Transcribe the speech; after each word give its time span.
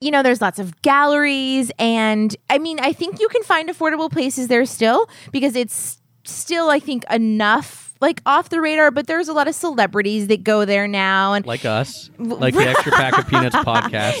you 0.00 0.10
know, 0.10 0.22
there's 0.22 0.40
lots 0.40 0.58
of 0.58 0.80
galleries. 0.82 1.70
And 1.78 2.34
I 2.48 2.58
mean, 2.58 2.80
I 2.80 2.92
think 2.92 3.20
you 3.20 3.28
can 3.28 3.42
find 3.42 3.68
affordable 3.68 4.10
places 4.10 4.48
there 4.48 4.64
still 4.64 5.08
because 5.30 5.54
it's 5.54 6.00
still, 6.24 6.70
I 6.70 6.80
think, 6.80 7.04
enough 7.10 7.92
like 8.00 8.22
off 8.24 8.48
the 8.48 8.62
radar, 8.62 8.90
but 8.90 9.06
there's 9.06 9.28
a 9.28 9.34
lot 9.34 9.46
of 9.46 9.54
celebrities 9.54 10.28
that 10.28 10.42
go 10.42 10.64
there 10.64 10.88
now. 10.88 11.34
And 11.34 11.44
like 11.44 11.66
us, 11.66 12.08
like 12.18 12.54
the 12.54 12.66
Extra 12.66 12.92
Pack 12.92 13.18
of 13.18 13.28
Peanuts 13.28 13.56
podcast. 13.56 14.18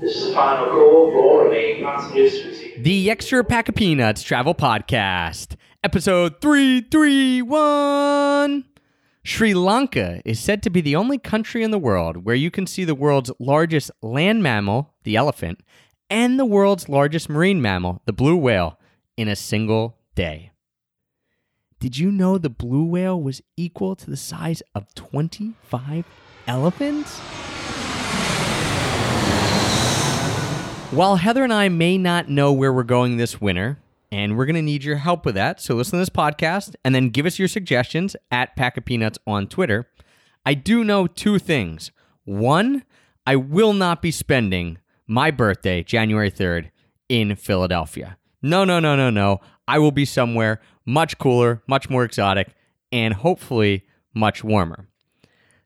This 0.00 0.16
is 0.16 0.26
the 0.28 0.34
final 0.34 0.66
call 0.66 1.12
for 1.12 1.44
remaining 1.44 1.84
passengers. 1.84 2.34
The 2.78 3.10
Extra 3.10 3.44
Pack 3.44 3.68
of 3.68 3.76
Peanuts 3.76 4.24
travel 4.24 4.56
podcast, 4.56 5.54
episode 5.84 6.40
331. 6.40 8.64
Sri 9.26 9.54
Lanka 9.54 10.20
is 10.26 10.38
said 10.38 10.62
to 10.62 10.70
be 10.70 10.82
the 10.82 10.96
only 10.96 11.16
country 11.16 11.62
in 11.62 11.70
the 11.70 11.78
world 11.78 12.26
where 12.26 12.34
you 12.34 12.50
can 12.50 12.66
see 12.66 12.84
the 12.84 12.94
world's 12.94 13.32
largest 13.38 13.90
land 14.02 14.42
mammal, 14.42 14.92
the 15.04 15.16
elephant, 15.16 15.60
and 16.10 16.38
the 16.38 16.44
world's 16.44 16.90
largest 16.90 17.30
marine 17.30 17.62
mammal, 17.62 18.02
the 18.04 18.12
blue 18.12 18.36
whale, 18.36 18.78
in 19.16 19.26
a 19.26 19.34
single 19.34 19.96
day. 20.14 20.50
Did 21.80 21.96
you 21.96 22.12
know 22.12 22.36
the 22.36 22.50
blue 22.50 22.84
whale 22.84 23.18
was 23.18 23.40
equal 23.56 23.96
to 23.96 24.10
the 24.10 24.16
size 24.18 24.62
of 24.74 24.94
25 24.94 26.04
elephants? 26.46 27.18
While 30.90 31.16
Heather 31.16 31.44
and 31.44 31.52
I 31.52 31.70
may 31.70 31.96
not 31.96 32.28
know 32.28 32.52
where 32.52 32.74
we're 32.74 32.82
going 32.82 33.16
this 33.16 33.40
winter, 33.40 33.78
and 34.12 34.36
we're 34.36 34.46
going 34.46 34.54
to 34.56 34.62
need 34.62 34.84
your 34.84 34.96
help 34.96 35.24
with 35.24 35.34
that, 35.34 35.60
so 35.60 35.74
listen 35.74 35.92
to 35.92 36.02
this 36.02 36.08
podcast 36.08 36.74
and 36.84 36.94
then 36.94 37.10
give 37.10 37.26
us 37.26 37.38
your 37.38 37.48
suggestions 37.48 38.16
at 38.30 38.56
Pack 38.56 38.76
of 38.76 38.84
Peanuts 38.84 39.18
on 39.26 39.46
Twitter. 39.46 39.88
I 40.46 40.54
do 40.54 40.84
know 40.84 41.06
two 41.06 41.38
things. 41.38 41.90
One, 42.24 42.84
I 43.26 43.36
will 43.36 43.72
not 43.72 44.02
be 44.02 44.10
spending 44.10 44.78
my 45.06 45.30
birthday, 45.30 45.82
January 45.82 46.30
3rd, 46.30 46.70
in 47.08 47.36
Philadelphia. 47.36 48.16
No, 48.42 48.64
no, 48.64 48.80
no, 48.80 48.96
no, 48.96 49.10
no. 49.10 49.40
I 49.66 49.78
will 49.78 49.92
be 49.92 50.04
somewhere 50.04 50.60
much 50.84 51.18
cooler, 51.18 51.62
much 51.66 51.88
more 51.88 52.04
exotic, 52.04 52.54
and 52.92 53.14
hopefully 53.14 53.84
much 54.14 54.44
warmer. 54.44 54.88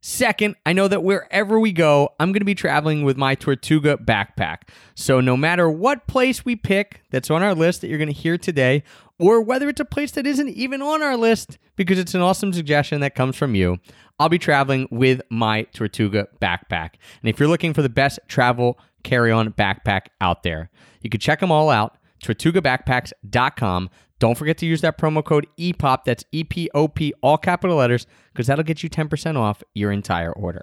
Second, 0.00 0.54
I 0.64 0.72
know 0.72 0.86
that 0.86 1.02
wherever 1.02 1.58
we 1.58 1.72
go, 1.72 2.10
I'm 2.20 2.30
going 2.30 2.40
to 2.40 2.46
be 2.46 2.54
traveling 2.54 3.02
with 3.02 3.16
my 3.16 3.34
Tortuga 3.34 3.96
backpack. 3.96 4.68
So 4.94 5.20
no 5.20 5.36
matter 5.36 5.68
what 5.68 6.06
place 6.06 6.44
we 6.44 6.54
pick 6.54 7.02
that's 7.10 7.30
on 7.30 7.42
our 7.42 7.54
list 7.54 7.80
that 7.80 7.88
you're 7.88 7.98
going 7.98 8.12
to 8.12 8.14
hear 8.14 8.38
today, 8.38 8.84
or 9.18 9.40
whether 9.40 9.68
it's 9.68 9.80
a 9.80 9.84
place 9.84 10.12
that 10.12 10.26
isn't 10.26 10.48
even 10.50 10.80
on 10.82 11.02
our 11.02 11.16
list 11.16 11.58
because 11.74 11.98
it's 11.98 12.14
an 12.14 12.20
awesome 12.20 12.52
suggestion 12.52 13.00
that 13.00 13.16
comes 13.16 13.36
from 13.36 13.56
you, 13.56 13.78
I'll 14.20 14.28
be 14.28 14.38
traveling 14.38 14.86
with 14.90 15.20
my 15.30 15.62
Tortuga 15.62 16.28
backpack. 16.40 16.90
And 17.20 17.28
if 17.28 17.40
you're 17.40 17.48
looking 17.48 17.74
for 17.74 17.82
the 17.82 17.88
best 17.88 18.20
travel 18.28 18.78
carry 19.02 19.32
on 19.32 19.52
backpack 19.52 20.06
out 20.20 20.44
there, 20.44 20.70
you 21.02 21.10
can 21.10 21.20
check 21.20 21.40
them 21.40 21.50
all 21.50 21.70
out, 21.70 21.96
tortugabackpacks.com. 22.22 23.90
Don't 24.18 24.36
forget 24.36 24.58
to 24.58 24.66
use 24.66 24.80
that 24.80 24.98
promo 24.98 25.24
code 25.24 25.46
EPOP, 25.58 26.04
that's 26.04 26.24
E 26.32 26.44
P 26.44 26.68
O 26.74 26.88
P, 26.88 27.14
all 27.22 27.38
capital 27.38 27.76
letters, 27.76 28.06
because 28.32 28.48
that'll 28.48 28.64
get 28.64 28.82
you 28.82 28.90
10% 28.90 29.36
off 29.36 29.62
your 29.74 29.92
entire 29.92 30.32
order. 30.32 30.62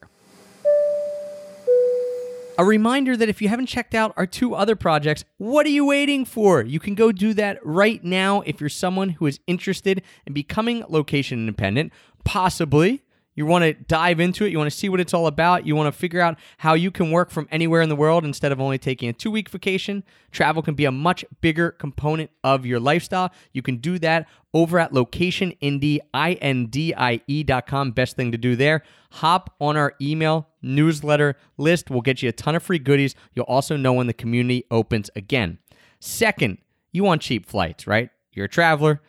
A 2.58 2.64
reminder 2.64 3.18
that 3.18 3.28
if 3.28 3.42
you 3.42 3.50
haven't 3.50 3.66
checked 3.66 3.94
out 3.94 4.14
our 4.16 4.26
two 4.26 4.56
other 4.56 4.78
projects, 4.78 5.26
what 5.38 5.66
are 5.66 5.70
you 5.70 5.86
waiting 5.86 6.24
for? 6.24 6.62
You 6.62 6.80
can 6.80 6.96
go 6.96 7.12
do 7.12 7.34
that 7.34 7.60
right 7.66 8.02
now 8.02 8.42
if 8.42 8.62
you're 8.62 8.70
someone 8.70 9.10
who 9.10 9.26
is 9.26 9.42
interested 9.46 10.02
in 10.26 10.34
becoming 10.34 10.86
location 10.88 11.40
independent, 11.40 11.92
possibly 12.24 13.04
you 13.36 13.46
want 13.46 13.64
to 13.64 13.74
dive 13.74 14.22
into 14.22 14.46
it. 14.46 14.52
You 14.52 14.58
want 14.58 14.72
to 14.72 14.78
see 14.78 14.90
what 14.90 15.02
it's 15.02 15.14
all 15.14 15.28
about. 15.28 15.68
You 15.68 15.76
want 15.76 15.94
to 15.94 16.00
figure 16.00 16.22
out 16.22 16.40
how 16.58 16.74
you 16.74 16.90
can 16.90 17.12
work 17.12 17.30
from 17.30 17.48
anywhere 17.52 17.82
in 17.82 17.90
the 17.90 17.96
world 17.96 18.24
instead 18.24 18.54
of 18.54 18.62
only 18.62 18.78
taking 18.78 19.10
a 19.10 19.14
two 19.14 19.30
week 19.30 19.50
vacation. 19.50 20.06
Travel 20.32 20.62
can 20.62 20.74
be 20.74 20.86
a 20.86 20.92
much 20.92 21.26
bigger 21.42 21.72
component 21.72 22.32
of 22.44 22.66
your 22.66 22.80
lifestyle. 22.80 23.32
You 23.52 23.62
can 23.62 23.78
do 23.78 24.00
that 24.00 24.28
over 24.54 24.80
at 24.80 24.94
locationindie.com. 24.94 27.92
Best 27.92 28.16
thing 28.16 28.32
to 28.32 28.38
do 28.38 28.56
there. 28.56 28.84
Hop 29.12 29.54
on 29.60 29.76
our 29.76 29.96
email 30.02 30.48
newsletter 30.62 31.36
list. 31.58 31.90
We'll 31.90 32.00
get 32.02 32.22
you 32.22 32.30
a 32.30 32.34
ton 32.34 32.56
of 32.56 32.64
free 32.64 32.80
goodies. 32.80 33.16
You'll 33.34 33.44
also 33.46 33.76
know 33.76 33.92
when 33.94 34.08
the 34.08 34.14
community 34.14 34.64
opens 34.72 35.10
again. 35.16 35.60
Second, 36.00 36.60
you 36.94 37.04
want 37.04 37.22
cheap 37.22 37.46
flights, 37.46 37.86
right? 37.86 38.10
You're 38.32 38.46
a 38.46 38.50
traveler. 38.50 39.02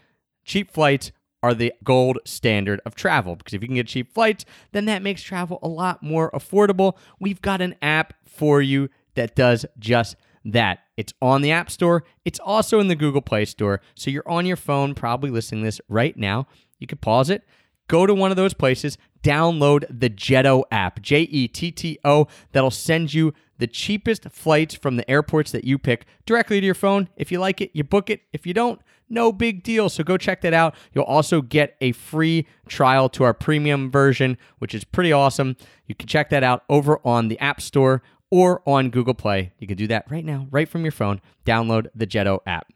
Cheap 0.44 0.72
flights 0.72 1.12
are 1.42 1.54
the 1.54 1.72
gold 1.84 2.18
standard 2.24 2.80
of 2.84 2.94
travel 2.94 3.36
because 3.36 3.54
if 3.54 3.62
you 3.62 3.68
can 3.68 3.76
get 3.76 3.88
cheap 3.88 4.12
flights, 4.12 4.44
then 4.72 4.86
that 4.86 5.02
makes 5.02 5.22
travel 5.22 5.58
a 5.62 5.68
lot 5.68 6.02
more 6.02 6.30
affordable. 6.32 6.96
We've 7.20 7.40
got 7.40 7.60
an 7.60 7.76
app 7.82 8.14
for 8.24 8.60
you 8.60 8.88
that 9.14 9.34
does 9.34 9.66
just 9.78 10.16
that. 10.44 10.80
It's 10.96 11.12
on 11.20 11.42
the 11.42 11.50
App 11.50 11.70
Store, 11.70 12.04
it's 12.24 12.38
also 12.38 12.80
in 12.80 12.88
the 12.88 12.94
Google 12.94 13.20
Play 13.20 13.44
Store. 13.44 13.80
So 13.94 14.10
you're 14.10 14.28
on 14.28 14.46
your 14.46 14.56
phone, 14.56 14.94
probably 14.94 15.30
listening 15.30 15.62
this 15.62 15.80
right 15.88 16.16
now. 16.16 16.46
You 16.78 16.86
could 16.86 17.00
pause 17.00 17.30
it, 17.30 17.42
go 17.88 18.06
to 18.06 18.14
one 18.14 18.30
of 18.30 18.36
those 18.36 18.54
places, 18.54 18.96
download 19.22 19.84
the 19.90 20.10
Jetto 20.10 20.64
app, 20.70 21.02
J 21.02 21.22
E 21.22 21.48
T 21.48 21.70
T 21.70 21.98
O. 22.04 22.28
That'll 22.52 22.70
send 22.70 23.12
you 23.12 23.34
the 23.58 23.66
cheapest 23.66 24.28
flights 24.30 24.74
from 24.74 24.96
the 24.96 25.10
airports 25.10 25.50
that 25.52 25.64
you 25.64 25.78
pick 25.78 26.06
directly 26.26 26.60
to 26.60 26.66
your 26.66 26.74
phone. 26.74 27.08
If 27.16 27.32
you 27.32 27.40
like 27.40 27.60
it, 27.60 27.70
you 27.72 27.84
book 27.84 28.10
it. 28.10 28.22
If 28.32 28.46
you 28.46 28.54
don't, 28.54 28.80
no 29.08 29.32
big 29.32 29.62
deal. 29.62 29.88
So 29.88 30.04
go 30.04 30.16
check 30.16 30.40
that 30.42 30.54
out. 30.54 30.74
You'll 30.92 31.04
also 31.04 31.42
get 31.42 31.76
a 31.80 31.92
free 31.92 32.46
trial 32.68 33.08
to 33.10 33.24
our 33.24 33.34
premium 33.34 33.90
version, 33.90 34.38
which 34.58 34.74
is 34.74 34.84
pretty 34.84 35.12
awesome. 35.12 35.56
You 35.86 35.94
can 35.94 36.08
check 36.08 36.30
that 36.30 36.42
out 36.42 36.64
over 36.68 37.00
on 37.04 37.28
the 37.28 37.38
App 37.38 37.60
Store 37.60 38.02
or 38.30 38.62
on 38.66 38.90
Google 38.90 39.14
Play. 39.14 39.52
You 39.58 39.66
can 39.66 39.76
do 39.76 39.86
that 39.86 40.10
right 40.10 40.24
now, 40.24 40.48
right 40.50 40.68
from 40.68 40.82
your 40.82 40.92
phone. 40.92 41.20
Download 41.44 41.86
the 41.94 42.06
Jetto 42.06 42.40
app. 42.46 42.72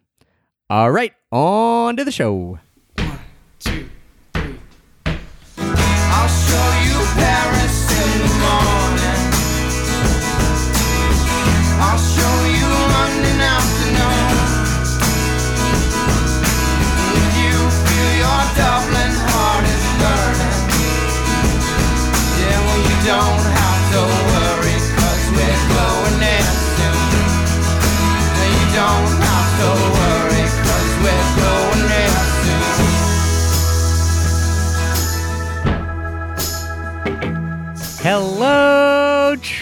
All 0.68 0.92
right, 0.92 1.12
on 1.32 1.96
to 1.96 2.04
the 2.04 2.12
show. 2.12 2.60
I'll 6.12 6.28
show 6.28 6.82
you 6.84 7.06
Paris 7.14 7.59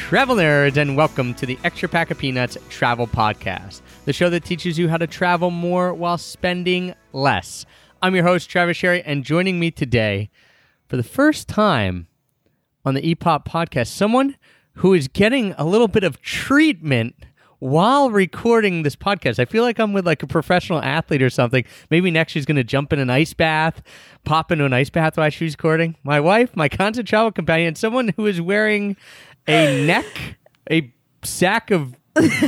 Hello, 0.09 0.25
travel 0.25 0.37
nerds, 0.37 0.79
and 0.79 0.97
welcome 0.97 1.35
to 1.35 1.45
the 1.45 1.59
Extra 1.65 1.87
Pack 1.87 2.11
of 2.11 2.17
Peanuts 2.17 2.57
Travel 2.71 3.07
Podcast, 3.07 3.83
the 4.07 4.13
show 4.15 4.31
that 4.31 4.43
teaches 4.43 4.79
you 4.79 4.89
how 4.89 4.97
to 4.97 5.07
travel 5.07 5.51
more 5.51 5.93
while 5.93 6.17
spending 6.17 6.95
less. 7.13 7.67
I'm 8.01 8.15
your 8.15 8.25
host, 8.25 8.49
Travis 8.49 8.79
Sherry, 8.79 9.03
and 9.03 9.23
joining 9.23 9.61
me 9.61 9.71
today 9.71 10.31
for 10.89 10.97
the 10.97 11.03
first 11.03 11.47
time 11.47 12.07
on 12.87 12.95
the 12.95 13.03
EPOP 13.03 13.45
podcast, 13.45 13.89
someone 13.89 14.37
who 14.77 14.95
is 14.95 15.09
getting 15.09 15.55
a 15.59 15.67
little 15.67 15.89
bit 15.89 16.05
of 16.05 16.23
treatment 16.23 17.15
while 17.59 18.11
recording 18.11 18.85
this 18.85 18.97
podcast. 18.97 19.39
I 19.39 19.45
feel 19.45 19.63
like 19.63 19.79
I'm 19.79 19.93
with 19.93 20.07
like 20.07 20.23
a 20.23 20.27
professional 20.27 20.81
athlete 20.81 21.23
or 21.23 21.31
something. 21.31 21.65
Maybe 21.91 22.11
next 22.11 22.33
she's 22.33 22.47
going 22.47 22.57
to 22.57 22.65
jump 22.65 22.93
in 22.93 22.99
an 22.99 23.11
ice 23.11 23.35
bath, 23.35 23.83
pop 24.25 24.53
into 24.53 24.65
an 24.65 24.73
ice 24.73 24.91
bath 24.91 25.17
while 25.17 25.31
she's 25.31 25.55
recording. 25.55 25.97
My 26.03 26.21
wife, 26.21 26.55
my 26.57 26.69
constant 26.69 27.09
travel 27.09 27.33
companion, 27.33 27.75
someone 27.75 28.15
who 28.17 28.27
is 28.27 28.41
wearing 28.41 28.97
a 29.49 29.87
neck, 29.87 30.07
a 30.71 30.93
sack 31.23 31.71
of 31.71 31.95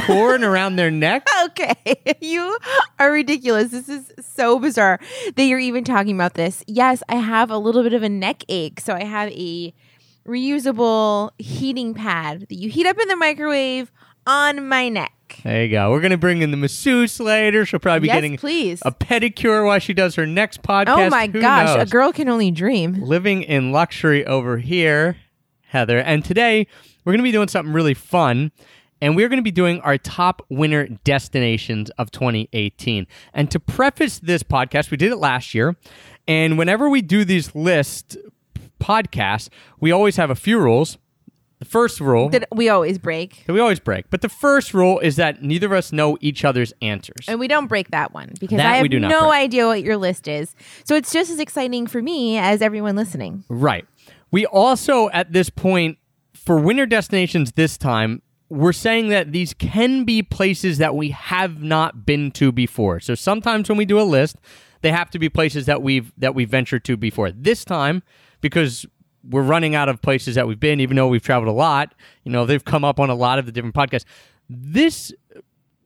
corn 0.07 0.45
around 0.45 0.77
their 0.77 0.91
neck. 0.91 1.27
Okay, 1.45 2.17
you 2.21 2.59
are 2.99 3.11
ridiculous. 3.11 3.71
This 3.71 3.89
is 3.89 4.13
so 4.21 4.59
bizarre 4.59 5.01
that 5.37 5.43
you're 5.45 5.59
even 5.59 5.85
talking 5.85 6.15
about 6.15 6.35
this. 6.35 6.63
Yes, 6.67 7.03
I 7.09 7.15
have 7.17 7.51
a 7.51 7.57
little 7.57 7.83
bit 7.83 7.95
of 7.95 8.03
a 8.03 8.11
neck 8.11 8.45
ache, 8.51 8.79
so 8.79 8.93
I 8.95 9.05
have 9.05 9.31
a 9.33 9.73
reusable 10.27 11.31
heating 11.39 11.95
pad 11.95 12.41
that 12.49 12.55
you 12.55 12.69
heat 12.69 12.87
up 12.87 12.99
in 12.99 13.09
the 13.09 13.17
microwave 13.17 13.91
on 14.27 14.69
my 14.69 14.89
neck. 14.91 15.13
There 15.45 15.65
you 15.65 15.71
go. 15.71 15.91
We're 15.91 16.01
going 16.01 16.11
to 16.11 16.19
bring 16.19 16.43
in 16.43 16.51
the 16.51 16.57
masseuse 16.59 17.19
later. 17.21 17.65
She'll 17.65 17.81
probably 17.81 18.01
be 18.01 18.07
Yes, 18.09 18.17
getting 18.17 18.37
please. 18.37 18.83
a 18.85 18.91
pedicure 18.93 19.65
while 19.65 19.79
she 19.79 19.95
does 19.95 20.15
her 20.17 20.27
next 20.27 20.61
oh 20.65 20.69
podcast. 20.69 21.07
Oh 21.07 21.11
my 21.11 21.27
Who 21.27 21.41
gosh, 21.41 21.77
knows? 21.77 21.89
a 21.89 21.91
girl 21.91 22.13
can 22.13 22.29
only 22.29 22.51
dream. 22.51 23.01
living 23.01 23.43
in 23.43 23.73
luxury 23.73 24.27
over 24.27 24.59
here, 24.59 25.17
Heather. 25.69 25.99
And 25.99 26.25
today 26.25 26.67
we're 27.05 27.13
going 27.13 27.21
to 27.21 27.25
be 27.25 27.33
doing 27.33 27.49
something 27.49 27.73
really 27.73 27.95
fun. 27.95 28.53
And 29.03 29.17
we're 29.17 29.31
going 29.31 29.39
to 29.39 29.43
be 29.43 29.51
doing 29.51 29.81
our 29.81 29.97
top 29.97 30.43
winner 30.51 30.87
destinations 31.05 31.89
of 31.97 32.11
2018. 32.11 33.07
And 33.33 33.51
to 33.51 33.59
preface 33.59 34.19
this 34.19 34.43
podcast, 34.43 34.91
we 34.91 34.99
did 34.99 35.11
it 35.11 35.17
last 35.17 35.55
year. 35.55 35.75
And 36.29 36.59
whenever 36.59 36.87
we 36.91 37.01
do 37.01 37.25
these 37.25 37.55
list 37.55 38.19
podcasts, 38.79 39.49
we 39.81 39.91
always 39.91 40.17
have 40.17 40.29
a 40.31 40.35
few 40.35 40.59
rules. 40.59 40.99
The 41.61 41.67
first 41.67 42.01
rule 42.01 42.31
that 42.31 42.49
we 42.55 42.71
always 42.71 42.97
break. 42.99 43.45
that 43.47 43.53
we 43.53 43.61
always 43.61 43.81
break, 43.81 44.09
but 44.09 44.23
the 44.23 44.31
first 44.31 44.73
rule 44.73 44.99
is 44.99 45.17
that 45.17 45.43
neither 45.43 45.67
of 45.67 45.73
us 45.73 45.93
know 45.93 46.17
each 46.23 46.43
other's 46.43 46.73
answers. 46.81 47.27
And 47.29 47.39
we 47.39 47.49
don't 47.49 47.67
break 47.67 47.91
that 47.91 48.15
one 48.15 48.33
because 48.41 48.57
That 48.57 48.65
I 48.73 48.77
have 48.77 48.83
we 48.83 48.89
do 48.89 48.99
not 48.99 49.09
no 49.11 49.29
break. 49.29 49.33
idea 49.43 49.67
what 49.67 49.83
your 49.83 49.99
list 49.99 50.27
is. 50.27 50.55
So 50.85 50.95
it's 50.95 51.13
just 51.13 51.31
as 51.31 51.39
exciting 51.39 51.87
for 51.87 52.01
me 52.01 52.39
as 52.39 52.63
everyone 52.63 52.97
listening. 52.97 53.45
Right. 53.51 53.85
We 54.31 54.47
also, 54.47 55.11
at 55.11 55.35
this 55.35 55.51
point, 55.51 55.99
for 56.45 56.59
winter 56.59 56.87
destinations 56.87 57.53
this 57.53 57.77
time, 57.77 58.23
we're 58.49 58.73
saying 58.73 59.09
that 59.09 59.33
these 59.33 59.55
can 59.55 60.05
be 60.05 60.23
places 60.23 60.79
that 60.79 60.95
we 60.95 61.11
have 61.11 61.63
not 61.63 62.05
been 62.05 62.31
to 62.33 62.51
before. 62.51 62.99
So 62.99 63.15
sometimes 63.15 63.69
when 63.69 63.79
we 63.79 63.85
do 63.85 64.01
a 64.01 64.03
list, 64.03 64.37
they 64.83 64.91
have 64.91 65.11
to 65.11 65.19
be 65.19 65.29
places 65.29 65.67
that 65.67 65.83
we've 65.83 66.13
that 66.17 66.35
we've 66.35 66.49
ventured 66.49 66.85
to 66.87 66.97
before. 66.97 67.31
This 67.31 67.65
time, 67.65 68.03
because 68.41 68.87
we're 69.29 69.43
running 69.43 69.75
out 69.75 69.89
of 69.89 70.01
places 70.01 70.35
that 70.35 70.49
we've 70.49 70.59
been, 70.59 70.81
even 70.81 70.97
though 70.97 71.09
we've 71.09 71.23
traveled 71.23 71.49
a 71.49 71.57
lot, 71.57 71.95
you 72.25 72.33
know, 72.33 72.47
they've 72.47 72.65
come 72.65 72.85
up 72.85 72.99
on 72.99 73.11
a 73.11 73.15
lot 73.15 73.39
of 73.39 73.47
the 73.47 73.53
different 73.53 73.75
podcasts. 73.75 74.07
This 74.49 75.13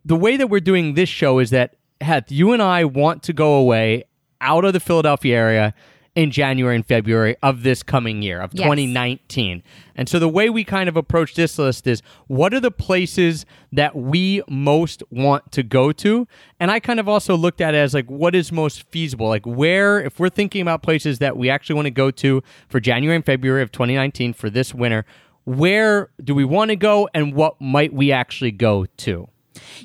the 0.04 0.16
way 0.16 0.36
that 0.36 0.46
we're 0.46 0.60
doing 0.60 0.94
this 0.94 1.08
show 1.08 1.40
is 1.40 1.50
that 1.50 1.76
Heth, 2.00 2.30
you 2.30 2.52
and 2.52 2.62
I 2.62 2.84
want 2.84 3.22
to 3.24 3.32
go 3.32 3.54
away 3.54 4.04
out 4.40 4.64
of 4.64 4.72
the 4.72 4.80
Philadelphia 4.80 5.36
area 5.36 5.74
in 6.14 6.30
January 6.30 6.76
and 6.76 6.86
February 6.86 7.36
of 7.42 7.64
this 7.64 7.82
coming 7.82 8.22
year 8.22 8.40
of 8.40 8.52
Yes. 8.54 8.64
2019. 8.64 9.62
And 9.96 10.08
so 10.08 10.18
the 10.18 10.28
way 10.28 10.48
we 10.48 10.62
kind 10.62 10.88
of 10.88 10.96
approach 10.96 11.34
this 11.34 11.58
list 11.58 11.86
is 11.86 12.02
what 12.28 12.54
are 12.54 12.60
the 12.60 12.70
places 12.70 13.44
that 13.72 13.96
we 13.96 14.42
most 14.48 15.02
want 15.10 15.50
to 15.52 15.62
go 15.64 15.90
to? 15.92 16.28
And 16.60 16.70
I 16.70 16.78
kind 16.78 17.00
of 17.00 17.08
also 17.08 17.36
looked 17.36 17.60
at 17.60 17.74
it 17.74 17.78
as 17.78 17.94
like 17.94 18.08
what 18.08 18.34
is 18.34 18.52
most 18.52 18.84
feasible? 18.90 19.26
Like 19.26 19.44
where 19.44 20.00
if 20.00 20.20
we're 20.20 20.28
thinking 20.28 20.62
about 20.62 20.82
places 20.82 21.18
that 21.18 21.36
we 21.36 21.50
actually 21.50 21.74
want 21.74 21.86
to 21.86 21.90
go 21.90 22.10
to 22.12 22.42
for 22.68 22.78
January 22.78 23.16
and 23.16 23.26
February 23.26 23.62
of 23.62 23.72
2019 23.72 24.34
for 24.34 24.48
this 24.48 24.72
winter, 24.72 25.04
where 25.44 26.10
do 26.22 26.34
we 26.34 26.44
want 26.44 26.70
to 26.70 26.76
go 26.76 27.08
and 27.12 27.34
what 27.34 27.60
might 27.60 27.92
we 27.92 28.12
actually 28.12 28.52
go 28.52 28.86
to? 28.98 29.28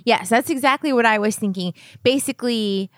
Yes, 0.04 0.30
that's 0.30 0.50
exactly 0.50 0.94
what 0.94 1.06
I 1.06 1.18
was 1.18 1.36
thinking. 1.36 1.74
Basically, 2.04 2.90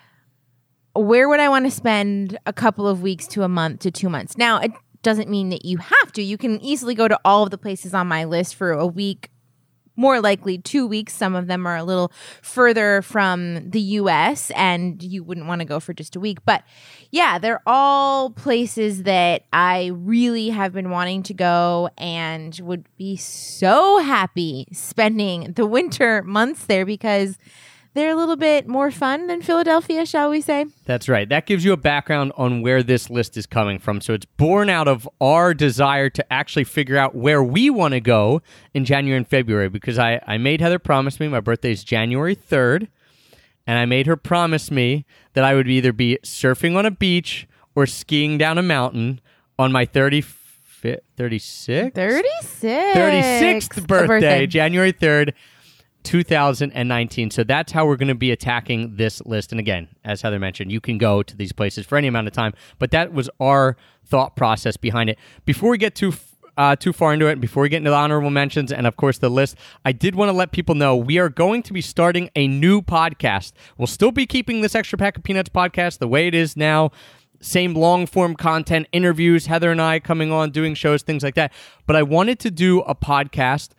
where 0.94 1.28
would 1.28 1.40
I 1.40 1.48
want 1.48 1.64
to 1.64 1.70
spend 1.70 2.38
a 2.46 2.52
couple 2.52 2.86
of 2.86 3.02
weeks 3.02 3.26
to 3.28 3.42
a 3.42 3.48
month 3.48 3.80
to 3.80 3.90
two 3.90 4.08
months? 4.08 4.36
Now, 4.36 4.58
it 4.58 4.72
doesn't 5.02 5.28
mean 5.28 5.50
that 5.50 5.64
you 5.64 5.78
have 5.78 6.12
to. 6.12 6.22
You 6.22 6.38
can 6.38 6.60
easily 6.60 6.94
go 6.94 7.08
to 7.08 7.18
all 7.24 7.42
of 7.42 7.50
the 7.50 7.58
places 7.58 7.94
on 7.94 8.06
my 8.06 8.24
list 8.24 8.54
for 8.54 8.72
a 8.72 8.86
week, 8.86 9.30
more 9.96 10.20
likely 10.20 10.58
two 10.58 10.86
weeks. 10.86 11.12
Some 11.12 11.34
of 11.34 11.46
them 11.46 11.66
are 11.66 11.76
a 11.76 11.84
little 11.84 12.12
further 12.40 13.02
from 13.02 13.70
the 13.70 13.80
US, 13.80 14.50
and 14.52 15.02
you 15.02 15.24
wouldn't 15.24 15.46
want 15.46 15.60
to 15.60 15.64
go 15.64 15.80
for 15.80 15.92
just 15.92 16.14
a 16.14 16.20
week. 16.20 16.38
But 16.44 16.62
yeah, 17.10 17.38
they're 17.38 17.62
all 17.66 18.30
places 18.30 19.02
that 19.02 19.44
I 19.52 19.90
really 19.94 20.50
have 20.50 20.72
been 20.72 20.90
wanting 20.90 21.22
to 21.24 21.34
go 21.34 21.90
and 21.98 22.58
would 22.62 22.86
be 22.96 23.16
so 23.16 23.98
happy 23.98 24.68
spending 24.72 25.52
the 25.52 25.66
winter 25.76 26.22
months 26.22 26.66
there 26.66 26.86
because 26.86 27.38
they're 27.94 28.10
a 28.10 28.16
little 28.16 28.36
bit 28.36 28.66
more 28.66 28.90
fun 28.90 29.26
than 29.26 29.42
Philadelphia, 29.42 30.06
shall 30.06 30.30
we 30.30 30.40
say? 30.40 30.66
That's 30.86 31.08
right. 31.08 31.28
That 31.28 31.46
gives 31.46 31.64
you 31.64 31.72
a 31.72 31.76
background 31.76 32.32
on 32.36 32.62
where 32.62 32.82
this 32.82 33.10
list 33.10 33.36
is 33.36 33.46
coming 33.46 33.78
from. 33.78 34.00
So 34.00 34.14
it's 34.14 34.24
born 34.24 34.70
out 34.70 34.88
of 34.88 35.08
our 35.20 35.52
desire 35.52 36.08
to 36.10 36.32
actually 36.32 36.64
figure 36.64 36.96
out 36.96 37.14
where 37.14 37.42
we 37.42 37.68
want 37.70 37.92
to 37.92 38.00
go 38.00 38.40
in 38.72 38.84
January 38.84 39.18
and 39.18 39.28
February 39.28 39.68
because 39.68 39.98
I, 39.98 40.20
I 40.26 40.38
made 40.38 40.60
Heather 40.60 40.78
promise 40.78 41.20
me 41.20 41.28
my 41.28 41.40
birthday 41.40 41.72
is 41.72 41.84
January 41.84 42.34
3rd. 42.34 42.88
And 43.66 43.78
I 43.78 43.84
made 43.84 44.06
her 44.06 44.16
promise 44.16 44.70
me 44.70 45.04
that 45.34 45.44
I 45.44 45.54
would 45.54 45.68
either 45.68 45.92
be 45.92 46.18
surfing 46.24 46.76
on 46.76 46.84
a 46.84 46.90
beach 46.90 47.46
or 47.76 47.86
skiing 47.86 48.36
down 48.36 48.58
a 48.58 48.62
mountain 48.62 49.20
on 49.58 49.70
my 49.70 49.84
30, 49.84 50.24
36? 51.16 51.94
36. 51.94 51.96
36th 52.66 53.78
A 53.78 53.86
birthday, 53.86 54.46
January 54.46 54.92
3rd, 54.92 55.32
2019. 56.02 57.30
So 57.30 57.44
that's 57.44 57.72
how 57.72 57.86
we're 57.86 57.96
going 57.96 58.08
to 58.08 58.14
be 58.14 58.30
attacking 58.30 58.96
this 58.96 59.20
list. 59.24 59.52
And 59.52 59.60
again, 59.60 59.88
as 60.04 60.22
Heather 60.22 60.38
mentioned, 60.38 60.72
you 60.72 60.80
can 60.80 60.98
go 60.98 61.22
to 61.22 61.36
these 61.36 61.52
places 61.52 61.86
for 61.86 61.96
any 61.96 62.08
amount 62.08 62.26
of 62.26 62.32
time, 62.32 62.54
but 62.78 62.90
that 62.90 63.12
was 63.12 63.30
our 63.40 63.76
thought 64.04 64.36
process 64.36 64.76
behind 64.76 65.10
it. 65.10 65.18
Before 65.44 65.70
we 65.70 65.78
get 65.78 65.94
too 65.94 66.12
uh, 66.58 66.76
too 66.76 66.92
far 66.92 67.14
into 67.14 67.26
it, 67.26 67.40
before 67.40 67.62
we 67.62 67.68
get 67.70 67.78
into 67.78 67.90
the 67.90 67.96
honorable 67.96 68.28
mentions 68.28 68.70
and 68.70 68.86
of 68.86 68.96
course 68.96 69.16
the 69.18 69.30
list, 69.30 69.56
I 69.86 69.92
did 69.92 70.14
want 70.14 70.28
to 70.28 70.34
let 70.34 70.52
people 70.52 70.74
know 70.74 70.94
we 70.94 71.18
are 71.18 71.30
going 71.30 71.62
to 71.62 71.72
be 71.72 71.80
starting 71.80 72.28
a 72.36 72.46
new 72.46 72.82
podcast. 72.82 73.52
We'll 73.78 73.86
still 73.86 74.12
be 74.12 74.26
keeping 74.26 74.60
this 74.60 74.74
extra 74.74 74.98
pack 74.98 75.16
of 75.16 75.22
peanuts 75.22 75.48
podcast 75.48 75.98
the 75.98 76.08
way 76.08 76.26
it 76.26 76.34
is 76.34 76.54
now 76.56 76.90
same 77.42 77.74
long 77.74 78.06
form 78.06 78.36
content, 78.36 78.86
interviews, 78.92 79.46
Heather 79.46 79.70
and 79.70 79.82
I 79.82 79.98
coming 79.98 80.32
on, 80.32 80.50
doing 80.50 80.74
shows, 80.74 81.02
things 81.02 81.22
like 81.22 81.34
that. 81.34 81.52
But 81.86 81.96
I 81.96 82.02
wanted 82.02 82.38
to 82.40 82.50
do 82.50 82.80
a 82.80 82.94
podcast 82.94 83.70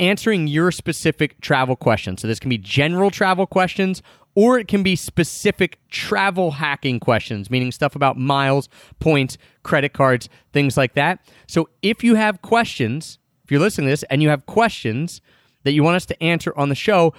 answering 0.00 0.46
your 0.46 0.72
specific 0.72 1.40
travel 1.40 1.76
questions. 1.76 2.22
So 2.22 2.28
this 2.28 2.40
can 2.40 2.48
be 2.48 2.58
general 2.58 3.10
travel 3.10 3.46
questions 3.46 4.02
or 4.34 4.58
it 4.58 4.68
can 4.68 4.82
be 4.82 4.96
specific 4.96 5.78
travel 5.88 6.52
hacking 6.52 7.00
questions, 7.00 7.50
meaning 7.50 7.72
stuff 7.72 7.94
about 7.94 8.16
miles, 8.16 8.68
points, 8.98 9.36
credit 9.62 9.92
cards, 9.92 10.28
things 10.52 10.76
like 10.76 10.94
that. 10.94 11.20
So 11.46 11.68
if 11.82 12.02
you 12.02 12.14
have 12.14 12.40
questions, 12.42 13.18
if 13.44 13.50
you're 13.50 13.60
listening 13.60 13.86
to 13.86 13.90
this 13.90 14.02
and 14.04 14.22
you 14.22 14.28
have 14.28 14.46
questions 14.46 15.20
that 15.64 15.72
you 15.72 15.82
want 15.82 15.96
us 15.96 16.06
to 16.06 16.22
answer 16.22 16.56
on 16.56 16.68
the 16.68 16.74
show, 16.74 17.12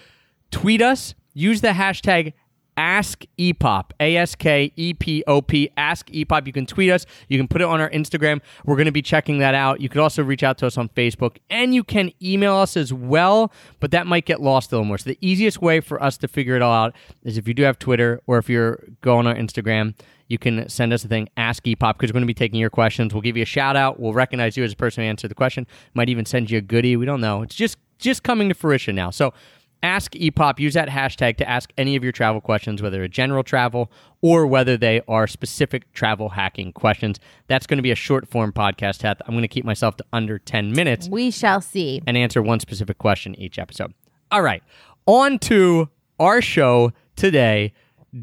tweet 0.51 0.81
us, 0.81 1.13
use 1.33 1.61
the 1.61 1.69
hashtag 1.69 2.33
Ask 2.81 3.25
EPOP, 3.37 3.91
A 3.99 4.17
S 4.17 4.33
K 4.33 4.73
E 4.75 4.95
P 4.95 5.23
O 5.27 5.39
P, 5.39 5.69
Ask 5.77 6.07
EPOP. 6.07 6.47
You 6.47 6.51
can 6.51 6.65
tweet 6.65 6.89
us. 6.89 7.05
You 7.29 7.37
can 7.37 7.47
put 7.47 7.61
it 7.61 7.65
on 7.65 7.79
our 7.79 7.91
Instagram. 7.91 8.41
We're 8.65 8.75
going 8.75 8.87
to 8.87 8.91
be 8.91 9.03
checking 9.03 9.37
that 9.37 9.53
out. 9.53 9.81
You 9.81 9.87
could 9.87 10.01
also 10.01 10.23
reach 10.23 10.41
out 10.41 10.57
to 10.57 10.65
us 10.65 10.79
on 10.79 10.89
Facebook 10.89 11.37
and 11.51 11.75
you 11.75 11.83
can 11.83 12.11
email 12.23 12.55
us 12.55 12.75
as 12.75 12.91
well, 12.91 13.53
but 13.79 13.91
that 13.91 14.07
might 14.07 14.25
get 14.25 14.41
lost 14.41 14.71
a 14.71 14.75
little 14.75 14.85
more. 14.85 14.97
So, 14.97 15.11
the 15.11 15.17
easiest 15.21 15.61
way 15.61 15.79
for 15.79 16.01
us 16.01 16.17
to 16.17 16.27
figure 16.27 16.55
it 16.55 16.63
all 16.63 16.73
out 16.73 16.95
is 17.21 17.37
if 17.37 17.47
you 17.47 17.53
do 17.53 17.61
have 17.61 17.77
Twitter 17.77 18.19
or 18.25 18.39
if 18.39 18.49
you're 18.49 18.83
going 19.01 19.27
on 19.27 19.35
our 19.35 19.35
Instagram, 19.35 19.93
you 20.27 20.39
can 20.39 20.67
send 20.67 20.91
us 20.91 21.05
a 21.05 21.07
thing, 21.07 21.29
Ask 21.37 21.63
EPOP, 21.65 21.93
because 21.93 22.09
we're 22.09 22.13
going 22.13 22.23
to 22.23 22.25
be 22.25 22.33
taking 22.33 22.59
your 22.59 22.71
questions. 22.71 23.13
We'll 23.13 23.21
give 23.21 23.37
you 23.37 23.43
a 23.43 23.45
shout 23.45 23.75
out. 23.75 23.99
We'll 23.99 24.13
recognize 24.13 24.57
you 24.57 24.63
as 24.63 24.73
a 24.73 24.75
person 24.75 25.03
who 25.03 25.07
answered 25.07 25.29
the 25.29 25.35
question. 25.35 25.67
Might 25.93 26.09
even 26.09 26.25
send 26.25 26.49
you 26.49 26.57
a 26.57 26.61
goodie. 26.61 26.95
We 26.97 27.05
don't 27.05 27.21
know. 27.21 27.43
It's 27.43 27.53
just 27.53 27.77
just 27.99 28.23
coming 28.23 28.49
to 28.49 28.55
fruition 28.55 28.95
now. 28.95 29.11
So, 29.11 29.35
Ask 29.83 30.13
EPOP. 30.13 30.59
Use 30.59 30.75
that 30.75 30.89
hashtag 30.89 31.37
to 31.37 31.49
ask 31.49 31.71
any 31.77 31.95
of 31.95 32.03
your 32.03 32.11
travel 32.11 32.39
questions, 32.39 32.81
whether 32.81 33.01
a 33.03 33.09
general 33.09 33.43
travel 33.43 33.91
or 34.21 34.45
whether 34.45 34.77
they 34.77 35.01
are 35.07 35.25
specific 35.27 35.91
travel 35.93 36.29
hacking 36.29 36.71
questions. 36.73 37.19
That's 37.47 37.65
going 37.65 37.77
to 37.79 37.83
be 37.83 37.91
a 37.91 37.95
short 37.95 38.27
form 38.27 38.51
podcast, 38.53 39.01
Heth. 39.01 39.21
I'm 39.25 39.33
going 39.33 39.41
to 39.41 39.47
keep 39.47 39.65
myself 39.65 39.97
to 39.97 40.05
under 40.13 40.37
10 40.37 40.71
minutes 40.71 41.09
We 41.09 41.31
shall 41.31 41.61
see. 41.61 42.01
and 42.05 42.15
answer 42.15 42.41
one 42.41 42.59
specific 42.59 42.99
question 42.99 43.33
each 43.39 43.57
episode. 43.57 43.93
All 44.31 44.43
right, 44.43 44.61
on 45.07 45.39
to 45.39 45.89
our 46.19 46.41
show 46.41 46.93
today. 47.15 47.73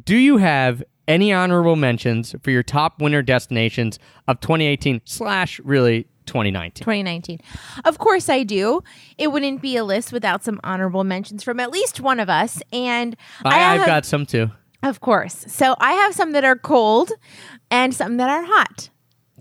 Do 0.04 0.16
you 0.16 0.36
have 0.36 0.82
any 1.08 1.32
honorable 1.32 1.74
mentions 1.74 2.34
for 2.42 2.50
your 2.50 2.62
top 2.62 3.00
winter 3.00 3.22
destinations 3.22 3.98
of 4.28 4.38
2018 4.40 5.00
slash 5.04 5.58
really 5.60 6.06
2019? 6.28 6.82
2019. 6.84 7.40
Of 7.84 7.98
course, 7.98 8.28
I 8.28 8.42
do. 8.44 8.82
It 9.16 9.32
wouldn't 9.32 9.60
be 9.60 9.76
a 9.76 9.84
list 9.84 10.12
without 10.12 10.44
some 10.44 10.60
honorable 10.62 11.04
mentions 11.04 11.42
from 11.42 11.58
at 11.60 11.70
least 11.70 12.00
one 12.00 12.20
of 12.20 12.28
us. 12.30 12.62
And 12.72 13.16
I, 13.44 13.48
I, 13.48 13.72
I've 13.72 13.78
have- 13.80 13.86
got 13.86 14.04
some 14.06 14.24
too. 14.26 14.50
of 14.82 15.00
course. 15.00 15.44
So 15.48 15.74
I 15.80 15.92
have 15.92 16.14
some 16.14 16.32
that 16.32 16.44
are 16.44 16.56
cold 16.56 17.10
and 17.70 17.94
some 17.94 18.16
that 18.18 18.30
are 18.30 18.44
hot. 18.44 18.90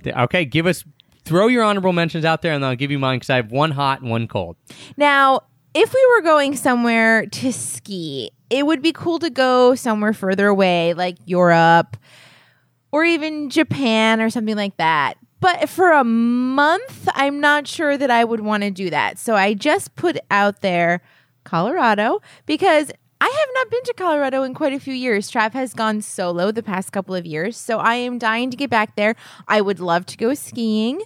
Okay, 0.05 0.45
give 0.45 0.65
us 0.65 0.83
throw 1.25 1.47
your 1.47 1.63
honorable 1.63 1.91
mentions 1.91 2.23
out 2.23 2.41
there, 2.41 2.53
and 2.53 2.63
I'll 2.65 2.75
give 2.75 2.89
you 2.91 2.99
mine 2.99 3.17
because 3.19 3.29
I 3.29 3.35
have 3.35 3.51
one 3.51 3.71
hot 3.71 3.99
and 4.01 4.09
one 4.09 4.27
cold. 4.27 4.55
Now, 4.95 5.41
if 5.73 5.93
we 5.93 6.07
were 6.15 6.21
going 6.21 6.55
somewhere 6.55 7.25
to 7.25 7.51
ski, 7.51 8.31
it 8.49 8.65
would 8.65 8.81
be 8.81 8.93
cool 8.93 9.19
to 9.19 9.29
go 9.29 9.75
somewhere 9.75 10.13
further 10.13 10.47
away, 10.47 10.93
like 10.93 11.17
Europe 11.25 11.97
or 12.91 13.03
even 13.03 13.49
Japan 13.49 14.21
or 14.21 14.29
something 14.29 14.55
like 14.55 14.77
that. 14.77 15.15
But 15.39 15.69
for 15.69 15.91
a 15.91 16.03
month, 16.03 17.07
I'm 17.13 17.39
not 17.39 17.67
sure 17.67 17.97
that 17.97 18.09
I 18.09 18.23
would 18.23 18.39
want 18.39 18.63
to 18.63 18.71
do 18.71 18.89
that. 18.89 19.19
So 19.19 19.35
I 19.35 19.53
just 19.53 19.95
put 19.95 20.17
out 20.31 20.61
there 20.61 21.01
Colorado 21.43 22.21
because 22.45 22.91
I 23.19 23.25
have 23.25 23.49
not 23.53 23.71
been 23.71 23.83
to 23.83 23.93
Colorado 23.93 24.43
in 24.43 24.53
quite 24.53 24.73
a 24.73 24.79
few 24.79 24.93
years. 24.93 25.31
Trav 25.31 25.53
has 25.53 25.73
gone 25.73 26.01
solo 26.01 26.51
the 26.51 26.63
past 26.63 26.91
couple 26.91 27.15
of 27.15 27.25
years. 27.25 27.57
So 27.57 27.79
I 27.79 27.95
am 27.95 28.17
dying 28.17 28.51
to 28.51 28.57
get 28.57 28.69
back 28.69 28.95
there. 28.95 29.15
I 29.47 29.61
would 29.61 29.79
love 29.79 30.05
to 30.07 30.17
go 30.17 30.33
skiing. 30.33 31.01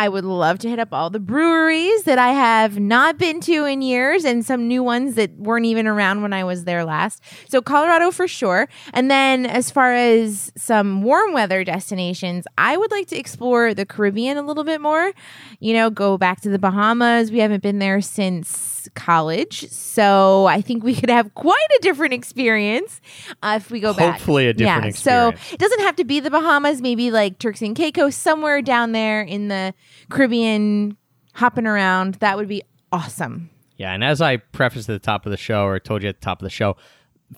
I 0.00 0.08
would 0.08 0.24
love 0.24 0.58
to 0.60 0.68
hit 0.70 0.78
up 0.78 0.94
all 0.94 1.10
the 1.10 1.20
breweries 1.20 2.04
that 2.04 2.16
I 2.16 2.30
have 2.30 2.80
not 2.80 3.18
been 3.18 3.38
to 3.40 3.66
in 3.66 3.82
years 3.82 4.24
and 4.24 4.42
some 4.42 4.66
new 4.66 4.82
ones 4.82 5.14
that 5.16 5.36
weren't 5.36 5.66
even 5.66 5.86
around 5.86 6.22
when 6.22 6.32
I 6.32 6.42
was 6.42 6.64
there 6.64 6.86
last. 6.86 7.22
So, 7.50 7.60
Colorado 7.60 8.10
for 8.10 8.26
sure. 8.26 8.66
And 8.94 9.10
then, 9.10 9.44
as 9.44 9.70
far 9.70 9.92
as 9.92 10.52
some 10.56 11.02
warm 11.02 11.34
weather 11.34 11.64
destinations, 11.64 12.46
I 12.56 12.78
would 12.78 12.90
like 12.90 13.08
to 13.08 13.18
explore 13.18 13.74
the 13.74 13.84
Caribbean 13.84 14.38
a 14.38 14.42
little 14.42 14.64
bit 14.64 14.80
more. 14.80 15.12
You 15.58 15.74
know, 15.74 15.90
go 15.90 16.16
back 16.16 16.40
to 16.40 16.48
the 16.48 16.58
Bahamas. 16.58 17.30
We 17.30 17.40
haven't 17.40 17.62
been 17.62 17.78
there 17.78 18.00
since 18.00 18.88
college. 18.94 19.68
So, 19.68 20.46
I 20.46 20.62
think 20.62 20.82
we 20.82 20.94
could 20.98 21.10
have 21.10 21.34
quite 21.34 21.68
a 21.78 21.82
different 21.82 22.14
experience 22.14 23.02
uh, 23.42 23.58
if 23.60 23.70
we 23.70 23.80
go 23.80 23.92
back. 23.92 24.14
Hopefully 24.14 24.46
a 24.46 24.54
different 24.54 24.86
yeah, 24.86 24.92
So, 24.92 25.28
it 25.52 25.58
doesn't 25.58 25.80
have 25.80 25.96
to 25.96 26.04
be 26.04 26.20
the 26.20 26.30
Bahamas, 26.30 26.80
maybe 26.80 27.10
like 27.10 27.38
Turks 27.38 27.60
and 27.60 27.76
Caicos, 27.76 28.16
somewhere 28.16 28.62
down 28.62 28.92
there 28.92 29.20
in 29.20 29.48
the 29.48 29.74
Caribbean 30.10 30.96
hopping 31.34 31.66
around. 31.66 32.14
That 32.16 32.36
would 32.36 32.48
be 32.48 32.62
awesome. 32.92 33.50
Yeah, 33.76 33.92
and 33.92 34.04
as 34.04 34.20
I 34.20 34.36
prefaced 34.36 34.88
at 34.90 34.92
the 34.92 35.04
top 35.04 35.24
of 35.24 35.30
the 35.30 35.38
show, 35.38 35.64
or 35.64 35.78
told 35.80 36.02
you 36.02 36.08
at 36.08 36.20
the 36.20 36.24
top 36.24 36.40
of 36.40 36.44
the 36.44 36.50
show, 36.50 36.76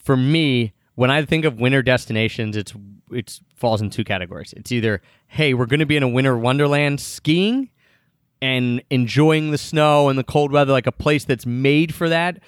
for 0.01 0.17
me, 0.17 0.73
when 0.95 1.11
I 1.11 1.25
think 1.25 1.45
of 1.45 1.61
winter 1.61 1.83
destinations, 1.83 2.57
it's 2.57 2.75
it 3.11 3.39
falls 3.55 3.81
in 3.81 3.91
two 3.91 4.05
categories. 4.05 4.53
It's 4.57 4.73
either, 4.73 5.03
hey, 5.29 5.55
we're 5.55 5.67
going 5.67 5.81
to 5.81 5.87
be 5.87 5.97
in 5.97 6.03
a 6.03 6.09
winter 6.09 6.37
wonderland 6.37 7.01
skiing 7.01 7.71
and 8.41 8.83
enjoying 8.91 9.51
the 9.51 9.59
snow 9.59 10.09
and 10.09 10.19
the 10.19 10.25
cold 10.25 10.51
weather, 10.51 10.73
like 10.73 10.87
a 10.87 10.93
place 10.93 11.25
that's 11.25 11.47
made 11.47 11.95
for 11.95 12.09
that, 12.09 12.41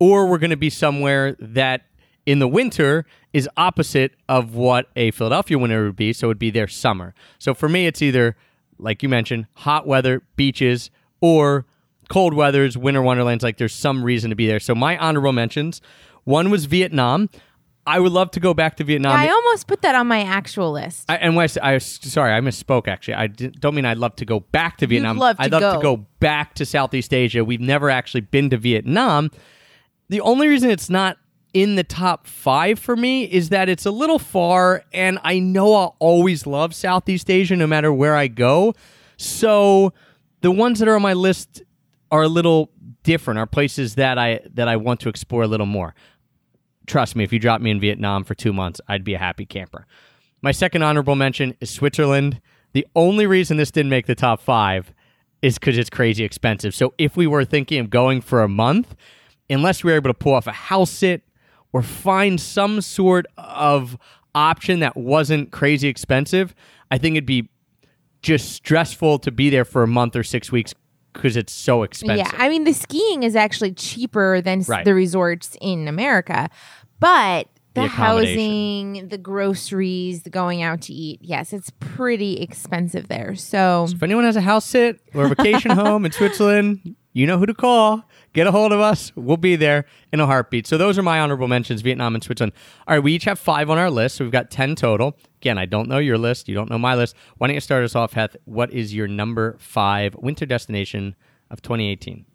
or 0.00 0.26
we're 0.26 0.38
going 0.38 0.50
to 0.50 0.56
be 0.56 0.70
somewhere 0.70 1.36
that 1.38 1.82
in 2.24 2.40
the 2.40 2.48
winter 2.48 3.06
is 3.32 3.48
opposite 3.56 4.12
of 4.28 4.54
what 4.54 4.88
a 4.96 5.12
Philadelphia 5.12 5.58
winter 5.58 5.84
would 5.84 5.96
be. 5.96 6.12
So 6.12 6.26
it 6.26 6.28
would 6.28 6.38
be 6.38 6.50
their 6.50 6.66
summer. 6.66 7.14
So 7.38 7.54
for 7.54 7.68
me, 7.68 7.86
it's 7.86 8.02
either, 8.02 8.36
like 8.78 9.02
you 9.02 9.08
mentioned, 9.08 9.46
hot 9.54 9.86
weather, 9.86 10.22
beaches, 10.36 10.90
or 11.20 11.66
cold 12.08 12.34
weathers, 12.34 12.76
winter 12.76 13.02
wonderlands. 13.02 13.42
Like 13.42 13.58
there's 13.58 13.74
some 13.74 14.02
reason 14.02 14.30
to 14.30 14.36
be 14.36 14.46
there. 14.46 14.60
So 14.60 14.74
my 14.74 14.96
honorable 14.98 15.32
mentions 15.32 15.80
one 16.24 16.50
was 16.50 16.66
Vietnam. 16.66 17.30
I 17.88 18.00
would 18.00 18.10
love 18.10 18.32
to 18.32 18.40
go 18.40 18.52
back 18.52 18.76
to 18.78 18.84
Vietnam. 18.84 19.16
I 19.16 19.28
almost 19.28 19.68
put 19.68 19.82
that 19.82 19.94
on 19.94 20.08
my 20.08 20.22
actual 20.22 20.72
list. 20.72 21.08
I, 21.08 21.16
and 21.18 21.36
when 21.36 21.48
I, 21.62 21.74
I 21.74 21.78
sorry, 21.78 22.32
I 22.32 22.40
misspoke. 22.40 22.88
Actually, 22.88 23.14
I 23.14 23.28
don't 23.28 23.76
mean 23.76 23.84
I'd 23.84 23.98
love 23.98 24.16
to 24.16 24.24
go 24.24 24.40
back 24.40 24.78
to 24.78 24.88
Vietnam. 24.88 25.18
love 25.18 25.36
to 25.36 25.42
I'd 25.42 25.52
love 25.52 25.76
to 25.76 25.82
go. 25.82 25.96
go 25.96 26.06
back 26.18 26.54
to 26.54 26.66
Southeast 26.66 27.14
Asia. 27.14 27.44
We've 27.44 27.60
never 27.60 27.88
actually 27.88 28.22
been 28.22 28.50
to 28.50 28.56
Vietnam. 28.56 29.30
The 30.08 30.20
only 30.20 30.48
reason 30.48 30.68
it's 30.68 30.90
not 30.90 31.16
in 31.56 31.76
the 31.76 31.84
top 31.84 32.26
five 32.26 32.78
for 32.78 32.96
me 32.96 33.24
is 33.24 33.48
that 33.48 33.68
it's 33.68 33.86
a 33.86 33.90
little 33.90 34.18
far, 34.18 34.84
and 34.92 35.18
I 35.24 35.38
know 35.38 35.74
I'll 35.74 35.96
always 35.98 36.46
love 36.46 36.74
Southeast 36.74 37.30
Asia 37.30 37.56
no 37.56 37.66
matter 37.66 37.92
where 37.92 38.14
I 38.14 38.28
go. 38.28 38.74
So 39.16 39.92
the 40.42 40.50
ones 40.50 40.78
that 40.80 40.88
are 40.88 40.96
on 40.96 41.02
my 41.02 41.14
list 41.14 41.62
are 42.10 42.22
a 42.22 42.28
little 42.28 42.70
different. 43.02 43.38
Are 43.38 43.46
places 43.46 43.94
that 43.94 44.18
I 44.18 44.40
that 44.54 44.68
I 44.68 44.76
want 44.76 45.00
to 45.00 45.08
explore 45.08 45.42
a 45.42 45.48
little 45.48 45.66
more 45.66 45.94
trust 46.86 47.16
me, 47.16 47.24
if 47.24 47.32
you 47.32 47.38
drop 47.38 47.60
me 47.60 47.70
in 47.70 47.80
Vietnam 47.80 48.24
for 48.24 48.34
two 48.34 48.52
months, 48.52 48.80
I'd 48.88 49.04
be 49.04 49.14
a 49.14 49.18
happy 49.18 49.44
camper. 49.44 49.86
My 50.40 50.52
second 50.52 50.82
honorable 50.82 51.16
mention 51.16 51.54
is 51.60 51.70
Switzerland. 51.70 52.40
The 52.72 52.86
only 52.94 53.26
reason 53.26 53.56
this 53.56 53.70
didn't 53.70 53.90
make 53.90 54.06
the 54.06 54.14
top 54.14 54.40
five 54.40 54.92
is 55.42 55.58
because 55.58 55.76
it's 55.76 55.90
crazy 55.90 56.24
expensive. 56.24 56.74
So 56.74 56.94
if 56.98 57.16
we 57.16 57.26
were 57.26 57.44
thinking 57.44 57.80
of 57.80 57.90
going 57.90 58.20
for 58.20 58.42
a 58.42 58.48
month, 58.48 58.94
unless 59.50 59.82
we 59.82 59.90
were 59.90 59.96
able 59.96 60.10
to 60.10 60.14
pull 60.14 60.34
off 60.34 60.46
a 60.46 60.52
house 60.52 60.90
sit 60.90 61.22
or 61.76 61.82
find 61.82 62.40
some 62.40 62.80
sort 62.80 63.26
of 63.36 63.98
option 64.34 64.80
that 64.80 64.96
wasn't 64.96 65.50
crazy 65.52 65.88
expensive, 65.88 66.54
I 66.90 66.96
think 66.96 67.16
it'd 67.16 67.26
be 67.26 67.50
just 68.22 68.52
stressful 68.52 69.18
to 69.18 69.30
be 69.30 69.50
there 69.50 69.66
for 69.66 69.82
a 69.82 69.86
month 69.86 70.16
or 70.16 70.22
six 70.22 70.50
weeks 70.50 70.72
because 71.12 71.36
it's 71.36 71.52
so 71.52 71.82
expensive. 71.82 72.26
Yeah, 72.32 72.38
I 72.42 72.48
mean 72.48 72.64
the 72.64 72.72
skiing 72.72 73.24
is 73.24 73.36
actually 73.36 73.72
cheaper 73.72 74.40
than 74.40 74.62
Right. 74.66 74.86
the 74.86 74.94
resorts 74.94 75.54
in 75.60 75.86
America, 75.86 76.48
but 76.98 77.46
the, 77.74 77.82
The 77.82 77.88
housing, 77.88 79.08
the 79.08 79.18
groceries, 79.18 80.22
the 80.22 80.30
going 80.30 80.62
out 80.62 80.80
to 80.82 80.94
eat, 80.94 81.18
yes, 81.22 81.52
it's 81.52 81.70
pretty 81.78 82.40
expensive 82.40 83.08
there. 83.08 83.34
So 83.34 83.86
If 83.90 84.02
anyone 84.02 84.24
has 84.24 84.36
a 84.36 84.40
house 84.40 84.64
sit 84.64 84.98
or 85.12 85.26
a 85.26 85.28
vacation 85.28 85.70
home 85.82 86.06
in 86.06 86.12
Switzerland, 86.12 86.96
you 87.16 87.26
know 87.26 87.38
who 87.38 87.46
to 87.46 87.54
call. 87.54 88.04
Get 88.34 88.46
a 88.46 88.52
hold 88.52 88.72
of 88.72 88.80
us. 88.80 89.10
We'll 89.16 89.38
be 89.38 89.56
there 89.56 89.86
in 90.12 90.20
a 90.20 90.26
heartbeat. 90.26 90.66
So 90.66 90.76
those 90.76 90.98
are 90.98 91.02
my 91.02 91.18
honorable 91.18 91.48
mentions, 91.48 91.80
Vietnam 91.80 92.14
and 92.14 92.22
Switzerland. 92.22 92.52
All 92.86 92.94
right, 92.94 93.02
we 93.02 93.14
each 93.14 93.24
have 93.24 93.38
five 93.38 93.70
on 93.70 93.78
our 93.78 93.90
list. 93.90 94.16
So 94.16 94.24
we've 94.24 94.32
got 94.32 94.50
10 94.50 94.74
total. 94.74 95.16
Again, 95.40 95.56
I 95.56 95.64
don't 95.64 95.88
know 95.88 95.96
your 95.98 96.18
list. 96.18 96.46
You 96.48 96.54
don't 96.54 96.68
know 96.68 96.78
my 96.78 96.94
list. 96.94 97.16
Why 97.38 97.46
don't 97.46 97.54
you 97.54 97.60
start 97.60 97.84
us 97.84 97.94
off, 97.94 98.12
Heth? 98.12 98.36
What 98.44 98.70
is 98.72 98.92
your 98.94 99.08
number 99.08 99.56
five 99.58 100.14
winter 100.16 100.44
destination 100.44 101.16
of 101.50 101.62
2018? 101.62 102.26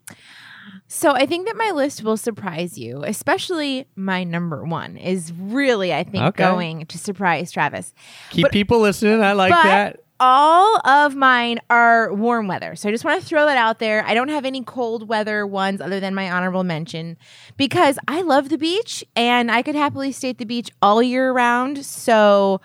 So 0.88 1.12
I 1.12 1.26
think 1.26 1.48
that 1.48 1.56
my 1.58 1.72
list 1.72 2.04
will 2.04 2.18
surprise 2.18 2.78
you, 2.78 3.04
especially 3.04 3.86
my 3.96 4.24
number 4.24 4.64
one 4.64 4.98
is 4.98 5.32
really, 5.38 5.94
I 5.94 6.04
think, 6.04 6.24
Okay. 6.24 6.44
going 6.44 6.86
to 6.88 6.98
surprise 6.98 7.52
Travis. 7.52 7.94
Keep 8.32 8.44
But- 8.44 8.52
people 8.52 8.80
listening. 8.80 9.22
I 9.22 9.34
like 9.34 9.52
that. 9.52 10.00
All 10.22 10.80
of 10.88 11.16
mine 11.16 11.60
are 11.72 12.13
warm 12.13 12.48
weather. 12.48 12.75
So 12.75 12.88
I 12.88 12.92
just 12.92 13.04
want 13.04 13.20
to 13.20 13.28
throw 13.28 13.48
that 13.48 13.58
out 13.58 13.80
there. 13.80 14.06
I 14.06 14.13
don't 14.13 14.30
have 14.30 14.46
any 14.46 14.63
cold 14.63 15.10
weather 15.10 15.48
ones 15.48 15.82
other 15.82 16.00
than 16.00 16.13
my 16.13 16.30
honorable 16.30 16.63
mention 16.63 17.18
because 17.58 17.98
I 18.08 18.22
love 18.22 18.50
the 18.50 18.58
beach 18.60 19.04
and 19.16 19.51
I 19.51 19.63
could 19.63 19.74
happily 19.74 20.12
stay 20.12 20.30
at 20.30 20.38
the 20.38 20.46
beach 20.46 20.70
all 20.80 21.01
year 21.01 21.34
round. 21.34 21.84
So 21.84 22.62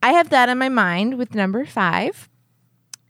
I 0.00 0.12
have 0.12 0.30
that 0.30 0.48
on 0.48 0.58
my 0.58 0.68
mind 0.68 1.18
with 1.18 1.34
number 1.34 1.66
five 1.66 2.28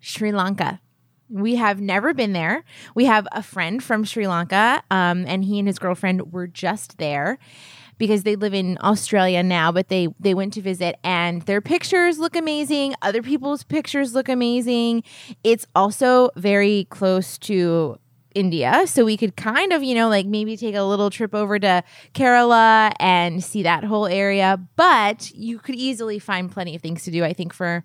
Sri 0.01 0.33
Lanka. 0.33 0.81
We 1.29 1.57
have 1.57 1.79
never 1.79 2.15
been 2.15 2.33
there. 2.33 2.65
We 2.95 3.05
have 3.05 3.29
a 3.33 3.43
friend 3.43 3.83
from 3.83 4.05
Sri 4.05 4.27
Lanka, 4.27 4.83
um, 4.91 5.25
and 5.27 5.45
he 5.45 5.59
and 5.59 5.69
his 5.69 5.79
girlfriend 5.79 6.33
were 6.33 6.47
just 6.47 6.99
there 6.99 7.39
because 7.99 8.23
they 8.23 8.37
live 8.37 8.55
in 8.55 8.79
Australia 8.83 9.43
now, 9.43 9.73
but 9.73 9.89
they 9.89 10.09
they 10.19 10.35
went 10.35 10.53
to 10.55 10.63
visit 10.63 10.97
and 11.05 11.43
their 11.43 11.61
pictures 11.61 12.19
look 12.19 12.37
amazing. 12.37 12.95
Other 13.03 13.23
people's 13.23 13.63
pictures 13.63 14.15
look 14.15 14.29
amazing. 14.29 15.03
It's 15.45 15.67
also 15.75 16.31
very 16.37 16.87
close 16.91 17.39
to 17.39 17.99
India, 18.35 18.87
so 18.87 19.05
we 19.05 19.17
could 19.17 19.37
kind 19.37 19.73
of, 19.73 19.83
you 19.83 19.95
know, 19.95 20.09
like 20.09 20.27
maybe 20.27 20.57
take 20.57 20.75
a 20.75 20.83
little 20.83 21.11
trip 21.11 21.35
over 21.35 21.59
to 21.59 21.85
Kerala 22.15 22.93
and 22.99 23.45
see 23.45 23.63
that 23.65 23.85
whole 23.85 24.07
area, 24.07 24.59
but 24.77 25.31
you 25.35 25.59
could 25.59 25.75
easily 25.75 26.19
find 26.19 26.51
plenty 26.51 26.75
of 26.75 26.81
things 26.81 27.05
to 27.05 27.11
do 27.11 27.25
I 27.25 27.33
think 27.33 27.53
for 27.53 27.85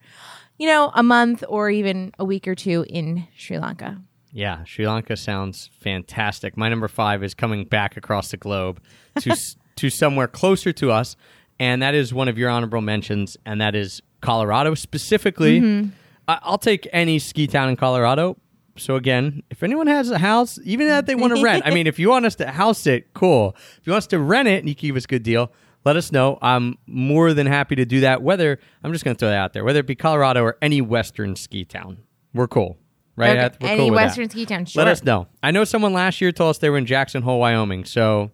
you 0.57 0.67
know, 0.67 0.91
a 0.95 1.03
month 1.03 1.43
or 1.47 1.69
even 1.69 2.11
a 2.17 2.25
week 2.25 2.47
or 2.47 2.55
two 2.55 2.85
in 2.89 3.27
Sri 3.35 3.59
Lanka. 3.59 4.01
Yeah, 4.31 4.63
Sri 4.65 4.87
Lanka 4.87 5.15
sounds 5.15 5.69
fantastic. 5.79 6.57
My 6.57 6.69
number 6.69 6.87
five 6.87 7.23
is 7.23 7.33
coming 7.33 7.65
back 7.65 7.97
across 7.97 8.31
the 8.31 8.37
globe 8.37 8.81
to 9.21 9.35
to 9.77 9.89
somewhere 9.89 10.27
closer 10.27 10.71
to 10.73 10.91
us, 10.91 11.15
and 11.59 11.81
that 11.81 11.95
is 11.95 12.13
one 12.13 12.27
of 12.27 12.37
your 12.37 12.49
honorable 12.49 12.81
mentions, 12.81 13.37
and 13.45 13.59
that 13.61 13.75
is 13.75 14.01
Colorado 14.21 14.73
specifically. 14.75 15.61
Mm-hmm. 15.61 15.89
I- 16.27 16.39
I'll 16.43 16.57
take 16.57 16.87
any 16.91 17.19
ski 17.19 17.47
town 17.47 17.69
in 17.69 17.75
Colorado. 17.75 18.37
So 18.77 18.95
again, 18.95 19.41
if 19.49 19.63
anyone 19.63 19.87
has 19.87 20.11
a 20.11 20.19
house, 20.19 20.59
even 20.63 20.87
that 20.87 21.07
they 21.07 21.15
want 21.15 21.35
to 21.35 21.41
rent, 21.43 21.63
I 21.65 21.71
mean, 21.71 21.87
if 21.87 21.97
you 21.97 22.09
want 22.09 22.25
us 22.27 22.35
to 22.35 22.47
house 22.51 22.85
it, 22.85 23.11
cool. 23.13 23.55
If 23.79 23.87
you 23.87 23.91
want 23.91 24.03
us 24.03 24.07
to 24.07 24.19
rent 24.19 24.47
it 24.47 24.59
and 24.59 24.69
you 24.69 24.75
give 24.75 24.95
us 24.95 25.05
a 25.05 25.07
good 25.07 25.23
deal, 25.23 25.51
let 25.83 25.95
us 25.95 26.11
know. 26.11 26.37
I'm 26.41 26.77
more 26.85 27.33
than 27.33 27.47
happy 27.47 27.75
to 27.75 27.85
do 27.85 28.01
that. 28.01 28.21
Whether 28.21 28.59
I'm 28.83 28.91
just 28.91 29.03
going 29.03 29.15
to 29.15 29.19
throw 29.19 29.29
that 29.29 29.37
out 29.37 29.53
there, 29.53 29.63
whether 29.63 29.79
it 29.79 29.87
be 29.87 29.95
Colorado 29.95 30.43
or 30.43 30.57
any 30.61 30.79
Western 30.81 31.35
ski 31.35 31.65
town, 31.65 31.97
we're 32.35 32.47
cool, 32.47 32.77
right? 33.15 33.37
Okay, 33.37 33.57
We're 33.61 33.67
Any 33.69 33.87
cool. 33.87 33.95
Western 33.95 34.29
ski 34.29 34.45
town, 34.45 34.65
sure. 34.65 34.83
Let 34.83 34.91
us 34.91 35.03
know. 35.03 35.27
I 35.41 35.49
know 35.49 35.63
someone 35.63 35.93
last 35.93 36.21
year 36.21 36.31
told 36.31 36.51
us 36.51 36.57
they 36.59 36.69
were 36.69 36.77
in 36.77 36.85
Jackson 36.85 37.23
Hole, 37.23 37.39
Wyoming, 37.39 37.83
so 37.85 38.29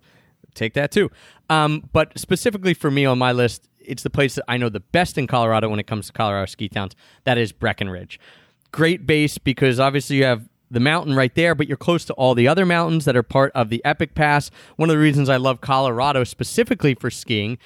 take 0.53 0.73
that 0.73 0.91
too. 0.91 1.09
Um, 1.49 1.89
but 1.91 2.17
specifically 2.17 2.73
for 2.73 2.91
me 2.91 3.05
on 3.05 3.17
my 3.17 3.31
list, 3.31 3.69
it's 3.79 4.03
the 4.03 4.09
place 4.09 4.35
that 4.35 4.45
I 4.47 4.57
know 4.57 4.69
the 4.69 4.79
best 4.79 5.17
in 5.17 5.27
Colorado 5.27 5.69
when 5.69 5.79
it 5.79 5.87
comes 5.87 6.07
to 6.07 6.13
Colorado 6.13 6.45
ski 6.45 6.69
towns. 6.69 6.95
That 7.25 7.37
is 7.37 7.51
Breckenridge. 7.51 8.19
Great 8.71 9.05
base 9.05 9.37
because 9.37 9.79
obviously 9.79 10.17
you 10.17 10.23
have 10.23 10.47
the 10.71 10.79
mountain 10.79 11.15
right 11.15 11.33
there, 11.35 11.53
but 11.53 11.67
you're 11.67 11.77
close 11.77 12.03
to 12.05 12.13
all 12.13 12.33
the 12.33 12.47
other 12.47 12.65
mountains 12.65 13.05
that 13.05 13.15
are 13.15 13.23
part 13.23 13.51
of 13.53 13.69
the 13.69 13.83
Epic 13.85 14.15
Pass. 14.15 14.49
One 14.75 14.89
of 14.89 14.95
the 14.95 15.01
reasons 15.01 15.29
I 15.29 15.37
love 15.37 15.61
Colorado 15.61 16.23
specifically 16.23 16.95
for 16.95 17.11
skiing 17.11 17.59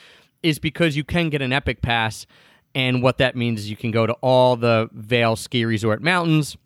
is 0.44 0.60
because 0.60 0.98
you 0.98 1.03
can 1.03 1.29
get 1.29 1.41
an 1.41 1.53
Epic 1.53 1.82
Pass, 1.82 2.27
and 2.75 3.01
what 3.01 3.17
that 3.17 3.36
means 3.36 3.62
is 3.62 3.70
you 3.70 3.77
can 3.77 3.91
go 3.91 4.06
to 4.06 4.13
all 4.15 4.58
the 4.58 4.89
Vail 4.91 5.36
Ski 5.36 5.63
Resort 5.63 6.01
mountains. 6.01 6.58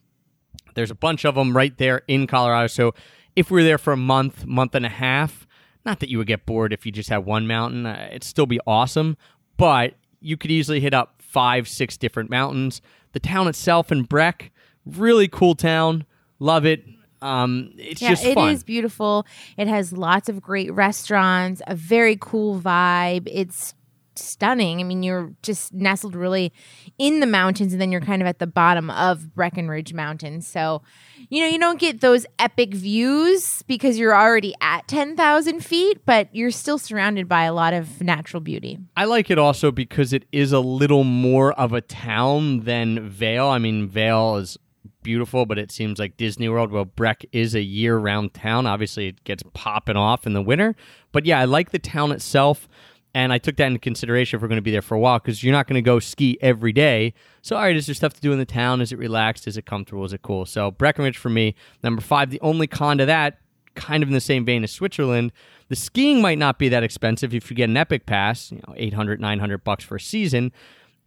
There's 0.73 0.91
a 0.91 0.95
bunch 0.95 1.25
of 1.25 1.35
them 1.35 1.55
right 1.55 1.77
there 1.77 2.01
in 2.07 2.25
Colorado. 2.25 2.67
So 2.67 2.93
if 3.35 3.51
we're 3.51 3.63
there 3.63 3.77
for 3.77 3.93
a 3.93 3.97
month, 3.97 4.45
month 4.45 4.73
and 4.73 4.85
a 4.85 4.89
half, 4.89 5.40
not 5.85 5.99
that 5.99 6.09
you 6.09 6.17
would 6.17 6.27
get 6.27 6.45
bored 6.45 6.73
if 6.73 6.85
you 6.85 6.91
just 6.91 7.09
had 7.09 7.25
one 7.25 7.47
mountain, 7.47 7.85
uh, 7.85 8.07
it'd 8.09 8.23
still 8.23 8.45
be 8.45 8.59
awesome, 8.67 9.17
but 9.57 9.95
you 10.19 10.37
could 10.37 10.51
easily 10.51 10.79
hit 10.79 10.93
up 10.93 11.21
five, 11.21 11.67
six 11.67 11.97
different 11.97 12.29
mountains. 12.29 12.81
The 13.13 13.19
town 13.19 13.47
itself 13.47 13.91
in 13.91 14.03
Breck, 14.03 14.51
really 14.85 15.27
cool 15.27 15.55
town. 15.55 16.05
Love 16.39 16.65
it. 16.65 16.83
Um, 17.21 17.73
it's 17.77 18.01
yeah, 18.01 18.09
just 18.09 18.25
it 18.25 18.37
is 18.37 18.63
beautiful. 18.63 19.27
It 19.57 19.67
has 19.67 19.93
lots 19.93 20.27
of 20.27 20.41
great 20.41 20.73
restaurants, 20.73 21.61
a 21.67 21.75
very 21.75 22.17
cool 22.19 22.59
vibe. 22.59 23.27
It's 23.31 23.75
stunning. 24.21 24.79
I 24.79 24.83
mean, 24.83 25.03
you're 25.03 25.33
just 25.41 25.73
nestled 25.73 26.15
really 26.15 26.53
in 26.97 27.19
the 27.19 27.25
mountains, 27.25 27.73
and 27.73 27.81
then 27.81 27.91
you're 27.91 28.01
kind 28.01 28.21
of 28.21 28.27
at 28.27 28.39
the 28.39 28.47
bottom 28.47 28.89
of 28.89 29.33
Breckenridge 29.35 29.93
Mountain. 29.93 30.41
So, 30.41 30.81
you 31.29 31.41
know, 31.41 31.47
you 31.47 31.59
don't 31.59 31.79
get 31.79 32.01
those 32.01 32.25
epic 32.39 32.73
views 32.73 33.63
because 33.67 33.97
you're 33.97 34.15
already 34.15 34.53
at 34.61 34.87
10,000 34.87 35.63
feet, 35.63 36.05
but 36.05 36.33
you're 36.33 36.51
still 36.51 36.77
surrounded 36.77 37.27
by 37.27 37.43
a 37.43 37.53
lot 37.53 37.73
of 37.73 38.01
natural 38.01 38.41
beauty. 38.41 38.79
I 38.95 39.05
like 39.05 39.29
it 39.29 39.37
also 39.37 39.71
because 39.71 40.13
it 40.13 40.25
is 40.31 40.51
a 40.51 40.59
little 40.59 41.03
more 41.03 41.53
of 41.53 41.73
a 41.73 41.81
town 41.81 42.61
than 42.61 43.07
Vail. 43.07 43.47
I 43.47 43.57
mean, 43.57 43.87
Vail 43.87 44.37
is 44.37 44.57
beautiful, 45.03 45.45
but 45.45 45.57
it 45.57 45.71
seems 45.71 45.99
like 45.99 46.17
Disney 46.17 46.49
World. 46.49 46.71
Well, 46.71 46.85
Breck 46.85 47.25
is 47.31 47.55
a 47.55 47.61
year 47.61 47.97
round 47.97 48.33
town. 48.33 48.67
Obviously, 48.67 49.07
it 49.07 49.23
gets 49.23 49.43
popping 49.53 49.97
off 49.97 50.25
in 50.25 50.33
the 50.33 50.41
winter. 50.41 50.75
But 51.11 51.25
yeah, 51.25 51.39
I 51.39 51.45
like 51.45 51.71
the 51.71 51.79
town 51.79 52.11
itself. 52.11 52.67
And 53.13 53.33
I 53.33 53.37
took 53.37 53.57
that 53.57 53.67
into 53.67 53.79
consideration 53.79 54.37
if 54.37 54.41
we're 54.41 54.47
going 54.47 54.57
to 54.57 54.61
be 54.61 54.71
there 54.71 54.81
for 54.81 54.95
a 54.95 54.99
while 54.99 55.19
because 55.19 55.43
you're 55.43 55.51
not 55.51 55.67
going 55.67 55.75
to 55.75 55.81
go 55.81 55.99
ski 55.99 56.37
every 56.41 56.71
day. 56.71 57.13
So, 57.41 57.57
all 57.57 57.63
right, 57.63 57.75
is 57.75 57.85
there 57.85 57.95
stuff 57.95 58.13
to 58.13 58.21
do 58.21 58.31
in 58.31 58.39
the 58.39 58.45
town? 58.45 58.79
Is 58.79 58.91
it 58.91 58.99
relaxed? 58.99 59.47
Is 59.47 59.57
it 59.57 59.65
comfortable? 59.65 60.05
Is 60.05 60.13
it 60.13 60.21
cool? 60.21 60.45
So, 60.45 60.71
Breckenridge 60.71 61.17
for 61.17 61.29
me. 61.29 61.55
Number 61.83 62.01
five, 62.01 62.29
the 62.29 62.39
only 62.41 62.67
con 62.67 62.97
to 62.99 63.05
that, 63.05 63.39
kind 63.75 64.01
of 64.01 64.09
in 64.09 64.13
the 64.13 64.21
same 64.21 64.45
vein 64.45 64.63
as 64.63 64.71
Switzerland, 64.71 65.33
the 65.67 65.75
skiing 65.75 66.21
might 66.21 66.37
not 66.37 66.57
be 66.57 66.69
that 66.69 66.83
expensive 66.83 67.33
if 67.33 67.49
you 67.49 67.55
get 67.55 67.69
an 67.69 67.77
Epic 67.77 68.05
Pass, 68.05 68.51
you 68.51 68.61
know, 68.67 68.73
800, 68.77 69.19
900 69.19 69.63
bucks 69.63 69.83
for 69.83 69.95
a 69.95 69.99
season 69.99 70.51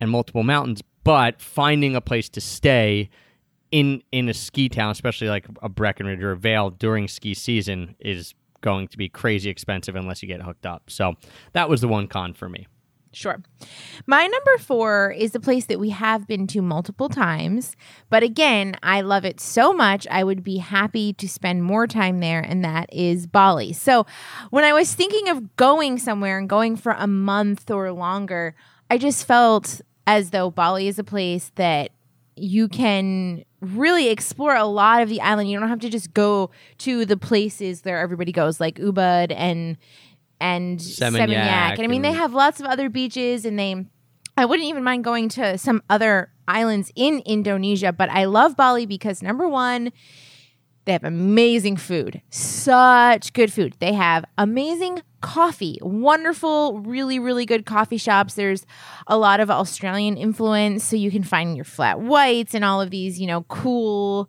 and 0.00 0.11
multiple 0.11 0.42
mountains. 0.42 0.82
But 1.04 1.40
finding 1.40 1.96
a 1.96 2.00
place 2.00 2.28
to 2.30 2.40
stay 2.40 3.11
in 3.70 4.02
in 4.12 4.28
a 4.28 4.34
ski 4.34 4.68
town, 4.68 4.90
especially 4.90 5.28
like 5.28 5.46
a 5.62 5.68
Breckenridge 5.68 6.23
or 6.23 6.32
a 6.32 6.37
Vail 6.37 6.70
during 6.70 7.08
ski 7.08 7.34
season, 7.34 7.96
is 7.99 8.34
going 8.64 8.88
to 8.88 8.99
be 8.99 9.09
crazy 9.09 9.50
expensive 9.50 9.94
unless 9.94 10.23
you 10.23 10.26
get 10.26 10.42
hooked 10.42 10.64
up. 10.66 10.88
So 10.88 11.14
that 11.52 11.68
was 11.68 11.83
the 11.83 11.88
one 11.88 12.09
con 12.09 12.33
for 12.33 12.49
me. 12.49 12.66
Sure. 13.12 13.40
My 14.06 14.26
number 14.26 14.59
four 14.59 15.14
is 15.16 15.37
a 15.37 15.40
place 15.40 15.66
that 15.66 15.78
we 15.78 15.90
have 15.90 16.26
been 16.26 16.49
to 16.49 16.62
multiple 16.62 17.09
times. 17.09 17.76
But 18.11 18.25
again, 18.25 18.75
I 18.83 19.02
love 19.02 19.25
it 19.25 19.38
so 19.38 19.73
much. 19.73 20.06
I 20.11 20.25
would 20.25 20.42
be 20.42 20.56
happy 20.56 21.12
to 21.12 21.28
spend 21.28 21.62
more 21.62 21.87
time 21.87 22.18
there, 22.18 22.40
and 22.40 22.64
that 22.64 22.92
is 22.92 23.28
Bali. 23.28 23.73
So 23.73 24.04
when 24.50 24.64
I 24.64 24.73
was 24.73 24.92
thinking 24.94 25.28
of 25.28 25.54
going 25.54 25.99
somewhere 25.99 26.38
and 26.38 26.49
going 26.49 26.75
for 26.75 26.92
a 26.92 27.06
month 27.06 27.71
or 27.71 27.92
longer, 27.92 28.56
I 28.90 28.99
just 28.99 29.26
felt 29.26 29.80
as 30.06 30.30
though 30.30 30.50
Bali 30.50 30.88
is 30.88 30.99
a 30.99 31.04
place 31.04 31.52
that 31.54 31.90
you 32.37 32.68
can 32.68 33.44
really 33.64 34.09
explore 34.09 34.54
a 34.54 34.64
lot 34.64 35.02
of 35.02 35.09
the 35.09 35.21
island. 35.21 35.50
You 35.50 35.59
don't 35.59 35.68
have 35.68 35.80
to 35.80 35.90
just 35.90 36.12
go 36.14 36.50
to 36.78 37.04
the 37.04 37.16
places 37.16 37.83
where 37.83 37.99
everybody 37.99 38.33
goes, 38.33 38.61
like 38.61 38.76
Ubud 38.76 39.33
and 39.35 39.76
and 40.40 40.78
Seminyak 40.78 41.28
Seminyak. 41.28 41.71
And 41.76 41.83
I 41.83 41.87
mean, 41.87 42.02
they 42.02 42.12
have 42.12 42.35
lots 42.35 42.61
of 42.61 42.66
other 42.66 42.88
beaches, 42.88 43.44
and 43.44 43.59
they. 43.59 43.87
I 44.37 44.47
wouldn't 44.47 44.68
even 44.68 44.83
mind 44.83 45.04
going 45.04 45.28
to 45.30 45.56
some 45.59 45.80
other 45.88 46.33
islands 46.49 46.90
in 46.97 47.23
Indonesia, 47.25 47.92
but 47.92 48.11
I 48.11 48.25
love 48.25 48.56
Bali 48.56 48.85
because 48.85 49.23
number 49.23 49.49
one, 49.49 49.92
they 50.85 50.92
have 50.92 51.04
amazing 51.04 51.76
food, 51.76 52.21
such 52.30 53.33
good 53.33 53.52
food. 53.52 53.76
They 53.78 53.92
have 53.92 54.25
amazing 54.37 55.02
coffee, 55.25 55.78
wonderful, 55.81 56.81
really, 56.81 57.19
really 57.19 57.47
good 57.47 57.64
coffee 57.64 57.97
shops. 57.97 58.35
There's 58.35 58.66
a 59.07 59.16
lot 59.16 59.40
of 59.40 59.50
Australian 59.50 60.19
influence, 60.19 60.85
so 60.85 60.97
you 60.97 61.11
can 61.11 61.23
find 61.23 61.57
your 61.57 61.64
flat 61.64 61.99
whites 61.99 62.54
and 62.54 62.62
all 62.62 62.83
of 62.83 62.90
these, 62.90 63.19
you 63.19 63.26
know, 63.26 63.45
cool, 63.45 64.28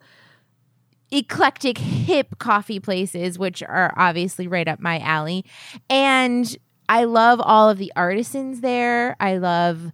eclectic, 1.11 1.77
hip 1.77 2.39
coffee 2.39 2.79
places, 2.79 3.37
which 3.37 3.61
are 3.61 3.93
obviously 3.97 4.47
right 4.47 4.69
up 4.69 4.79
my 4.79 4.99
alley. 4.99 5.43
And 5.89 6.57
I 6.87 7.03
love 7.03 7.41
all 7.41 7.69
of 7.69 7.77
the 7.77 7.91
artisans 7.97 8.61
there. 8.61 9.17
I 9.19 9.35
love 9.35 9.91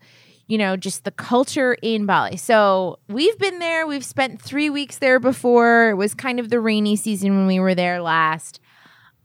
you 0.47 0.57
know, 0.57 0.75
just 0.75 1.05
the 1.05 1.11
culture 1.11 1.77
in 1.81 2.05
Bali. 2.05 2.35
So 2.35 2.99
we've 3.07 3.39
been 3.39 3.59
there. 3.59 3.87
We've 3.87 4.03
spent 4.03 4.41
three 4.41 4.69
weeks 4.69 4.97
there 4.97 5.17
before. 5.17 5.91
It 5.91 5.93
was 5.93 6.13
kind 6.13 6.41
of 6.41 6.49
the 6.49 6.59
rainy 6.59 6.97
season 6.97 7.37
when 7.37 7.47
we 7.47 7.61
were 7.61 7.73
there 7.73 8.01
last. 8.01 8.59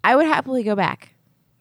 I 0.05 0.15
would 0.15 0.27
happily 0.27 0.63
go 0.63 0.77
back. 0.77 1.16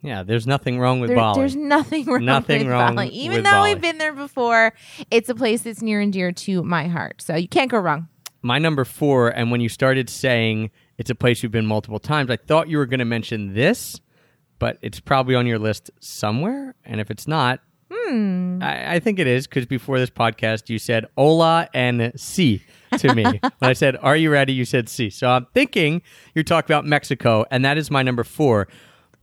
Yeah, 0.05 0.23
there's 0.23 0.45
nothing 0.47 0.79
wrong 0.79 0.99
with 0.99 1.09
There- 1.09 1.17
Bali. 1.17 1.39
There's 1.39 1.55
nothing 1.55 2.05
wrong 2.05 2.25
Nothing 2.25 2.59
with 2.59 2.67
wrong 2.67 2.95
Bali. 2.95 3.09
Even 3.09 3.43
though 3.43 3.51
Bali. 3.51 3.73
we've 3.73 3.81
been 3.81 3.97
there 3.97 4.13
before, 4.13 4.73
it's 5.11 5.29
a 5.29 5.35
place 5.35 5.63
that's 5.63 5.81
near 5.81 5.99
and 5.99 6.11
dear 6.13 6.31
to 6.31 6.63
my 6.63 6.87
heart. 6.87 7.21
So 7.21 7.35
you 7.35 7.47
can't 7.47 7.71
go 7.71 7.79
wrong. 7.79 8.07
My 8.41 8.59
number 8.59 8.85
four, 8.85 9.29
and 9.29 9.49
when 9.51 9.61
you 9.61 9.69
started 9.69 10.09
saying 10.09 10.69
it's 10.97 11.09
a 11.09 11.15
place 11.15 11.41
you've 11.41 11.51
been 11.51 11.65
multiple 11.65 11.99
times, 11.99 12.29
I 12.29 12.35
thought 12.37 12.69
you 12.69 12.77
were 12.77 12.85
going 12.85 12.99
to 12.99 13.05
mention 13.05 13.53
this, 13.55 13.99
but 14.59 14.77
it's 14.81 14.99
probably 14.99 15.33
on 15.35 15.47
your 15.47 15.57
list 15.59 15.89
somewhere. 15.99 16.75
And 16.85 17.01
if 17.01 17.09
it's 17.09 17.27
not, 17.27 17.59
Hmm. 17.91 18.59
I, 18.63 18.95
I 18.95 18.99
think 18.99 19.19
it 19.19 19.27
is 19.27 19.45
because 19.45 19.67
before 19.67 19.99
this 19.99 20.09
podcast, 20.09 20.69
you 20.69 20.79
said 20.79 21.05
hola 21.15 21.69
and 21.73 22.11
si 22.15 22.63
to 22.97 23.13
me. 23.13 23.23
when 23.41 23.41
I 23.61 23.73
said, 23.73 23.95
Are 24.01 24.17
you 24.17 24.31
ready? 24.31 24.53
You 24.53 24.65
said 24.65 24.89
si. 24.89 25.11
So 25.11 25.27
I'm 25.29 25.45
thinking 25.53 26.01
you're 26.33 26.43
talking 26.43 26.73
about 26.73 26.85
Mexico, 26.85 27.45
and 27.51 27.63
that 27.63 27.77
is 27.77 27.91
my 27.91 28.01
number 28.01 28.23
four. 28.23 28.67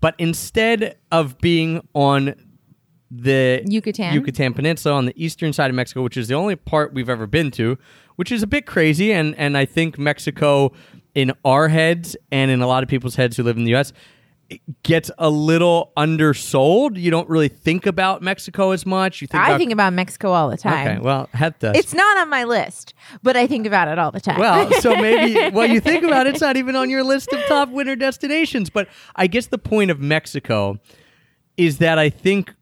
But 0.02 0.16
instead 0.18 0.98
of 1.12 1.38
being 1.38 1.88
on 1.94 2.34
the 3.08 3.62
Yucatan? 3.64 4.12
Yucatan 4.12 4.52
Peninsula 4.52 4.94
on 4.94 5.06
the 5.06 5.14
eastern 5.16 5.52
side 5.52 5.70
of 5.70 5.76
Mexico, 5.76 6.02
which 6.02 6.16
is 6.16 6.26
the 6.26 6.34
only 6.34 6.56
part 6.56 6.92
we've 6.92 7.08
ever 7.08 7.26
been 7.26 7.52
to, 7.52 7.78
which 8.16 8.32
is 8.32 8.42
a 8.42 8.46
bit 8.48 8.66
crazy. 8.66 9.12
And, 9.12 9.34
and 9.38 9.56
I 9.56 9.64
think 9.64 9.98
Mexico, 9.98 10.72
in 11.14 11.32
our 11.44 11.68
heads 11.68 12.16
and 12.32 12.50
in 12.50 12.60
a 12.62 12.66
lot 12.66 12.82
of 12.82 12.88
people's 12.88 13.14
heads 13.14 13.36
who 13.36 13.44
live 13.44 13.56
in 13.56 13.64
the 13.64 13.70
U.S., 13.70 13.92
gets 14.82 15.10
a 15.18 15.30
little 15.30 15.92
undersold. 15.96 16.96
You 16.96 17.10
don't 17.10 17.28
really 17.28 17.48
think 17.48 17.86
about 17.86 18.22
Mexico 18.22 18.70
as 18.70 18.84
much. 18.84 19.20
You 19.20 19.26
think 19.26 19.42
I 19.42 19.48
about, 19.48 19.58
think 19.58 19.72
about 19.72 19.92
Mexico 19.92 20.32
all 20.32 20.50
the 20.50 20.56
time. 20.56 20.88
Okay, 20.88 21.00
well, 21.00 21.28
does. 21.58 21.76
it's 21.76 21.94
not 21.94 22.16
on 22.18 22.28
my 22.28 22.44
list, 22.44 22.94
but 23.22 23.36
I 23.36 23.46
think 23.46 23.66
about 23.66 23.88
it 23.88 23.98
all 23.98 24.10
the 24.10 24.20
time. 24.20 24.38
Well, 24.38 24.72
so 24.80 24.94
maybe 25.00 25.54
well, 25.54 25.66
you 25.66 25.80
think 25.80 26.04
about 26.04 26.26
it, 26.26 26.34
it's 26.34 26.40
not 26.40 26.56
even 26.56 26.76
on 26.76 26.90
your 26.90 27.04
list 27.04 27.32
of 27.32 27.40
top 27.46 27.68
winter 27.70 27.96
destinations. 27.96 28.70
But 28.70 28.88
I 29.16 29.26
guess 29.26 29.46
the 29.46 29.58
point 29.58 29.90
of 29.90 30.00
Mexico 30.00 30.78
is 31.56 31.78
that 31.78 31.98
I 31.98 32.10
think 32.10 32.54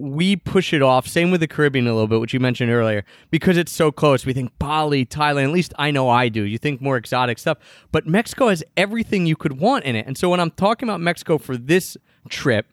we 0.00 0.34
push 0.34 0.72
it 0.72 0.80
off. 0.80 1.06
Same 1.06 1.30
with 1.30 1.40
the 1.40 1.46
Caribbean 1.46 1.86
a 1.86 1.92
little 1.92 2.08
bit, 2.08 2.20
which 2.20 2.32
you 2.32 2.40
mentioned 2.40 2.70
earlier, 2.70 3.04
because 3.30 3.58
it's 3.58 3.70
so 3.70 3.92
close. 3.92 4.24
We 4.24 4.32
think 4.32 4.58
Bali, 4.58 5.04
Thailand. 5.04 5.44
At 5.44 5.52
least 5.52 5.74
I 5.78 5.90
know 5.90 6.08
I 6.08 6.28
do. 6.28 6.42
You 6.42 6.58
think 6.58 6.80
more 6.80 6.96
exotic 6.96 7.38
stuff, 7.38 7.58
but 7.92 8.06
Mexico 8.06 8.48
has 8.48 8.64
everything 8.76 9.26
you 9.26 9.36
could 9.36 9.60
want 9.60 9.84
in 9.84 9.94
it. 9.94 10.06
And 10.06 10.16
so 10.16 10.30
when 10.30 10.40
I'm 10.40 10.52
talking 10.52 10.88
about 10.88 11.00
Mexico 11.00 11.36
for 11.36 11.56
this 11.56 11.96
trip, 12.28 12.66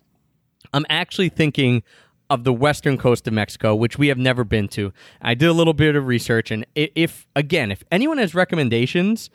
I'm 0.74 0.86
actually 0.90 1.30
thinking 1.30 1.84
of 2.30 2.44
the 2.44 2.54
western 2.54 2.98
coast 2.98 3.28
of 3.28 3.34
Mexico, 3.34 3.76
which 3.76 3.98
we 3.98 4.08
have 4.08 4.18
never 4.18 4.44
been 4.44 4.68
to. 4.70 4.94
I 5.22 5.34
did 5.34 5.48
a 5.50 5.54
little 5.54 5.74
bit 5.74 5.96
of 5.96 6.08
research, 6.08 6.50
and 6.52 6.66
if 6.76 7.28
again, 7.36 7.72
if 7.72 7.84
anyone 7.92 8.18
has 8.18 8.34
recommendations 8.36 9.30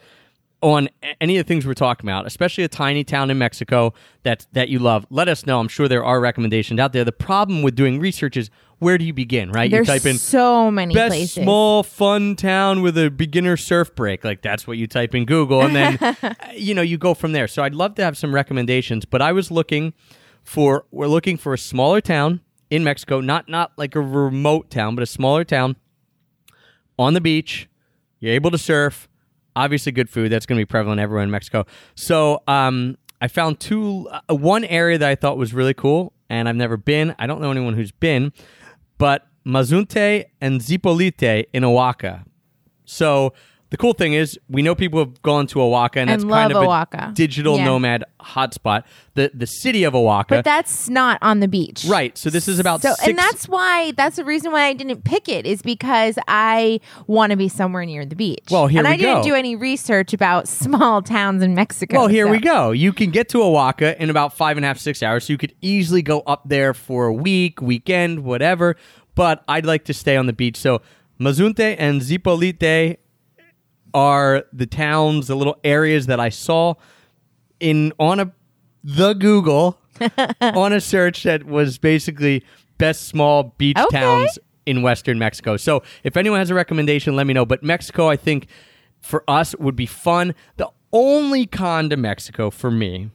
on 0.63 0.89
any 1.21 1.37
of 1.37 1.45
the 1.45 1.49
things 1.49 1.67
we're 1.67 1.75
talking 1.75 2.09
about, 2.09 2.27
especially 2.27 2.65
a 2.65 2.69
tiny 2.69 3.05
town 3.05 3.31
in 3.31 3.39
Mexico 3.39 3.93
that 4.23 4.47
that 4.53 4.69
you 4.69 4.79
love, 4.79 5.07
let 5.11 5.29
us 5.29 5.45
know. 5.45 5.59
I'm 5.59 5.69
sure 5.69 5.89
there 5.89 6.05
are 6.05 6.21
recommendations 6.21 6.79
out 6.79 6.93
there. 6.93 7.05
The 7.05 7.13
problem 7.13 7.63
with 7.63 7.75
doing 7.75 7.99
research 7.99 8.37
is 8.37 8.49
where 8.79 8.97
do 8.99 9.05
you 9.05 9.13
begin, 9.13 9.51
right? 9.51 9.71
There's 9.71 9.87
you 9.87 9.95
type 9.95 10.07
in 10.07 10.19
so 10.19 10.71
many 10.71 10.95
best 10.95 11.11
places. 11.11 11.43
small 11.43 11.83
fun 11.83 12.37
town 12.37 12.83
with 12.83 12.97
a 12.97 13.11
beginner 13.11 13.57
surf 13.57 13.95
break 13.95 14.25
like 14.25 14.43
that's 14.43 14.67
what 14.67 14.79
you 14.79 14.87
type 14.87 15.15
in 15.15 15.25
google 15.25 15.63
and 15.63 15.75
then 15.75 15.99
uh, 16.01 16.35
you 16.55 16.75
know 16.75 16.83
you 16.83 16.99
go 16.99 17.15
from 17.15 17.33
there 17.33 17.47
so 17.49 17.63
i'd 17.63 17.75
love 17.75 17.95
to 17.95 18.03
have 18.03 18.17
some 18.17 18.35
recommendations 18.35 19.05
but 19.05 19.23
i 19.23 19.33
was 19.33 19.51
looking 19.51 19.93
for 20.43 20.85
we're 20.91 21.07
looking 21.07 21.37
for 21.37 21.55
a 21.55 21.59
smaller 21.59 22.01
town 22.01 22.41
in 22.71 22.83
mexico 22.83 23.21
not 23.21 23.49
not 23.49 23.73
like 23.77 23.95
a 23.95 24.01
remote 24.01 24.71
town 24.71 24.95
but 24.95 25.03
a 25.03 25.07
smaller 25.07 25.45
town 25.45 25.77
on 26.99 27.15
the 27.15 27.21
beach 27.21 27.69
you're 28.21 28.33
able 28.33 28.51
to 28.51 28.59
surf 28.59 29.09
obviously 29.57 29.93
good 29.93 30.09
food. 30.11 30.31
That's 30.31 30.47
going 30.47 30.59
to 30.59 30.61
be 30.61 30.69
prevalent 30.69 31.01
everywhere 31.01 31.25
in 31.25 31.31
mexico. 31.31 31.67
So 31.95 32.43
um, 32.47 32.97
i 33.21 33.29
found 33.29 33.61
two 33.61 34.09
uh, 34.11 34.35
one 34.35 34.65
area 34.65 34.99
that 34.99 35.09
i 35.09 35.15
thought 35.15 35.37
was 35.37 35.55
really 35.55 35.75
cool 35.75 36.13
and 36.29 36.49
i've 36.49 36.57
never 36.57 36.77
been. 36.77 37.15
I 37.19 37.27
don't 37.27 37.41
know 37.41 37.51
anyone 37.51 37.75
who's 37.75 37.93
been 37.93 38.33
but 39.03 39.27
Mazunte 39.45 40.27
and 40.41 40.61
Zipolite 40.61 41.47
in 41.53 41.65
Oaxaca. 41.65 42.25
So 42.85 43.33
the 43.73 43.79
cool 43.79 43.95
thing 43.95 44.13
is, 44.13 44.39
we 44.51 44.61
know 44.61 44.75
people 44.75 44.99
have 44.99 45.21
gone 45.23 45.47
to 45.49 45.61
Oaxaca, 45.63 46.01
and, 46.01 46.11
And 46.11 46.21
that's 46.23 46.31
kind 46.31 46.53
of 46.53 46.59
Oaxaca. 46.59 47.09
a 47.11 47.13
digital 47.15 47.57
Yeah. 47.57 47.65
nomad 47.65 48.05
hotspot. 48.21 48.85
The 49.15 49.31
the 49.33 49.47
city 49.47 49.83
of 49.85 49.95
Oaxaca, 49.95 50.37
But 50.37 50.45
that's 50.45 50.91
not 50.91 51.19
on 51.23 51.41
the 51.41 51.49
beach. 51.49 51.87
right? 51.89 52.17
So 52.19 52.29
this 52.29 52.49
is 52.49 52.59
about 52.59 52.83
So, 52.83 52.91
six, 52.93 53.09
and 53.09 53.17
that's 53.19 53.49
why 53.49 53.93
that's 53.97 54.17
the 54.17 54.25
reason 54.27 54.53
why 54.53 54.65
I 54.67 54.75
didn't 54.75 55.05
pick 55.05 55.27
it 55.27 55.47
is 55.47 55.63
because 55.63 56.19
I 56.29 56.81
want 57.07 57.31
to 57.31 57.37
be 57.37 57.49
somewhere 57.49 57.87
near 57.87 58.05
the 58.05 58.15
beach. 58.15 58.45
Well, 58.51 58.67
here 58.67 58.81
and 58.81 58.89
we 58.89 58.93
I 58.95 58.97
didn't 58.99 59.25
do 59.25 59.35
any 59.35 59.57
research 59.57 60.13
about 60.13 60.47
small 60.63 61.01
towns 61.01 61.43
in 61.43 61.55
Mexico. 61.55 61.97
Well, 61.97 62.09
here 62.09 62.27
so- 62.27 62.31
we 62.31 62.41
go. 62.41 62.71
You 62.73 62.93
can 62.93 63.11
get 63.11 63.31
to 63.31 63.43
Oaxaca 63.43 64.01
in 64.03 64.11
about 64.11 64.37
five 64.37 64.59
and 64.59 64.65
a 64.65 64.69
half, 64.69 64.79
six 64.79 65.03
hours. 65.03 65.25
So 65.25 65.33
you 65.33 65.39
could 65.39 65.55
easily 65.63 66.03
go 66.03 66.21
up 66.27 66.43
there 66.47 66.75
for 66.75 67.07
a 67.07 67.13
week, 67.15 67.63
weekend, 67.63 68.23
whatever. 68.23 68.77
But 69.15 69.43
I'd 69.49 69.65
like 69.65 69.85
to 69.87 69.95
stay 69.95 70.17
on 70.19 70.27
the 70.27 70.33
beach. 70.35 70.57
So 70.59 70.83
Mazunte 71.21 71.77
and 71.79 72.01
Zipolite 72.01 72.97
are 73.95 74.45
the 74.53 74.67
towns, 74.67 75.27
the 75.29 75.35
little 75.37 75.59
areas 75.65 76.07
that 76.07 76.19
I 76.21 76.29
saw 76.29 76.75
in 77.61 77.93
on 77.99 78.21
a 78.21 78.33
the 78.85 79.13
Google 79.15 79.79
on 80.41 80.73
a 80.73 80.81
search 80.81 81.23
that 81.23 81.45
was 81.45 81.79
basically 81.79 82.45
best 82.79 83.05
small 83.09 83.55
beach 83.59 83.79
Okay. 83.79 84.01
towns 84.01 84.39
in 84.67 84.83
western 84.83 85.19
Mexico. 85.19 85.57
So 85.57 85.83
if 86.05 86.17
anyone 86.17 86.39
has 86.41 86.51
a 86.51 86.55
recommendation, 86.55 87.15
let 87.17 87.27
me 87.27 87.33
know. 87.35 87.45
But 87.47 87.63
Mexico, 87.63 88.09
I 88.09 88.17
think 88.17 88.47
for 89.01 89.23
us 89.29 89.55
would 89.59 89.77
be 89.77 89.87
fun. 89.87 90.35
The 90.57 90.69
only 90.93 91.47
con 91.47 91.91
to 91.91 91.97
Mexico 91.97 92.51
for 92.51 92.71
me 92.71 93.11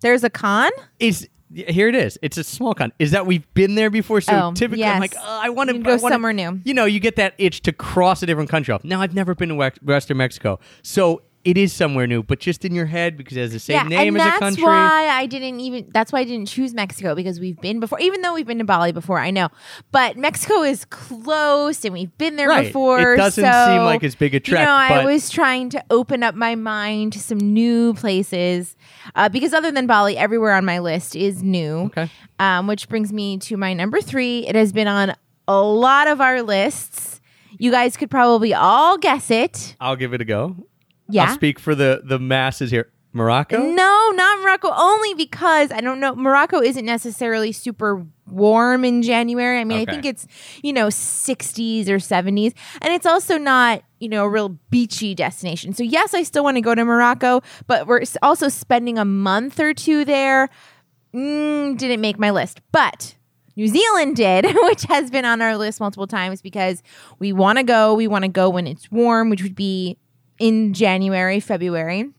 There's 0.00 0.24
a 0.24 0.30
con. 0.30 0.70
is 0.98 1.28
here 1.54 1.88
it 1.88 1.94
is. 1.94 2.18
It's 2.22 2.36
a 2.38 2.44
small 2.44 2.74
con. 2.74 2.92
Is 2.98 3.12
that 3.12 3.26
we've 3.26 3.52
been 3.54 3.74
there 3.74 3.90
before? 3.90 4.20
So 4.20 4.32
Oh, 4.32 4.52
typically, 4.54 4.84
I'm 4.84 5.00
yes. 5.02 5.14
like, 5.14 5.14
oh, 5.16 5.40
I 5.42 5.48
want 5.50 5.70
to 5.70 5.76
You 5.76 5.82
go 5.82 5.96
somewhere 5.96 6.32
new. 6.32 6.60
You 6.64 6.74
know, 6.74 6.84
you 6.84 7.00
get 7.00 7.16
that 7.16 7.34
itch 7.38 7.62
to 7.62 7.72
cross 7.72 8.22
a 8.22 8.26
different 8.26 8.50
country 8.50 8.72
off. 8.74 8.84
Now, 8.84 9.00
I've 9.00 9.14
never 9.14 9.34
been 9.34 9.50
to 9.50 9.54
Wex- 9.54 9.82
Western 9.82 10.16
Mexico, 10.16 10.58
so 10.82 11.22
it 11.46 11.56
is 11.56 11.72
somewhere 11.72 12.08
new, 12.08 12.24
but 12.24 12.40
just 12.40 12.64
in 12.64 12.74
your 12.74 12.86
head 12.86 13.16
because 13.16 13.36
it 13.36 13.40
has 13.40 13.52
the 13.52 13.60
same 13.60 13.74
yeah, 13.74 13.82
name 13.84 14.16
and 14.16 14.22
as 14.22 14.34
a 14.34 14.38
country. 14.40 14.62
That's 14.62 14.66
why 14.66 15.08
I 15.08 15.26
didn't 15.26 15.60
even. 15.60 15.88
That's 15.92 16.12
why 16.12 16.20
I 16.20 16.24
didn't 16.24 16.48
choose 16.48 16.74
Mexico 16.74 17.14
because 17.14 17.38
we've 17.38 17.60
been 17.60 17.78
before. 17.78 18.00
Even 18.00 18.20
though 18.22 18.34
we've 18.34 18.46
been 18.46 18.58
to 18.58 18.64
Bali 18.64 18.90
before, 18.90 19.20
I 19.20 19.30
know, 19.30 19.48
but 19.92 20.16
Mexico 20.16 20.62
is 20.62 20.84
close 20.86 21.84
and 21.84 21.94
we've 21.94 22.16
been 22.18 22.34
there 22.34 22.48
Right. 22.48 22.66
before. 22.66 23.14
It 23.14 23.18
doesn't 23.18 23.44
so, 23.44 23.66
seem 23.66 23.84
like 23.84 24.02
as 24.02 24.16
big 24.16 24.34
a 24.34 24.40
trek, 24.40 24.60
You 24.60 24.66
know, 24.66 24.72
I 24.72 25.04
was 25.04 25.30
trying 25.30 25.70
to 25.70 25.84
open 25.88 26.24
up 26.24 26.34
my 26.34 26.56
mind 26.56 27.12
to 27.12 27.20
some 27.20 27.38
new 27.38 27.94
places 27.94 28.76
uh, 29.14 29.28
because 29.28 29.54
other 29.54 29.70
than 29.70 29.86
Bali, 29.86 30.18
everywhere 30.18 30.52
on 30.54 30.64
my 30.64 30.80
list 30.80 31.14
is 31.14 31.44
new. 31.44 31.84
Okay. 31.86 32.10
Um, 32.40 32.66
which 32.66 32.88
brings 32.88 33.12
me 33.12 33.38
to 33.38 33.56
my 33.56 33.72
number 33.72 34.00
three. 34.00 34.46
It 34.48 34.56
has 34.56 34.72
been 34.72 34.88
on 34.88 35.14
a 35.46 35.62
lot 35.62 36.08
of 36.08 36.20
our 36.20 36.42
lists. 36.42 37.20
You 37.58 37.70
guys 37.70 37.96
could 37.96 38.10
probably 38.10 38.52
all 38.52 38.98
guess 38.98 39.30
it. 39.30 39.76
I'll 39.80 39.96
give 39.96 40.12
it 40.12 40.20
a 40.20 40.24
go. 40.24 40.56
Yeah. 41.08 41.24
I'll 41.24 41.34
speak 41.34 41.58
for 41.58 41.74
the 41.74 42.02
the 42.04 42.18
masses 42.18 42.70
here. 42.70 42.90
Morocco. 43.12 43.56
No, 43.58 44.12
not 44.14 44.40
Morocco. 44.42 44.70
Only 44.76 45.14
because 45.14 45.72
I 45.72 45.80
don't 45.80 46.00
know. 46.00 46.14
Morocco 46.14 46.60
isn't 46.60 46.84
necessarily 46.84 47.50
super 47.50 48.04
warm 48.26 48.84
in 48.84 49.02
January. 49.02 49.58
I 49.58 49.64
mean, 49.64 49.80
Okay. 49.80 49.90
I 49.90 49.94
think 49.94 50.04
it's 50.04 50.26
you 50.62 50.72
know 50.74 50.88
60s 50.88 51.88
or 51.88 51.96
70s, 51.96 52.52
and 52.82 52.92
it's 52.92 53.06
also 53.06 53.38
not 53.38 53.82
you 54.00 54.10
know 54.10 54.24
a 54.24 54.28
real 54.28 54.50
beachy 54.68 55.14
destination. 55.14 55.72
So 55.72 55.82
yes, 55.82 56.12
I 56.12 56.24
still 56.24 56.44
want 56.44 56.58
to 56.58 56.60
go 56.60 56.74
to 56.74 56.84
Morocco, 56.84 57.40
but 57.66 57.86
we're 57.86 58.02
also 58.20 58.48
spending 58.48 58.98
a 58.98 59.04
month 59.06 59.58
or 59.60 59.72
two 59.72 60.04
there. 60.04 60.50
Mm, 61.14 61.78
didn't 61.78 62.00
make 62.00 62.18
my 62.18 62.30
list, 62.30 62.60
but. 62.70 63.14
New 63.58 63.68
Zealand 63.68 64.16
did, 64.16 64.44
which 64.64 64.82
has 64.82 65.10
been 65.10 65.24
on 65.24 65.40
our 65.40 65.56
list 65.56 65.80
multiple 65.80 66.06
times 66.06 66.42
because 66.42 66.82
we 67.18 67.32
want 67.32 67.56
to 67.56 67.64
go. 67.64 67.94
We 67.94 68.06
want 68.06 68.24
to 68.24 68.28
go 68.28 68.50
when 68.50 68.66
it's 68.66 68.90
warm, 68.92 69.30
which 69.30 69.42
would 69.42 69.54
be 69.54 69.96
in 70.38 70.74
January, 70.74 71.40
February. 71.40 72.10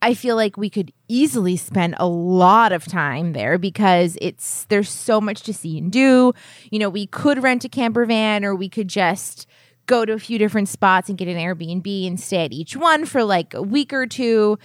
I 0.00 0.14
feel 0.14 0.34
like 0.34 0.56
we 0.56 0.68
could 0.68 0.92
easily 1.06 1.56
spend 1.56 1.94
a 1.98 2.08
lot 2.08 2.72
of 2.72 2.84
time 2.84 3.34
there 3.34 3.56
because 3.56 4.18
it's 4.20 4.64
there's 4.64 4.90
so 4.90 5.20
much 5.20 5.42
to 5.44 5.54
see 5.54 5.78
and 5.78 5.92
do. 5.92 6.32
You 6.70 6.80
know, 6.80 6.90
we 6.90 7.06
could 7.06 7.40
rent 7.40 7.64
a 7.64 7.68
camper 7.68 8.04
van 8.04 8.44
or 8.44 8.56
we 8.56 8.68
could 8.68 8.88
just 8.88 9.46
go 9.86 10.04
to 10.04 10.12
a 10.12 10.18
few 10.18 10.38
different 10.38 10.68
spots 10.68 11.08
and 11.08 11.16
get 11.16 11.28
an 11.28 11.36
Airbnb 11.36 12.06
and 12.06 12.18
stay 12.18 12.44
at 12.44 12.52
each 12.52 12.76
one 12.76 13.04
for 13.04 13.22
like 13.22 13.54
a 13.54 13.62
week 13.62 13.92
or 13.92 14.06
two. 14.06 14.58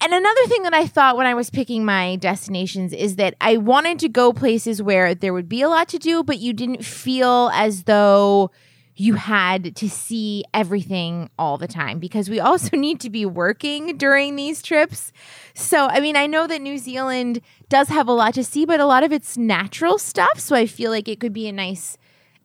And 0.00 0.12
another 0.12 0.46
thing 0.46 0.62
that 0.64 0.74
I 0.74 0.86
thought 0.86 1.16
when 1.16 1.26
I 1.26 1.34
was 1.34 1.50
picking 1.50 1.84
my 1.84 2.16
destinations 2.16 2.92
is 2.92 3.16
that 3.16 3.34
I 3.40 3.56
wanted 3.56 3.98
to 4.00 4.08
go 4.08 4.32
places 4.32 4.82
where 4.82 5.14
there 5.14 5.32
would 5.32 5.48
be 5.48 5.62
a 5.62 5.68
lot 5.68 5.88
to 5.88 5.98
do, 5.98 6.22
but 6.22 6.38
you 6.38 6.52
didn't 6.52 6.84
feel 6.84 7.50
as 7.54 7.84
though 7.84 8.50
you 8.96 9.14
had 9.14 9.74
to 9.76 9.90
see 9.90 10.44
everything 10.54 11.30
all 11.38 11.58
the 11.58 11.66
time 11.66 11.98
because 11.98 12.30
we 12.30 12.40
also 12.40 12.76
need 12.76 13.00
to 13.00 13.10
be 13.10 13.26
working 13.26 13.96
during 13.96 14.36
these 14.36 14.62
trips. 14.62 15.12
So, 15.54 15.86
I 15.86 16.00
mean, 16.00 16.16
I 16.16 16.26
know 16.26 16.46
that 16.46 16.60
New 16.60 16.78
Zealand 16.78 17.40
does 17.68 17.88
have 17.88 18.08
a 18.08 18.12
lot 18.12 18.34
to 18.34 18.44
see, 18.44 18.64
but 18.64 18.80
a 18.80 18.86
lot 18.86 19.02
of 19.02 19.12
it's 19.12 19.36
natural 19.36 19.98
stuff. 19.98 20.38
So 20.38 20.54
I 20.54 20.66
feel 20.66 20.90
like 20.90 21.08
it 21.08 21.20
could 21.20 21.32
be 21.32 21.48
a 21.48 21.52
nice 21.52 21.98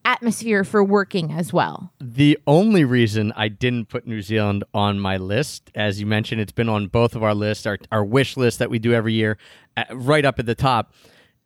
atmosphere 0.04 0.64
for 0.64 0.82
working 0.82 1.32
as 1.32 1.52
well. 1.52 1.92
The 2.00 2.38
only 2.46 2.84
reason 2.84 3.32
I 3.36 3.48
didn't 3.48 3.86
put 3.88 4.06
New 4.06 4.22
Zealand 4.22 4.64
on 4.72 4.98
my 4.98 5.16
list, 5.16 5.70
as 5.74 6.00
you 6.00 6.06
mentioned, 6.06 6.40
it's 6.40 6.52
been 6.52 6.68
on 6.68 6.86
both 6.86 7.14
of 7.14 7.22
our 7.22 7.34
lists, 7.34 7.66
our, 7.66 7.78
our 7.92 8.04
wish 8.04 8.36
list 8.36 8.58
that 8.60 8.70
we 8.70 8.78
do 8.78 8.92
every 8.92 9.12
year, 9.12 9.36
uh, 9.76 9.84
right 9.92 10.24
up 10.24 10.38
at 10.38 10.46
the 10.46 10.54
top, 10.54 10.94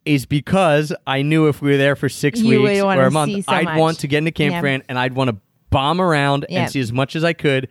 is 0.05 0.27
because 0.27 0.93
I 1.07 1.23
knew 1.23 1.49
if 1.49 1.63
we 1.63 1.71
were 1.71 1.77
there 1.77 1.97
for 1.97 2.09
six 2.09 2.41
You 2.41 2.61
would 2.61 2.71
weeks 2.73 2.83
wanna 2.83 3.01
or 3.01 3.07
a 3.07 3.11
month, 3.11 3.45
so 3.45 3.53
I'd 3.53 3.65
much. 3.65 3.79
want 3.79 3.99
to 4.01 4.07
get 4.07 4.19
into 4.19 4.33
Camp 4.33 4.53
Yeah. 4.53 4.61
Fran 4.61 4.83
and 4.89 4.99
I'd 4.99 5.15
want 5.15 5.31
to 5.31 5.37
bomb 5.71 6.01
around 6.01 6.47
Yeah. 6.49 6.63
and 6.63 6.71
see 6.71 6.81
as 6.81 6.93
much 6.93 7.17
as 7.17 7.25
I 7.25 7.33
could. 7.33 7.69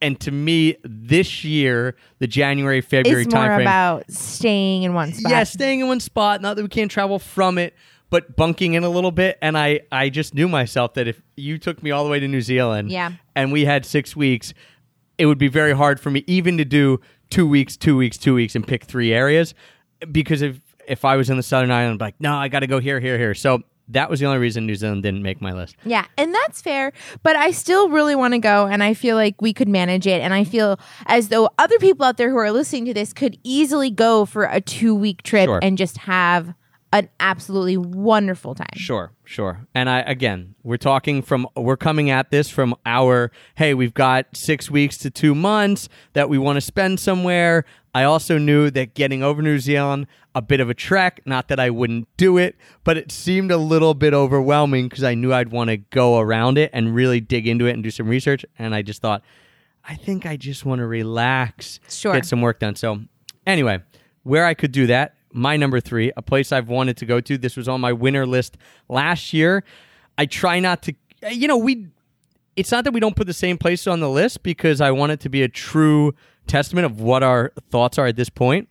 And 0.00 0.18
to 0.20 0.30
me, 0.30 0.76
this 0.84 1.44
year, 1.44 1.96
the 2.18 2.26
January 2.26 2.80
February 2.80 3.22
It's 3.22 3.34
more 3.34 3.44
timeframe, 3.44 3.60
about 3.62 4.10
staying 4.10 4.82
in 4.82 4.92
one 4.94 5.12
spot. 5.12 5.32
yeah, 5.32 5.44
staying 5.44 5.80
in 5.80 5.86
one 5.88 6.00
spot. 6.00 6.42
Not 6.42 6.56
that 6.56 6.62
we 6.62 6.68
can't 6.68 6.90
travel 6.90 7.18
from 7.18 7.58
it, 7.58 7.74
but 8.10 8.36
bunking 8.36 8.74
in 8.74 8.84
a 8.84 8.88
little 8.88 9.10
bit. 9.12 9.38
And 9.40 9.56
I, 9.56 9.80
I 9.90 10.10
just 10.10 10.34
knew 10.34 10.46
myself 10.48 10.94
that 10.94 11.08
if 11.08 11.22
you 11.36 11.58
took 11.58 11.82
me 11.82 11.90
all 11.90 12.04
the 12.04 12.10
way 12.10 12.20
to 12.20 12.28
New 12.28 12.42
Zealand, 12.42 12.90
Yeah. 12.90 13.12
and 13.34 13.50
we 13.50 13.64
had 13.64 13.84
six 13.86 14.14
weeks, 14.14 14.52
it 15.16 15.26
would 15.26 15.38
be 15.38 15.48
very 15.48 15.72
hard 15.72 15.98
for 16.00 16.10
me 16.10 16.22
even 16.26 16.58
to 16.58 16.64
do 16.64 17.00
two 17.30 17.46
weeks, 17.48 17.76
two 17.76 17.96
weeks, 17.96 18.18
two 18.18 18.34
weeks, 18.34 18.54
and 18.54 18.66
pick 18.66 18.84
three 18.84 19.12
areas, 19.12 19.54
because 20.12 20.42
if 20.42 20.60
if 20.86 21.04
I 21.04 21.16
was 21.16 21.30
in 21.30 21.36
the 21.36 21.42
Southern 21.42 21.70
Island, 21.70 21.94
I'd 21.94 21.98
be 21.98 22.04
like, 22.06 22.20
no, 22.20 22.34
I 22.34 22.48
got 22.48 22.60
to 22.60 22.66
go 22.66 22.78
here, 22.80 23.00
here, 23.00 23.18
here. 23.18 23.34
So 23.34 23.62
that 23.88 24.08
was 24.08 24.18
the 24.20 24.26
only 24.26 24.38
reason 24.38 24.66
New 24.66 24.74
Zealand 24.76 25.02
didn't 25.02 25.22
make 25.22 25.42
my 25.42 25.52
list. 25.52 25.76
Yeah, 25.84 26.06
and 26.16 26.34
that's 26.34 26.62
fair, 26.62 26.92
but 27.22 27.36
I 27.36 27.50
still 27.50 27.90
really 27.90 28.14
want 28.14 28.32
to 28.32 28.38
go 28.38 28.66
and 28.66 28.82
I 28.82 28.94
feel 28.94 29.14
like 29.16 29.42
we 29.42 29.52
could 29.52 29.68
manage 29.68 30.06
it 30.06 30.22
and 30.22 30.32
I 30.32 30.44
feel 30.44 30.80
as 31.06 31.28
though 31.28 31.50
other 31.58 31.78
people 31.78 32.06
out 32.06 32.16
there 32.16 32.30
who 32.30 32.38
are 32.38 32.50
listening 32.50 32.86
to 32.86 32.94
this 32.94 33.12
could 33.12 33.36
easily 33.44 33.90
go 33.90 34.24
for 34.24 34.44
a 34.44 34.60
2-week 34.62 35.22
trip 35.22 35.46
Sure. 35.48 35.60
and 35.62 35.76
just 35.76 35.98
have 35.98 36.54
an 36.94 37.08
absolutely 37.20 37.76
wonderful 37.76 38.54
time. 38.54 38.68
Sure, 38.76 39.12
sure. 39.24 39.66
And 39.74 39.90
I 39.90 39.98
again, 40.02 40.54
we're 40.62 40.76
talking 40.76 41.20
from 41.22 41.46
we're 41.56 41.76
coming 41.76 42.08
at 42.08 42.30
this 42.30 42.48
from 42.48 42.74
our 42.86 43.32
hey, 43.56 43.74
we've 43.74 43.92
got 43.94 44.26
6 44.34 44.70
weeks 44.70 44.96
to 44.98 45.10
2 45.10 45.34
months 45.34 45.88
that 46.14 46.28
we 46.30 46.38
want 46.38 46.56
to 46.56 46.60
spend 46.62 47.00
somewhere. 47.00 47.64
I 47.94 48.04
also 48.04 48.38
knew 48.38 48.70
that 48.70 48.94
getting 48.94 49.22
over 49.22 49.42
New 49.42 49.58
Zealand 49.58 50.06
a 50.34 50.42
bit 50.42 50.60
of 50.60 50.68
a 50.68 50.74
trek, 50.74 51.20
not 51.24 51.48
that 51.48 51.60
I 51.60 51.70
wouldn't 51.70 52.08
do 52.16 52.38
it, 52.38 52.56
but 52.82 52.96
it 52.96 53.12
seemed 53.12 53.50
a 53.50 53.56
little 53.56 53.94
bit 53.94 54.12
overwhelming 54.14 54.88
because 54.88 55.04
I 55.04 55.14
knew 55.14 55.32
I'd 55.32 55.50
want 55.52 55.70
to 55.70 55.76
go 55.76 56.18
around 56.18 56.58
it 56.58 56.70
and 56.72 56.94
really 56.94 57.20
dig 57.20 57.46
into 57.46 57.66
it 57.66 57.72
and 57.72 57.82
do 57.82 57.90
some 57.90 58.08
research 58.08 58.44
and 58.58 58.74
I 58.74 58.82
just 58.82 59.00
thought 59.00 59.22
I 59.86 59.94
think 59.96 60.24
I 60.26 60.36
just 60.36 60.64
want 60.64 60.78
to 60.78 60.86
relax, 60.86 61.78
Sure. 61.90 62.14
get 62.14 62.24
some 62.24 62.40
work 62.40 62.58
done. 62.58 62.74
So, 62.74 63.00
anyway, 63.46 63.80
where 64.22 64.46
I 64.46 64.54
could 64.54 64.72
do 64.72 64.86
that, 64.86 65.14
my 65.30 65.56
number 65.56 65.78
three, 65.78 66.10
a 66.16 66.22
place 66.22 66.52
I've 66.52 66.68
wanted 66.68 66.96
to 66.98 67.06
go 67.06 67.20
to. 67.20 67.36
This 67.36 67.56
was 67.56 67.68
on 67.68 67.80
my 67.82 67.92
winner 67.92 68.24
list 68.26 68.56
last 68.88 69.32
year. 69.34 69.62
I 70.16 70.24
try 70.26 70.58
not 70.60 70.82
to, 70.84 70.94
you 71.30 71.48
know, 71.48 71.56
we. 71.58 71.88
It's 72.56 72.70
not 72.70 72.84
that 72.84 72.92
we 72.92 73.00
don't 73.00 73.16
put 73.16 73.26
the 73.26 73.34
same 73.34 73.58
place 73.58 73.86
on 73.86 73.98
the 74.00 74.08
list 74.08 74.42
because 74.44 74.80
I 74.80 74.92
want 74.92 75.10
it 75.12 75.20
to 75.20 75.28
be 75.28 75.42
a 75.42 75.48
true 75.48 76.14
testament 76.46 76.86
of 76.86 77.00
what 77.00 77.22
our 77.24 77.52
thoughts 77.70 77.98
are 77.98 78.06
at 78.06 78.14
this 78.16 78.30
point. 78.30 78.68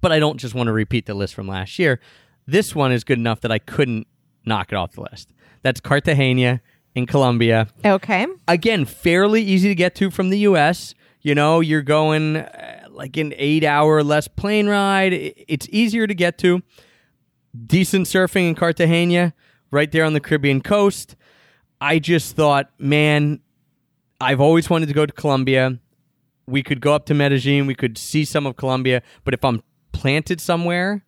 But 0.00 0.12
I 0.12 0.18
don't 0.18 0.38
just 0.38 0.54
want 0.54 0.68
to 0.68 0.72
repeat 0.72 1.06
the 1.06 1.14
list 1.14 1.34
from 1.34 1.46
last 1.48 1.78
year. 1.78 2.00
This 2.46 2.74
one 2.74 2.92
is 2.92 3.04
good 3.04 3.18
enough 3.18 3.40
that 3.42 3.52
I 3.52 3.58
couldn't 3.58 4.06
knock 4.44 4.72
it 4.72 4.76
off 4.76 4.92
the 4.92 5.02
list. 5.02 5.32
That's 5.62 5.80
Cartagena 5.80 6.60
in 6.94 7.06
Colombia 7.06 7.68
Okay. 7.84 8.26
again 8.48 8.84
fairly 8.84 9.42
easy 9.42 9.68
to 9.68 9.74
get 9.74 9.94
to 9.96 10.10
from 10.10 10.30
the 10.30 10.38
US. 10.40 10.94
You 11.20 11.34
know, 11.34 11.60
you're 11.60 11.82
going 11.82 12.36
uh, 12.38 12.86
like 12.90 13.16
an 13.18 13.30
8-hour 13.32 14.02
less 14.02 14.26
plane 14.26 14.68
ride. 14.68 15.12
It's 15.12 15.68
easier 15.70 16.06
to 16.06 16.14
get 16.14 16.38
to. 16.38 16.62
Decent 17.66 18.06
surfing 18.06 18.48
in 18.48 18.54
Cartagena, 18.54 19.34
right 19.70 19.90
there 19.92 20.04
on 20.04 20.12
the 20.14 20.20
Caribbean 20.20 20.60
coast. 20.62 21.16
I 21.80 21.98
just 21.98 22.36
thought, 22.36 22.70
man, 22.78 23.40
I've 24.20 24.40
always 24.40 24.70
wanted 24.70 24.86
to 24.86 24.92
go 24.94 25.04
to 25.04 25.12
Colombia. 25.12 25.78
We 26.46 26.62
could 26.62 26.80
go 26.80 26.94
up 26.94 27.06
to 27.06 27.14
Medellin, 27.14 27.66
we 27.66 27.74
could 27.74 27.98
see 27.98 28.24
some 28.24 28.46
of 28.46 28.56
Colombia, 28.56 29.02
but 29.24 29.34
if 29.34 29.44
I'm 29.44 29.62
planted 29.92 30.40
somewhere 30.40 31.04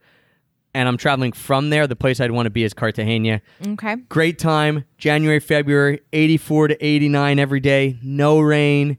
and 0.75 0.89
I'm 0.89 0.97
traveling 0.97 1.33
from 1.33 1.69
there, 1.71 1.87
the 1.87 1.97
place 1.97 2.19
I'd 2.21 2.31
want 2.31 2.47
to 2.47 2.51
be 2.51 2.65
is 2.65 2.73
Cartagena. 2.73 3.43
Okay. 3.67 3.97
Great 4.09 4.39
time. 4.39 4.85
January, 4.97 5.39
February, 5.39 6.01
84 6.15 6.69
to 6.69 6.85
89 6.87 7.39
every 7.39 7.61
day. 7.61 7.99
No 8.03 8.41
rain, 8.41 8.97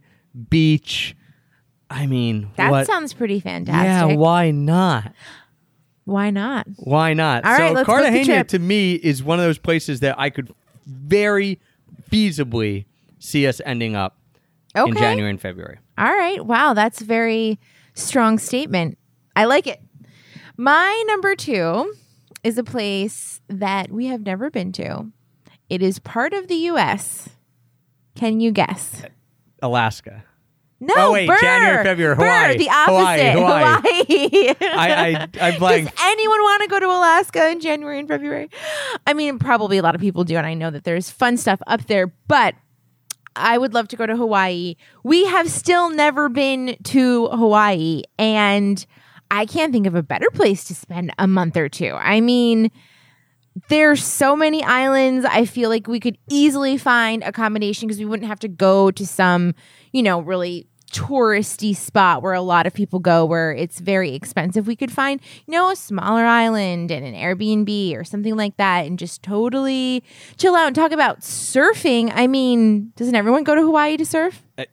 beach. 0.50 1.16
I 1.90 2.06
mean, 2.06 2.52
That 2.58 2.70
what? 2.72 2.86
sounds 2.88 3.14
pretty 3.14 3.40
fantastic. 3.40 4.10
yeah, 4.12 4.16
why 4.16 4.52
not? 4.52 5.14
Why 6.06 6.30
not? 6.32 6.68
Why 6.78 7.14
not? 7.14 7.44
All 7.46 7.56
so 7.56 7.64
right, 7.64 7.74
let's 7.74 7.88
book 7.88 7.98
the 7.98 8.04
Cartagena 8.04 8.44
to 8.46 8.60
me 8.60 8.94
is 8.96 9.24
one 9.24 9.40
of 9.40 9.46
those 9.46 9.58
places 9.58 10.00
that 10.02 10.20
I 10.20 10.30
could 10.30 10.54
very 10.86 11.60
feasibly 12.12 12.86
see 13.20 13.48
us 13.48 13.62
ending 13.66 13.96
up 13.96 14.18
Okay. 14.76 14.90
in 14.90 14.96
January 14.98 15.30
and 15.32 15.40
February. 15.42 15.80
All 15.98 16.06
right. 16.14 16.44
Wow, 16.46 16.74
that's 16.74 17.02
a 17.02 17.06
very 17.06 17.60
strong 17.94 18.38
statement. 18.38 18.98
I 19.36 19.46
like 19.46 19.68
it. 19.68 19.82
My 20.58 21.04
number 21.08 21.36
two 21.36 21.94
is 22.44 22.58
a 22.58 22.64
place 22.64 23.42
that 23.48 23.92
we 23.92 24.08
have 24.08 24.22
never 24.22 24.50
been 24.52 24.72
to. 24.74 25.08
It 25.70 25.82
is 25.82 26.00
part 26.00 26.34
of 26.34 26.48
the 26.48 26.56
U.S. 26.56 27.30
Can 28.16 28.40
you 28.40 28.52
guess? 28.52 29.04
Alaska. 29.62 30.24
No, 30.80 30.94
Oh, 30.98 31.12
wait, 31.14 31.28
Burr. 31.28 31.38
January, 31.40 31.84
February, 31.84 32.16
Burr, 32.18 32.26
Hawaii. 32.26 32.58
the 32.58 32.68
Hawaii, 32.70 33.30
opposite. 33.30 33.40
Hawaii. 33.40 33.74
Hawaii. 34.10 34.56
I- 34.62 35.28
I- 35.42 35.48
I 35.48 35.58
blanked. 35.58 35.92
Does 35.96 36.04
anyone 36.06 36.40
want 36.42 36.62
to 36.64 36.68
go 36.68 36.80
to 36.82 36.86
Alaska 36.88 37.50
in 37.52 37.62
January 37.62 38.00
and 38.00 38.08
February? 38.08 38.50
I 39.08 39.14
mean, 39.14 39.40
probably 39.40 39.78
a 39.78 39.82
lot 39.82 39.96
of 39.96 40.02
people 40.02 40.26
do, 40.26 40.36
and 40.36 40.46
I 40.46 40.54
know 40.56 40.70
that 40.72 40.84
there's 40.84 41.10
fun 41.10 41.38
stuff 41.38 41.62
up 41.68 41.86
there, 41.88 42.08
but 42.28 42.56
I 43.36 43.58
would 43.58 43.74
love 43.74 43.88
to 43.90 43.96
go 43.96 44.06
to 44.06 44.16
Hawaii. 44.18 44.76
We 45.04 45.26
have 45.26 45.50
still 45.50 45.90
never 45.90 46.28
been 46.28 46.76
to 46.84 47.28
Hawaii, 47.30 48.02
and 48.20 48.86
I 49.34 49.48
can't 49.48 49.74
think 49.74 49.88
of 49.88 49.96
a 49.96 50.04
better 50.04 50.30
place 50.32 50.64
to 50.66 50.76
spend 50.76 51.12
a 51.18 51.26
month 51.26 51.58
or 51.58 51.68
two. 51.68 51.96
I 51.96 52.22
mean, 52.22 52.70
there's 53.68 54.04
so 54.04 54.36
many 54.36 54.64
islands. 54.64 55.26
I 55.26 55.46
feel 55.46 55.72
like 55.72 55.88
we 55.88 56.00
could 56.00 56.20
easily 56.30 56.78
find 56.78 57.24
accommodation 57.24 57.88
because 57.88 57.98
we 57.98 58.06
wouldn't 58.06 58.28
have 58.28 58.40
to 58.42 58.48
go 58.48 58.92
to 58.92 59.08
some, 59.08 59.56
you 59.92 60.04
know, 60.04 60.20
really 60.20 60.68
touristy 60.92 61.76
spot 61.76 62.22
where 62.22 62.34
a 62.34 62.42
lot 62.42 62.68
of 62.68 62.74
people 62.76 63.00
go 63.00 63.26
where 63.26 63.52
it's 63.52 63.80
very 63.80 64.14
expensive. 64.14 64.68
We 64.68 64.76
could 64.76 64.92
find, 64.92 65.20
you 65.48 65.52
know, 65.52 65.72
a 65.72 65.76
smaller 65.76 66.24
island 66.24 66.92
and 66.92 67.04
an 67.04 67.16
Airbnb 67.16 67.98
or 67.98 68.04
something 68.04 68.36
like 68.36 68.58
that 68.58 68.86
and 68.86 69.00
just 69.00 69.24
totally 69.24 70.04
chill 70.38 70.56
out 70.56 70.68
and 70.68 70.76
talk 70.76 70.92
about 70.92 71.22
surfing. 71.22 72.12
I 72.14 72.28
mean, 72.28 72.94
doesn't 72.96 73.16
everyone 73.16 73.44
go 73.44 73.56
to 73.56 73.64
Hawaii 73.64 73.98
to 73.98 74.06
surf? 74.06 74.44
Uh, 74.60 74.66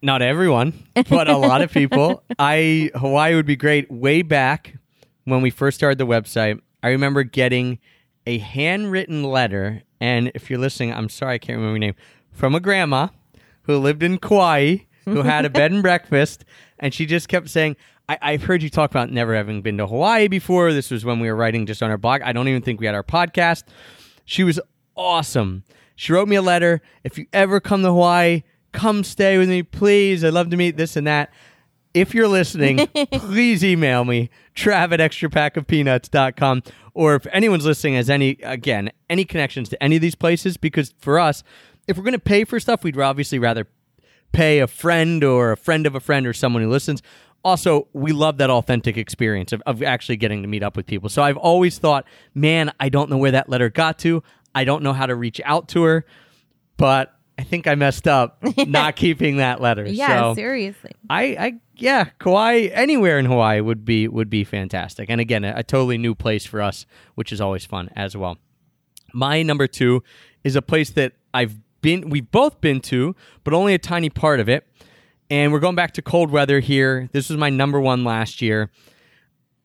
Not 0.00 0.22
everyone, 0.22 0.74
but 1.08 1.28
a 1.28 1.36
lot 1.36 1.60
of 1.60 1.72
people. 1.72 2.22
I 2.38 2.90
Hawaii 2.94 3.34
would 3.34 3.46
be 3.46 3.56
great. 3.56 3.90
Way 3.90 4.22
back 4.22 4.76
when 5.24 5.42
we 5.42 5.50
first 5.50 5.76
started 5.76 5.98
the 5.98 6.06
website, 6.06 6.60
I 6.82 6.90
remember 6.90 7.24
getting 7.24 7.78
a 8.26 8.38
handwritten 8.38 9.24
letter, 9.24 9.82
and 10.00 10.30
if 10.34 10.50
you're 10.50 10.58
listening, 10.58 10.92
I'm 10.92 11.08
sorry 11.08 11.34
I 11.34 11.38
can't 11.38 11.56
remember 11.56 11.72
your 11.72 11.78
name, 11.80 11.94
from 12.30 12.54
a 12.54 12.60
grandma 12.60 13.08
who 13.62 13.78
lived 13.78 14.02
in 14.02 14.18
Kauai, 14.18 14.78
who 15.04 15.22
had 15.22 15.44
a 15.44 15.50
bed 15.50 15.72
and 15.72 15.82
breakfast, 15.88 16.44
and 16.78 16.94
she 16.94 17.06
just 17.06 17.28
kept 17.28 17.48
saying. 17.48 17.76
I, 18.10 18.16
I've 18.22 18.44
heard 18.44 18.62
you 18.62 18.70
talk 18.70 18.90
about 18.90 19.10
never 19.10 19.34
having 19.34 19.60
been 19.60 19.76
to 19.76 19.86
Hawaii 19.86 20.28
before. 20.28 20.72
This 20.72 20.90
was 20.90 21.04
when 21.04 21.20
we 21.20 21.28
were 21.28 21.36
writing 21.36 21.66
just 21.66 21.82
on 21.82 21.90
our 21.90 21.98
blog. 21.98 22.22
I 22.22 22.32
don't 22.32 22.48
even 22.48 22.62
think 22.62 22.80
we 22.80 22.86
had 22.86 22.94
our 22.94 23.02
podcast. 23.02 23.64
She 24.24 24.44
was 24.44 24.58
awesome. 24.96 25.62
She 25.94 26.14
wrote 26.14 26.26
me 26.26 26.36
a 26.36 26.40
letter. 26.40 26.80
If 27.04 27.18
you 27.18 27.26
ever 27.34 27.60
come 27.60 27.82
to 27.82 27.88
Hawaii, 27.88 28.44
come 28.72 29.04
stay 29.04 29.38
with 29.38 29.48
me, 29.48 29.62
please. 29.62 30.24
I'd 30.24 30.32
love 30.32 30.50
to 30.50 30.56
meet 30.56 30.76
this 30.76 30.96
and 30.96 31.06
that. 31.06 31.32
If 31.94 32.14
you're 32.14 32.28
listening, 32.28 32.86
please 33.12 33.64
email 33.64 34.04
me, 34.04 34.30
trav 34.54 34.92
at 34.92 35.00
extrapackofpeanuts.com. 35.00 36.62
Or 36.94 37.14
if 37.14 37.26
anyone's 37.32 37.64
listening 37.64 37.94
has 37.94 38.10
any, 38.10 38.38
again, 38.42 38.90
any 39.08 39.24
connections 39.24 39.68
to 39.70 39.82
any 39.82 39.96
of 39.96 40.02
these 40.02 40.14
places, 40.14 40.56
because 40.56 40.94
for 40.98 41.18
us, 41.18 41.42
if 41.86 41.96
we're 41.96 42.04
going 42.04 42.12
to 42.12 42.18
pay 42.18 42.44
for 42.44 42.60
stuff, 42.60 42.84
we'd 42.84 42.98
obviously 42.98 43.38
rather 43.38 43.66
pay 44.32 44.58
a 44.60 44.66
friend 44.66 45.24
or 45.24 45.52
a 45.52 45.56
friend 45.56 45.86
of 45.86 45.94
a 45.94 46.00
friend 46.00 46.26
or 46.26 46.32
someone 46.32 46.62
who 46.62 46.68
listens. 46.68 47.02
Also, 47.44 47.88
we 47.92 48.12
love 48.12 48.36
that 48.38 48.50
authentic 48.50 48.96
experience 48.96 49.52
of, 49.52 49.62
of 49.64 49.82
actually 49.82 50.16
getting 50.16 50.42
to 50.42 50.48
meet 50.48 50.62
up 50.62 50.76
with 50.76 50.86
people. 50.86 51.08
So 51.08 51.22
I've 51.22 51.36
always 51.36 51.78
thought, 51.78 52.04
man, 52.34 52.72
I 52.78 52.88
don't 52.88 53.08
know 53.08 53.16
where 53.16 53.30
that 53.30 53.48
letter 53.48 53.70
got 53.70 53.98
to. 54.00 54.22
I 54.54 54.64
don't 54.64 54.82
know 54.82 54.92
how 54.92 55.06
to 55.06 55.14
reach 55.14 55.40
out 55.44 55.68
to 55.68 55.82
her, 55.84 56.04
but 56.76 57.17
I 57.38 57.44
think 57.44 57.68
I 57.68 57.76
messed 57.76 58.08
up 58.08 58.42
not 58.66 58.96
keeping 58.96 59.36
that 59.36 59.60
letter. 59.60 59.86
Yeah, 59.86 60.32
so 60.32 60.34
seriously. 60.34 60.90
I, 61.08 61.22
I, 61.22 61.54
yeah, 61.76 62.06
Kauai, 62.18 62.68
anywhere 62.72 63.18
in 63.18 63.26
Hawaii 63.26 63.60
would 63.60 63.84
be 63.84 64.08
would 64.08 64.28
be 64.28 64.42
fantastic. 64.42 65.08
And 65.08 65.20
again, 65.20 65.44
a, 65.44 65.54
a 65.58 65.62
totally 65.62 65.98
new 65.98 66.14
place 66.14 66.44
for 66.44 66.60
us, 66.60 66.84
which 67.14 67.32
is 67.32 67.40
always 67.40 67.64
fun 67.64 67.90
as 67.94 68.16
well. 68.16 68.38
My 69.14 69.42
number 69.42 69.66
two 69.66 70.02
is 70.44 70.56
a 70.56 70.62
place 70.62 70.90
that 70.90 71.12
I've 71.32 71.56
been, 71.80 72.10
we've 72.10 72.30
both 72.30 72.60
been 72.60 72.80
to, 72.82 73.14
but 73.44 73.54
only 73.54 73.74
a 73.74 73.78
tiny 73.78 74.10
part 74.10 74.40
of 74.40 74.48
it. 74.48 74.66
And 75.30 75.52
we're 75.52 75.60
going 75.60 75.76
back 75.76 75.92
to 75.92 76.02
cold 76.02 76.30
weather 76.30 76.60
here. 76.60 77.08
This 77.12 77.28
was 77.28 77.38
my 77.38 77.50
number 77.50 77.80
one 77.80 78.02
last 78.02 78.40
year. 78.40 78.70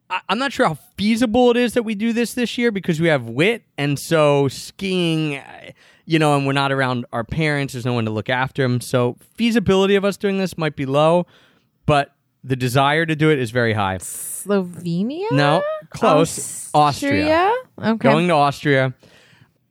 I- 0.10 0.22
I'm 0.30 0.38
not 0.40 0.52
sure 0.54 0.68
how 0.68 0.78
feasible 0.98 1.52
it 1.52 1.58
is 1.58 1.74
that 1.74 1.84
we 1.84 1.96
do 1.96 2.14
this 2.14 2.34
this 2.34 2.58
year 2.58 2.72
because 2.72 3.00
we 3.00 3.08
have 3.08 3.28
wit, 3.28 3.64
and 3.78 3.98
so 3.98 4.48
skiing, 4.48 5.38
uh, 5.38 5.72
you 6.06 6.20
know, 6.20 6.36
and 6.36 6.46
we're 6.46 6.54
not 6.54 6.72
around 6.72 7.06
our 7.14 7.24
parents. 7.24 7.74
There's 7.74 7.86
no 7.86 7.94
one 7.94 8.06
to 8.06 8.12
look 8.12 8.30
after 8.30 8.62
them. 8.64 8.82
So 8.82 9.18
feasibility 9.36 9.96
of 9.96 10.04
us 10.06 10.18
doing 10.18 10.38
this 10.38 10.58
might 10.58 10.76
be 10.76 10.86
low, 10.86 11.26
but 11.86 12.14
the 12.44 12.56
desire 12.56 13.06
to 13.06 13.16
do 13.16 13.30
it 13.32 13.40
is 13.40 13.52
very 13.52 13.74
high. 13.74 13.98
Slovenia? 13.98 15.32
No, 15.32 15.64
close. 15.90 16.70
Austria. 16.74 17.54
Okay. 17.82 17.98
Going 18.10 18.28
to 18.28 18.34
Austria. 18.34 18.94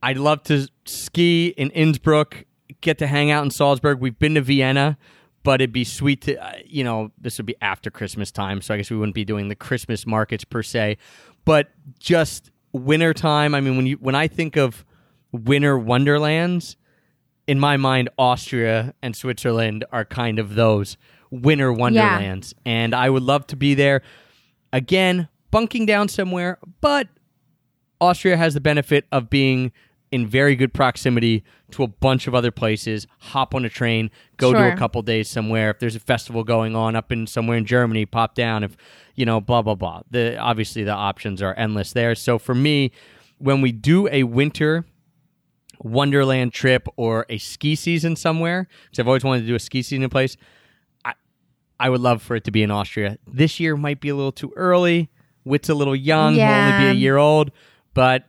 I'd 0.03 0.17
love 0.19 0.43
to 0.45 0.67
ski 0.87 1.49
in 1.57 1.71
Innsbruck, 1.71 2.45
get 2.81 2.99
to 2.99 3.07
hang 3.07 3.31
out 3.31 3.45
in 3.45 3.51
Salzburg. 3.51 4.01
We've 4.01 4.19
been 4.19 4.35
to 4.35 4.41
Vienna, 4.41 4.97
but 5.43 5.61
it'd 5.61 5.73
be 5.73 5.85
sweet 5.85 6.23
to, 6.23 6.37
uh, 6.37 6.59
you 6.65 6.85
know, 6.85 7.11
this 7.19 7.39
would 7.39 7.47
be 7.47 7.57
after 7.61 7.91
Christmas 7.91 8.31
time, 8.31 8.61
so 8.61 8.75
I 8.75 8.77
guess 8.77 8.91
we 8.91 8.97
wouldn't 8.97 9.15
be 9.15 9.25
doing 9.25 9.49
the 9.49 9.55
Christmas 9.55 10.07
markets 10.07 10.45
per 10.45 10.63
se, 10.63 10.99
but 11.45 11.69
just 11.99 12.51
winter 12.73 13.13
time. 13.13 13.55
I 13.55 13.61
mean, 13.61 13.77
when 13.77 13.87
you 13.87 13.97
when 13.97 14.15
I 14.15 14.29
think 14.29 14.57
of 14.57 14.85
winter 15.33 15.79
wonderlands, 15.79 16.77
in 17.47 17.59
my 17.59 17.77
mind, 17.77 18.09
Austria 18.19 18.95
and 19.03 19.17
Switzerland 19.17 19.85
are 19.93 20.05
kind 20.05 20.39
of 20.39 20.55
those 20.55 20.97
winter 21.31 21.73
wonderlands, 21.73 22.55
and 22.65 22.95
I 22.95 23.11
would 23.11 23.23
love 23.23 23.47
to 23.49 23.57
be 23.57 23.75
there. 23.75 24.03
Again, 24.73 25.29
bunking 25.51 25.87
down 25.87 26.09
somewhere, 26.09 26.59
but 26.81 27.09
Austria 28.01 28.37
has 28.37 28.55
the 28.55 28.61
benefit 28.61 29.07
of 29.13 29.29
being 29.31 29.73
in 30.13 30.27
very 30.27 30.55
good 30.55 30.73
proximity 30.73 31.43
to 31.73 31.83
a 31.83 31.89
bunch 31.89 32.27
of 32.27 32.35
other 32.35 32.51
places. 32.51 33.07
Hop 33.19 33.55
on 33.55 33.65
a 33.65 33.69
train, 33.69 34.11
go 34.37 34.53
to 34.53 34.73
a 34.73 34.77
couple 34.77 35.01
days 35.03 35.29
somewhere. 35.29 35.71
If 35.71 35.81
there's 35.81 35.97
a 35.97 36.01
festival 36.01 36.45
going 36.45 36.77
on 36.77 36.95
up 36.95 37.11
in 37.11 37.27
somewhere 37.27 37.57
in 37.57 37.65
Germany, 37.65 38.05
pop 38.07 38.35
down. 38.35 38.63
If 38.63 38.77
you 39.17 39.25
know, 39.25 39.41
blah 39.41 39.63
blah 39.63 39.75
blah. 39.75 40.03
The 40.11 40.37
obviously 40.37 40.85
the 40.85 40.93
options 40.93 41.43
are 41.43 41.55
endless 41.55 41.93
there. 41.93 42.15
So 42.15 42.39
for 42.39 42.55
me, 42.55 42.93
when 43.39 43.63
we 43.63 43.73
do 43.73 44.07
a 44.09 44.23
winter 44.23 44.85
wonderland 45.83 46.53
trip 46.53 46.87
or 46.97 47.27
a 47.29 47.39
ski 47.39 47.75
season 47.75 48.15
somewhere, 48.15 48.69
because 48.85 49.01
I've 49.01 49.09
always 49.09 49.25
wanted 49.25 49.41
to 49.41 49.47
do 49.47 49.55
a 49.55 49.59
ski 49.59 49.83
season 49.83 50.05
in 50.05 50.11
place, 50.11 50.37
I 51.07 51.15
I 51.81 51.89
would 51.89 52.01
love 52.03 52.23
for 52.23 52.37
it 52.37 52.45
to 52.45 52.51
be 52.51 52.63
in 52.63 52.71
Austria. 52.71 53.19
This 53.27 53.59
year 53.59 53.77
might 53.77 54.01
be 54.01 54.11
a 54.11 54.15
little 54.15 54.31
too 54.31 54.53
early. 54.57 55.11
Wit's 55.45 55.71
a 55.71 55.75
little 55.75 55.97
young, 55.97 56.37
will 56.37 56.43
only 56.43 56.85
be 56.85 56.91
a 56.91 57.01
year 57.01 57.17
old, 57.17 57.51
but 57.95 58.29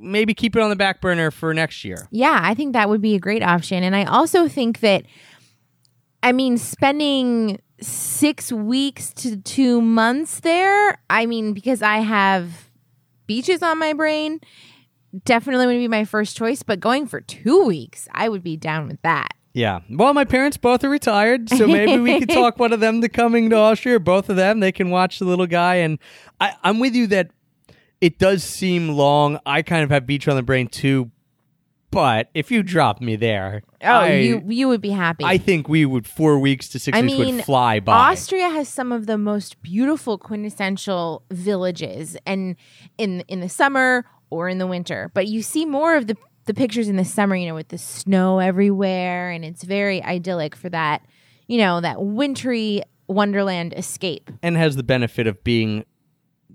maybe 0.00 0.34
keep 0.34 0.56
it 0.56 0.62
on 0.62 0.70
the 0.70 0.76
back 0.76 1.00
burner 1.00 1.30
for 1.30 1.52
next 1.54 1.84
year. 1.84 2.08
Yeah, 2.10 2.40
I 2.42 2.54
think 2.54 2.72
that 2.72 2.88
would 2.88 3.00
be 3.00 3.14
a 3.14 3.18
great 3.18 3.42
option. 3.42 3.82
And 3.84 3.94
I 3.94 4.04
also 4.04 4.48
think 4.48 4.80
that, 4.80 5.04
I 6.22 6.32
mean, 6.32 6.58
spending 6.58 7.60
six 7.80 8.52
weeks 8.52 9.12
to 9.14 9.36
two 9.36 9.80
months 9.80 10.40
there, 10.40 10.98
I 11.08 11.26
mean, 11.26 11.52
because 11.52 11.82
I 11.82 11.98
have 11.98 12.70
beaches 13.26 13.62
on 13.62 13.78
my 13.78 13.92
brain, 13.92 14.40
definitely 15.24 15.66
would 15.66 15.74
be 15.74 15.88
my 15.88 16.04
first 16.04 16.36
choice. 16.36 16.62
But 16.62 16.80
going 16.80 17.06
for 17.06 17.20
two 17.20 17.64
weeks, 17.64 18.08
I 18.12 18.28
would 18.28 18.42
be 18.42 18.56
down 18.56 18.88
with 18.88 19.00
that. 19.02 19.28
Yeah. 19.52 19.80
Well, 19.90 20.14
my 20.14 20.24
parents 20.24 20.56
both 20.56 20.84
are 20.84 20.88
retired, 20.88 21.48
so 21.48 21.66
maybe 21.66 21.98
we 21.98 22.20
could 22.20 22.28
talk 22.30 22.58
one 22.58 22.72
of 22.72 22.80
them 22.80 23.00
to 23.00 23.08
coming 23.08 23.50
to 23.50 23.56
Austria. 23.56 23.98
Both 23.98 24.28
of 24.28 24.36
them, 24.36 24.60
they 24.60 24.70
can 24.70 24.90
watch 24.90 25.18
the 25.18 25.24
little 25.24 25.46
guy. 25.46 25.76
And 25.76 25.98
I, 26.40 26.54
I'm 26.62 26.78
with 26.78 26.94
you 26.94 27.08
that 27.08 27.30
it 28.00 28.18
does 28.18 28.42
seem 28.42 28.88
long. 28.90 29.38
I 29.46 29.62
kind 29.62 29.82
of 29.84 29.90
have 29.90 30.06
beach 30.06 30.26
on 30.28 30.36
the 30.36 30.42
brain 30.42 30.68
too, 30.68 31.10
but 31.90 32.30
if 32.34 32.50
you 32.50 32.62
drop 32.62 33.00
me 33.00 33.16
there, 33.16 33.62
Oh, 33.82 33.88
I, 33.88 34.12
you 34.16 34.42
you 34.46 34.68
would 34.68 34.80
be 34.80 34.90
happy. 34.90 35.24
I 35.24 35.38
think 35.38 35.68
we 35.68 35.84
would 35.86 36.06
four 36.06 36.38
weeks 36.38 36.68
to 36.70 36.78
six 36.78 36.96
I 36.96 37.02
weeks 37.02 37.14
mean, 37.18 37.36
would 37.36 37.44
fly 37.44 37.80
by. 37.80 38.12
Austria 38.12 38.48
has 38.50 38.68
some 38.68 38.92
of 38.92 39.06
the 39.06 39.18
most 39.18 39.60
beautiful 39.62 40.18
quintessential 40.18 41.22
villages 41.30 42.16
and 42.26 42.56
in 42.98 43.20
in 43.28 43.40
the 43.40 43.48
summer 43.48 44.04
or 44.30 44.48
in 44.48 44.58
the 44.58 44.66
winter. 44.66 45.10
But 45.14 45.26
you 45.28 45.42
see 45.42 45.64
more 45.66 45.96
of 45.96 46.06
the 46.06 46.16
the 46.46 46.54
pictures 46.54 46.88
in 46.88 46.96
the 46.96 47.04
summer, 47.04 47.36
you 47.36 47.46
know, 47.48 47.54
with 47.54 47.68
the 47.68 47.78
snow 47.78 48.38
everywhere 48.38 49.30
and 49.30 49.44
it's 49.44 49.62
very 49.62 50.02
idyllic 50.02 50.56
for 50.56 50.68
that, 50.70 51.02
you 51.46 51.58
know, 51.58 51.80
that 51.80 52.02
wintry 52.02 52.82
wonderland 53.08 53.74
escape. 53.76 54.30
and 54.42 54.56
has 54.56 54.76
the 54.76 54.82
benefit 54.84 55.26
of 55.26 55.42
being 55.42 55.84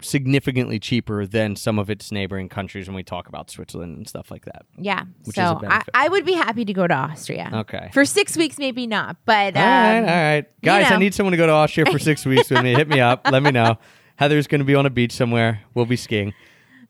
significantly 0.01 0.79
cheaper 0.79 1.25
than 1.25 1.55
some 1.55 1.79
of 1.79 1.89
its 1.89 2.11
neighboring 2.11 2.49
countries 2.49 2.87
when 2.87 2.95
we 2.95 3.03
talk 3.03 3.27
about 3.27 3.49
Switzerland 3.49 3.97
and 3.97 4.07
stuff 4.07 4.31
like 4.31 4.45
that. 4.45 4.65
Yeah. 4.77 5.03
Which 5.23 5.37
is 5.37 5.43
a 5.43 5.59
so 5.61 5.67
I. 5.67 5.83
I 5.93 6.07
would 6.09 6.25
be 6.25 6.33
happy 6.33 6.65
to 6.65 6.73
go 6.73 6.87
to 6.87 6.93
Austria. 6.93 7.49
Okay. 7.53 7.89
For 7.93 8.05
six 8.05 8.35
weeks, 8.37 8.57
maybe 8.57 8.87
not. 8.87 9.17
But 9.25 9.55
um, 9.55 9.63
all 9.63 9.69
right, 9.69 9.99
all 9.99 10.05
right. 10.05 10.45
Guys, 10.61 10.87
I 10.87 10.89
know. 10.91 10.97
need 10.97 11.13
someone 11.13 11.31
to 11.31 11.37
go 11.37 11.47
to 11.47 11.53
Austria 11.53 11.85
for 11.91 11.99
six 11.99 12.25
weeks 12.25 12.49
with 12.49 12.63
me. 12.63 12.73
Hit 12.73 12.87
me 12.87 12.99
up. 12.99 13.21
Let 13.29 13.43
me 13.43 13.51
know. 13.51 13.77
Heather's 14.17 14.47
going 14.47 14.59
to 14.59 14.65
be 14.65 14.75
on 14.75 14.85
a 14.85 14.89
beach 14.89 15.11
somewhere. 15.11 15.61
We'll 15.73 15.85
be 15.85 15.97
skiing, 15.97 16.33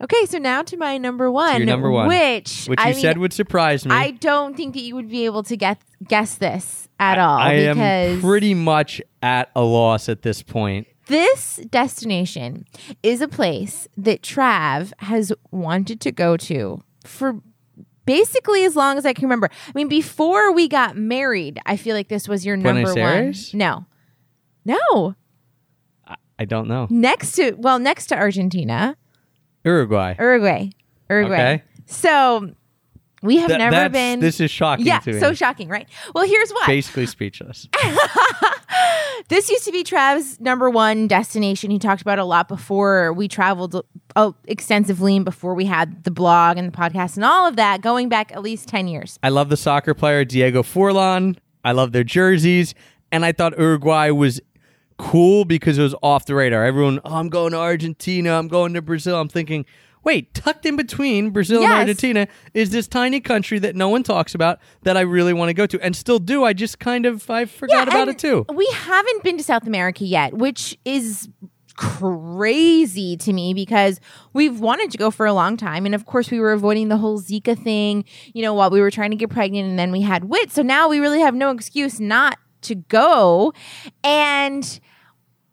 okay, 0.01 0.25
so 0.25 0.37
now 0.37 0.61
to 0.63 0.77
my 0.77 0.97
number 0.97 1.31
one. 1.31 1.57
your 1.57 1.65
number 1.65 1.89
one. 1.89 2.07
Which 2.07 2.65
which 2.65 2.79
I 2.79 2.89
you 2.89 2.95
mean, 2.95 3.01
said 3.01 3.17
would 3.17 3.33
surprise 3.33 3.85
me. 3.85 3.93
I 3.93 4.11
don't 4.11 4.55
think 4.55 4.73
that 4.73 4.81
you 4.81 4.95
would 4.95 5.09
be 5.09 5.25
able 5.25 5.43
to 5.43 5.57
get 5.57 5.81
guess 6.07 6.35
this 6.35 6.87
at 6.99 7.17
all 7.17 7.37
I 7.37 7.57
because 7.57 7.77
am 7.77 8.21
pretty 8.21 8.53
much 8.53 9.01
at 9.21 9.49
a 9.55 9.61
loss 9.61 10.09
at 10.09 10.21
this 10.21 10.41
point. 10.41 10.87
This 11.07 11.57
destination 11.69 12.65
is 13.03 13.21
a 13.21 13.27
place 13.27 13.87
that 13.97 14.21
Trav 14.21 14.91
has 14.99 15.31
wanted 15.51 16.01
to 16.01 16.11
go 16.11 16.37
to 16.37 16.81
for 17.03 17.39
basically 18.05 18.63
as 18.65 18.75
long 18.75 18.97
as 18.97 19.05
I 19.05 19.13
can 19.13 19.25
remember. 19.25 19.49
I 19.67 19.71
mean, 19.73 19.87
before 19.87 20.51
we 20.51 20.67
got 20.67 20.95
married, 20.97 21.59
I 21.65 21.77
feel 21.77 21.95
like 21.95 22.07
this 22.07 22.27
was 22.27 22.45
your 22.45 22.57
Buenos 22.57 22.87
number 22.87 22.99
Aires? 22.99 23.51
one. 23.53 23.59
No, 23.59 23.85
no, 24.65 25.15
I 26.37 26.45
don't 26.45 26.67
know. 26.67 26.87
next 26.89 27.33
to 27.33 27.53
well, 27.53 27.79
next 27.79 28.07
to 28.07 28.15
Argentina, 28.15 28.97
Uruguay. 29.63 30.15
Uruguay, 30.19 30.69
Uruguay. 31.09 31.35
Okay. 31.35 31.63
So 31.85 32.51
we 33.21 33.37
have 33.37 33.47
Th- 33.47 33.57
never 33.57 33.71
that's- 33.71 33.91
been. 33.91 34.19
This 34.19 34.39
is 34.39 34.51
shocking 34.51 34.85
yeah, 34.85 34.99
to 34.99 35.13
me. 35.13 35.19
so 35.19 35.33
shocking, 35.33 35.67
right? 35.69 35.87
Well, 36.13 36.25
here's 36.27 36.51
why. 36.51 36.63
Basically 36.67 37.05
speechless. 37.05 37.67
This 39.27 39.49
used 39.49 39.63
to 39.65 39.71
be 39.71 39.83
Trav's 39.83 40.39
number 40.39 40.69
one 40.69 41.07
destination. 41.07 41.71
He 41.71 41.79
talked 41.79 42.01
about 42.01 42.19
it 42.19 42.21
a 42.21 42.25
lot 42.25 42.47
before 42.47 43.11
we 43.13 43.27
traveled 43.27 43.83
uh, 44.15 44.31
extensively 44.45 45.15
and 45.15 45.25
before 45.25 45.55
we 45.55 45.65
had 45.65 46.03
the 46.03 46.11
blog 46.11 46.57
and 46.57 46.71
the 46.71 46.77
podcast 46.77 47.15
and 47.15 47.25
all 47.25 47.47
of 47.47 47.55
that, 47.55 47.81
going 47.81 48.07
back 48.07 48.31
at 48.33 48.43
least 48.43 48.67
10 48.67 48.87
years. 48.87 49.17
I 49.23 49.29
love 49.29 49.49
the 49.49 49.57
soccer 49.57 49.93
player 49.95 50.25
Diego 50.25 50.61
Forlan. 50.61 51.37
I 51.63 51.71
love 51.71 51.91
their 51.91 52.03
jerseys. 52.03 52.75
and 53.11 53.25
I 53.25 53.31
thought 53.31 53.57
Uruguay 53.57 54.11
was 54.11 54.41
cool 54.97 55.43
because 55.45 55.79
it 55.79 55.83
was 55.83 55.95
off 56.03 56.25
the 56.25 56.35
radar. 56.35 56.63
Everyone, 56.63 56.99
oh, 57.03 57.15
I'm 57.15 57.29
going 57.29 57.53
to 57.53 57.57
Argentina, 57.57 58.37
I'm 58.37 58.47
going 58.47 58.73
to 58.75 58.81
Brazil. 58.81 59.19
I'm 59.19 59.29
thinking, 59.29 59.65
wait, 60.05 60.33
tucked 60.33 60.65
in 60.65 60.77
between 60.77 61.31
Brazil 61.31 61.63
and 61.63 61.73
Argentina 61.73 62.27
is 62.53 62.69
this 62.69 62.87
tiny 62.87 63.19
country 63.19 63.59
that 63.59 63.75
no 63.75 63.89
one 63.89 64.03
talks 64.03 64.33
about 64.33 64.59
that 64.83 64.95
I 64.95 65.01
really 65.01 65.33
want 65.33 65.49
to 65.49 65.53
go 65.53 65.65
to 65.65 65.81
and 65.81 65.95
still 65.95 66.19
do. 66.19 66.45
I 66.45 66.53
just 66.53 66.79
kind 66.79 67.05
of 67.05 67.29
I 67.29 67.45
forgot 67.45 67.87
about 67.87 68.07
it 68.07 68.19
too. 68.19 68.45
We 68.53 68.67
haven't 68.73 69.23
been 69.23 69.37
to 69.37 69.43
South 69.43 69.67
America 69.67 70.05
yet, 70.05 70.33
which 70.33 70.77
is 70.85 71.27
crazy 71.75 73.17
to 73.17 73.33
me 73.33 73.53
because 73.53 73.99
we've 74.31 74.59
wanted 74.59 74.91
to 74.91 74.97
go 74.97 75.11
for 75.11 75.25
a 75.25 75.33
long 75.33 75.57
time. 75.57 75.85
And 75.85 75.93
of 75.93 76.05
course, 76.05 76.31
we 76.31 76.39
were 76.39 76.53
avoiding 76.53 76.87
the 76.87 76.97
whole 76.97 77.19
Zika 77.19 77.57
thing, 77.61 78.05
you 78.33 78.41
know, 78.41 78.53
while 78.53 78.69
we 78.69 78.79
were 78.79 78.91
trying 78.91 79.11
to 79.11 79.17
get 79.17 79.29
pregnant 79.29 79.67
and 79.67 79.77
then 79.77 79.91
we 79.91 80.01
had 80.01 80.25
WIT. 80.25 80.51
So 80.51 80.61
now 80.61 80.87
we 80.87 80.99
really 80.99 81.19
have 81.19 81.35
no 81.35 81.49
excuse 81.51 81.99
not 81.99 82.37
to 82.61 82.75
go. 82.75 83.53
And 84.03 84.79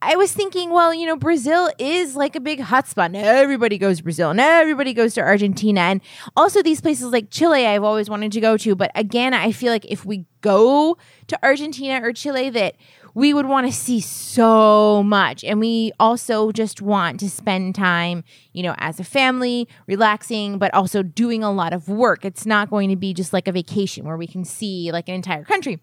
I 0.04 0.16
was 0.16 0.32
thinking, 0.32 0.70
well, 0.70 0.92
you 0.92 1.06
know, 1.06 1.14
Brazil 1.14 1.70
is 1.78 2.16
like 2.16 2.34
a 2.34 2.40
big 2.40 2.58
hotspot. 2.58 3.14
Everybody 3.14 3.78
goes 3.78 3.98
to 3.98 4.02
Brazil 4.02 4.30
and 4.30 4.40
everybody 4.40 4.92
goes 4.92 5.14
to 5.14 5.20
Argentina. 5.20 5.80
And 5.80 6.00
also 6.36 6.60
these 6.60 6.80
places 6.80 7.12
like 7.12 7.30
Chile, 7.30 7.64
I've 7.68 7.84
always 7.84 8.10
wanted 8.10 8.32
to 8.32 8.40
go 8.40 8.56
to. 8.56 8.74
But 8.74 8.90
again, 8.96 9.32
I 9.32 9.52
feel 9.52 9.70
like 9.70 9.84
if 9.84 10.04
we 10.04 10.26
go 10.40 10.98
to 11.28 11.38
Argentina 11.44 12.04
or 12.04 12.12
Chile, 12.12 12.50
that 12.50 12.74
we 13.14 13.32
would 13.32 13.46
want 13.46 13.68
to 13.68 13.72
see 13.72 14.00
so 14.00 15.04
much. 15.04 15.44
And 15.44 15.60
we 15.60 15.92
also 16.00 16.50
just 16.50 16.82
want 16.82 17.20
to 17.20 17.30
spend 17.30 17.76
time, 17.76 18.24
you 18.52 18.64
know, 18.64 18.74
as 18.78 18.98
a 18.98 19.04
family, 19.04 19.68
relaxing, 19.86 20.58
but 20.58 20.74
also 20.74 21.04
doing 21.04 21.44
a 21.44 21.52
lot 21.52 21.72
of 21.72 21.88
work. 21.88 22.24
It's 22.24 22.44
not 22.44 22.70
going 22.70 22.88
to 22.90 22.96
be 22.96 23.14
just 23.14 23.32
like 23.32 23.46
a 23.46 23.52
vacation 23.52 24.04
where 24.04 24.16
we 24.16 24.26
can 24.26 24.44
see 24.44 24.90
like 24.90 25.08
an 25.08 25.14
entire 25.14 25.44
country. 25.44 25.80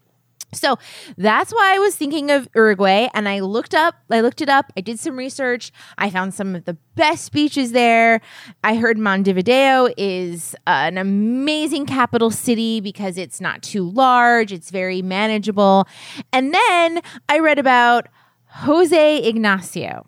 So 0.52 0.78
that's 1.16 1.52
why 1.52 1.74
I 1.74 1.78
was 1.78 1.94
thinking 1.94 2.30
of 2.30 2.48
Uruguay 2.54 3.08
and 3.14 3.28
I 3.28 3.40
looked 3.40 3.74
up, 3.74 3.94
I 4.10 4.20
looked 4.20 4.40
it 4.40 4.48
up, 4.48 4.72
I 4.76 4.80
did 4.80 4.98
some 4.98 5.16
research. 5.16 5.72
I 5.96 6.10
found 6.10 6.34
some 6.34 6.56
of 6.56 6.64
the 6.64 6.76
best 6.96 7.32
beaches 7.32 7.72
there. 7.72 8.20
I 8.64 8.74
heard 8.74 8.98
Montevideo 8.98 9.90
is 9.96 10.56
an 10.66 10.98
amazing 10.98 11.86
capital 11.86 12.30
city 12.30 12.80
because 12.80 13.16
it's 13.16 13.40
not 13.40 13.62
too 13.62 13.88
large, 13.88 14.52
it's 14.52 14.70
very 14.70 15.02
manageable. 15.02 15.86
And 16.32 16.52
then 16.52 17.00
I 17.28 17.38
read 17.38 17.58
about 17.58 18.08
Jose 18.46 19.22
Ignacio 19.22 20.06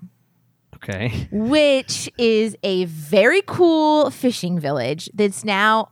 Okay. 0.83 1.29
which 1.33 2.11
is 2.19 2.57
a 2.63 2.85
very 2.87 3.43
cool 3.47 4.11
fishing 4.11 4.59
village 4.59 5.09
that's 5.15 5.45
now 5.45 5.91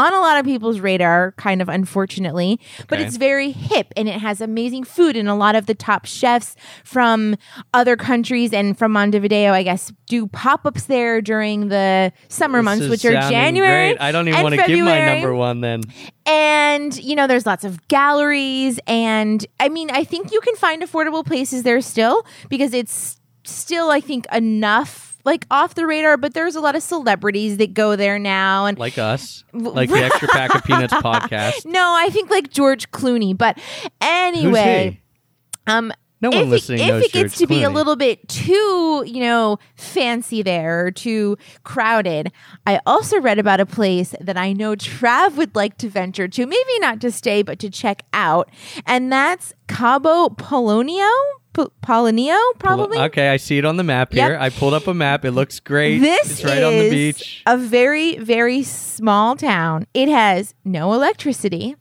on 0.00 0.14
a 0.14 0.20
lot 0.20 0.38
of 0.38 0.44
people's 0.44 0.80
radar, 0.80 1.32
kind 1.32 1.60
of 1.60 1.68
unfortunately, 1.68 2.58
but 2.88 3.00
it's 3.00 3.16
very 3.16 3.50
hip 3.50 3.92
and 3.96 4.08
it 4.08 4.20
has 4.20 4.40
amazing 4.40 4.84
food. 4.84 5.16
And 5.16 5.28
a 5.28 5.34
lot 5.34 5.54
of 5.54 5.66
the 5.66 5.74
top 5.74 6.06
chefs 6.06 6.56
from 6.84 7.36
other 7.74 7.96
countries 7.96 8.52
and 8.52 8.78
from 8.78 8.92
Montevideo, 8.92 9.52
I 9.52 9.62
guess, 9.62 9.92
do 10.06 10.26
pop 10.26 10.64
ups 10.64 10.84
there 10.84 11.20
during 11.20 11.68
the 11.68 12.12
summer 12.28 12.62
months, 12.62 12.80
This 12.80 12.86
is 12.86 13.04
which 13.04 13.14
are 13.14 13.20
January. 13.30 13.90
Great. 13.90 14.00
I 14.00 14.12
don't 14.12 14.28
even 14.28 14.42
want 14.42 14.54
to 14.54 14.66
give 14.66 14.84
my 14.84 15.14
number 15.14 15.34
one 15.34 15.60
then. 15.60 15.82
And, 16.26 16.96
you 17.02 17.14
know, 17.14 17.26
there's 17.26 17.46
lots 17.46 17.64
of 17.64 17.86
galleries. 17.88 18.80
And 18.86 19.44
I 19.58 19.68
mean, 19.68 19.90
I 19.90 20.04
think 20.04 20.32
you 20.32 20.40
can 20.40 20.56
find 20.56 20.82
affordable 20.82 21.24
places 21.24 21.62
there 21.62 21.80
still 21.80 22.24
because 22.48 22.72
it's 22.72 23.20
still, 23.44 23.90
I 23.90 24.00
think, 24.00 24.26
enough 24.32 25.09
like 25.24 25.46
off 25.50 25.74
the 25.74 25.86
radar, 25.86 26.16
but 26.16 26.34
there's 26.34 26.56
a 26.56 26.60
lot 26.60 26.76
of 26.76 26.82
celebrities 26.82 27.56
that 27.58 27.74
go 27.74 27.96
there 27.96 28.18
now. 28.18 28.66
And 28.66 28.78
Like 28.78 28.98
us. 28.98 29.44
Like 29.52 29.90
the 29.90 30.04
Extra 30.04 30.28
Pack 30.28 30.54
of 30.54 30.64
Peanuts 30.64 30.92
podcast. 30.94 31.66
no, 31.66 31.94
I 31.98 32.08
think 32.10 32.30
like 32.30 32.50
George 32.50 32.90
Clooney. 32.90 33.36
But 33.36 33.58
anyway, 34.00 35.00
um, 35.66 35.92
No 36.22 36.30
one 36.30 36.44
if, 36.44 36.48
listening 36.48 36.80
it, 36.80 36.94
if 36.94 37.04
it 37.04 37.12
gets 37.12 37.38
George 37.38 37.38
to 37.38 37.46
be 37.46 37.62
a 37.62 37.70
little 37.70 37.96
bit 37.96 38.26
too, 38.28 39.04
you 39.06 39.20
know, 39.20 39.58
fancy 39.74 40.42
there 40.42 40.86
or 40.86 40.90
too 40.90 41.36
crowded, 41.64 42.32
I 42.66 42.80
also 42.86 43.20
read 43.20 43.38
about 43.38 43.60
a 43.60 43.66
place 43.66 44.14
that 44.20 44.36
I 44.36 44.52
know 44.52 44.74
Trav 44.76 45.36
would 45.36 45.54
like 45.56 45.78
to 45.78 45.88
venture 45.88 46.28
to, 46.28 46.46
maybe 46.46 46.78
not 46.78 47.00
to 47.00 47.10
stay, 47.10 47.42
but 47.42 47.58
to 47.60 47.70
check 47.70 48.02
out, 48.12 48.50
and 48.86 49.10
that's 49.12 49.54
Cabo 49.68 50.28
Polonio. 50.28 51.10
P- 51.52 51.66
Polonio, 51.82 52.38
probably. 52.58 52.98
Okay, 52.98 53.28
I 53.28 53.36
see 53.36 53.58
it 53.58 53.64
on 53.64 53.76
the 53.76 53.82
map 53.84 54.14
Yep. 54.14 54.28
here. 54.28 54.38
I 54.40 54.50
pulled 54.50 54.74
up 54.74 54.86
a 54.86 54.94
map. 54.94 55.24
It 55.24 55.32
looks 55.32 55.58
great. 55.60 55.98
This 55.98 56.30
it's 56.30 56.44
right 56.44 56.58
is 56.58 56.64
on 56.64 56.72
the 56.78 56.90
beach. 56.90 57.42
a 57.46 57.56
very, 57.56 58.16
very 58.18 58.62
small 58.62 59.34
town. 59.36 59.86
It 59.94 60.08
has 60.08 60.54
no 60.64 60.92
electricity, 60.92 61.74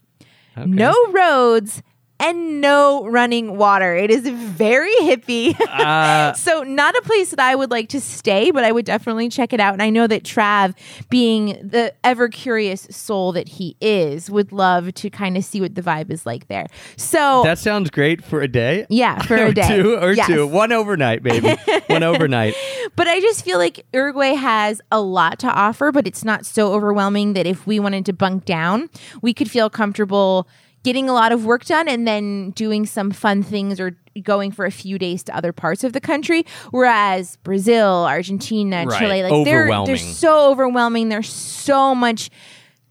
Okay. 0.57 0.67
no 0.69 0.93
roads, 1.11 1.83
and 2.19 2.59
no 2.61 3.05
running 3.07 3.57
water. 3.57 3.95
It 3.95 4.11
is 4.11 4.27
very 4.27 4.93
hippie. 5.01 5.55
Uh, 5.79 6.33
so 6.33 6.63
not 6.63 6.93
a 6.95 7.01
place 7.03 7.29
that 7.29 7.39
I 7.39 7.55
would 7.55 7.71
like 7.71 7.89
to 7.89 8.01
stay, 8.01 8.51
but 8.51 8.63
I 8.65 8.71
would 8.71 8.85
definitely 8.85 9.29
check 9.29 9.53
it 9.53 9.59
out. 9.61 9.71
And 9.73 9.81
I 9.81 9.89
know 9.89 10.07
that 10.07 10.23
Trav, 10.23 10.73
being 11.09 11.47
the 11.67 11.93
ever 12.03 12.27
curious 12.27 12.81
soul 12.91 13.31
that 13.33 13.47
he 13.47 13.77
is, 13.79 14.29
would 14.29 14.51
love 14.51 14.93
to 14.95 15.09
kind 15.09 15.37
of 15.37 15.45
see 15.45 15.61
what 15.61 15.75
the 15.75 15.81
vibe 15.81 16.11
is 16.11 16.25
like 16.25 16.47
there. 16.49 16.67
So 16.97 17.43
that 17.43 17.59
sounds 17.59 17.89
great 17.89 18.23
for 18.23 18.41
a 18.41 18.47
day. 18.47 18.85
yeah, 18.89 19.21
for 19.21 19.35
a 19.45 19.53
day. 19.53 19.67
two 19.67 19.95
or 19.95 20.11
Yes. 20.13 20.27
two. 20.27 20.45
One 20.45 20.71
overnight, 20.73 21.23
baby. 21.23 21.55
One 21.87 22.03
overnight. 22.03 22.55
But 22.95 23.07
I 23.07 23.21
just 23.21 23.45
feel 23.45 23.57
like 23.57 23.85
Uruguay 23.93 24.33
has 24.33 24.81
a 24.91 24.99
lot 24.99 25.39
to 25.39 25.47
offer, 25.47 25.91
but 25.91 26.05
it's 26.07 26.25
not 26.25 26.45
so 26.45 26.73
overwhelming 26.73 27.33
that 27.33 27.45
if 27.47 27.65
we 27.65 27.79
wanted 27.79 28.05
to 28.07 28.13
bunk 28.13 28.43
down, 28.45 28.89
we 29.21 29.33
could 29.33 29.49
feel 29.49 29.69
comfortable 29.69 30.47
getting 30.83 31.09
a 31.09 31.13
lot 31.13 31.31
of 31.31 31.45
work 31.45 31.65
done 31.65 31.87
and 31.87 32.07
then 32.07 32.51
doing 32.51 32.85
some 32.85 33.11
fun 33.11 33.43
things 33.43 33.79
or 33.79 33.97
going 34.23 34.51
for 34.51 34.65
a 34.65 34.71
few 34.71 34.97
days 34.97 35.23
to 35.23 35.35
other 35.35 35.51
parts 35.51 35.83
of 35.83 35.93
the 35.93 36.01
country. 36.01 36.45
Whereas 36.71 37.37
Brazil, 37.43 38.05
Argentina, 38.05 38.85
Right. 38.85 38.99
Chile, 38.99 39.23
like 39.23 39.45
they're, 39.45 39.85
they're 39.85 39.97
so 39.97 40.49
overwhelming. 40.51 41.09
There's 41.09 41.29
so 41.29 41.93
much 41.93 42.29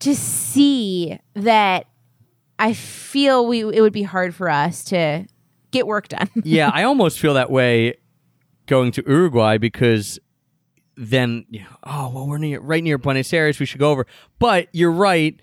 to 0.00 0.14
see 0.14 1.18
that 1.34 1.86
I 2.58 2.72
feel 2.72 3.46
we 3.46 3.60
it 3.60 3.80
would 3.80 3.92
be 3.92 4.02
hard 4.02 4.34
for 4.34 4.50
us 4.50 4.84
to 4.84 5.26
get 5.70 5.86
work 5.86 6.08
done. 6.08 6.28
yeah, 6.44 6.70
I 6.72 6.84
almost 6.84 7.18
feel 7.18 7.34
that 7.34 7.50
way 7.50 7.94
going 8.66 8.92
to 8.92 9.04
Uruguay 9.06 9.58
because 9.58 10.18
then, 10.96 11.46
you 11.48 11.60
know, 11.60 11.66
oh, 11.84 12.10
well, 12.12 12.26
we're 12.26 12.38
near, 12.38 12.60
right 12.60 12.82
near 12.82 12.98
Buenos 12.98 13.32
Aires. 13.32 13.58
We 13.60 13.66
should 13.66 13.78
go 13.80 13.90
over. 13.90 14.06
But 14.38 14.68
you're 14.72 14.92
right 14.92 15.40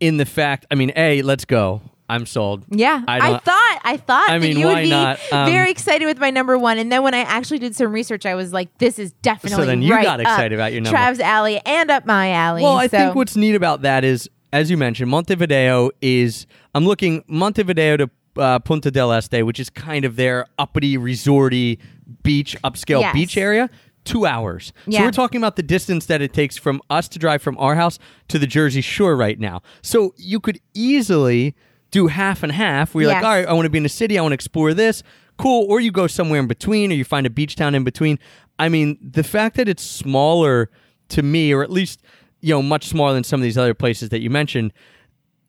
in 0.00 0.16
the 0.16 0.26
fact, 0.26 0.66
I 0.70 0.74
mean, 0.74 0.92
A, 0.96 1.22
let's 1.22 1.44
go. 1.44 1.80
I'm 2.10 2.24
sold. 2.24 2.64
Yeah, 2.70 3.02
I 3.06 3.18
I, 3.34 3.38
thought 3.38 3.80
I 3.84 3.96
thought 3.98 4.30
I 4.30 4.38
that 4.38 4.42
mean, 4.46 4.56
you 4.58 4.66
why 4.66 4.74
would 4.76 4.82
be 4.84 4.88
not? 4.90 5.18
Um, 5.30 5.50
very 5.50 5.70
excited 5.70 6.06
with 6.06 6.18
my 6.18 6.30
number 6.30 6.56
one, 6.56 6.78
and 6.78 6.90
then 6.90 7.02
when 7.02 7.12
I 7.12 7.18
actually 7.18 7.58
did 7.58 7.76
some 7.76 7.92
research, 7.92 8.24
I 8.24 8.34
was 8.34 8.50
like, 8.50 8.78
"This 8.78 8.98
is 8.98 9.12
definitely 9.20 9.64
So 9.64 9.66
then 9.66 9.82
you 9.82 9.92
right 9.92 10.04
got 10.04 10.18
excited 10.18 10.54
about 10.54 10.72
your 10.72 10.80
number. 10.80 10.96
Trav's 10.96 11.20
alley 11.20 11.60
and 11.66 11.90
up 11.90 12.06
my 12.06 12.30
alley." 12.30 12.62
Well, 12.62 12.78
I 12.78 12.86
so- 12.86 12.96
think 12.96 13.14
what's 13.14 13.36
neat 13.36 13.54
about 13.54 13.82
that 13.82 14.04
is, 14.04 14.26
as 14.54 14.70
you 14.70 14.78
mentioned, 14.78 15.10
Montevideo 15.10 15.90
is. 16.00 16.46
I'm 16.74 16.86
looking 16.86 17.24
Montevideo 17.28 17.96
to 17.98 18.10
uh, 18.38 18.58
Punta 18.60 18.90
del 18.90 19.12
Este, 19.12 19.42
which 19.42 19.60
is 19.60 19.68
kind 19.68 20.06
of 20.06 20.16
their 20.16 20.46
uppity, 20.58 20.96
resorty, 20.96 21.78
beach, 22.22 22.56
upscale 22.64 23.00
Yes. 23.00 23.12
beach 23.12 23.36
area. 23.36 23.68
Two 24.08 24.26
hours. 24.26 24.72
So 24.90 25.00
we're 25.04 25.10
talking 25.10 25.40
about 25.40 25.56
the 25.56 25.62
distance 25.62 26.06
that 26.06 26.22
it 26.22 26.32
takes 26.32 26.56
from 26.56 26.80
us 26.88 27.08
to 27.08 27.18
drive 27.18 27.42
from 27.42 27.58
our 27.58 27.74
house 27.74 27.98
to 28.28 28.38
the 28.38 28.46
Jersey 28.46 28.80
Shore 28.80 29.14
right 29.16 29.38
now. 29.38 29.62
So 29.82 30.14
you 30.16 30.40
could 30.40 30.58
easily 30.74 31.54
do 31.90 32.06
half 32.06 32.42
and 32.42 32.52
half. 32.52 32.94
Where 32.94 33.02
you're 33.02 33.10
Yes. 33.12 33.22
like, 33.22 33.28
all 33.30 33.36
right, 33.36 33.46
I 33.48 33.52
want 33.52 33.66
to 33.66 33.70
be 33.70 33.78
in 33.78 33.82
the 33.82 33.88
city. 33.88 34.18
I 34.18 34.22
want 34.22 34.32
to 34.32 34.34
explore 34.34 34.72
this. 34.74 35.02
Cool. 35.36 35.66
Or 35.68 35.80
you 35.80 35.92
go 35.92 36.06
somewhere 36.06 36.40
in 36.40 36.46
between, 36.46 36.90
or 36.90 36.94
you 36.94 37.04
find 37.04 37.26
a 37.26 37.30
beach 37.30 37.54
town 37.56 37.74
in 37.74 37.84
between. 37.84 38.18
I 38.58 38.68
mean, 38.68 38.98
the 39.00 39.22
fact 39.22 39.56
that 39.56 39.68
it's 39.68 39.82
smaller 39.84 40.70
to 41.10 41.22
me, 41.22 41.52
or 41.52 41.62
at 41.62 41.70
least 41.70 42.02
you 42.40 42.54
know, 42.54 42.62
much 42.62 42.86
smaller 42.86 43.14
than 43.14 43.24
some 43.24 43.40
of 43.40 43.42
these 43.44 43.58
other 43.58 43.74
places 43.74 44.08
that 44.10 44.20
you 44.20 44.30
mentioned, 44.30 44.72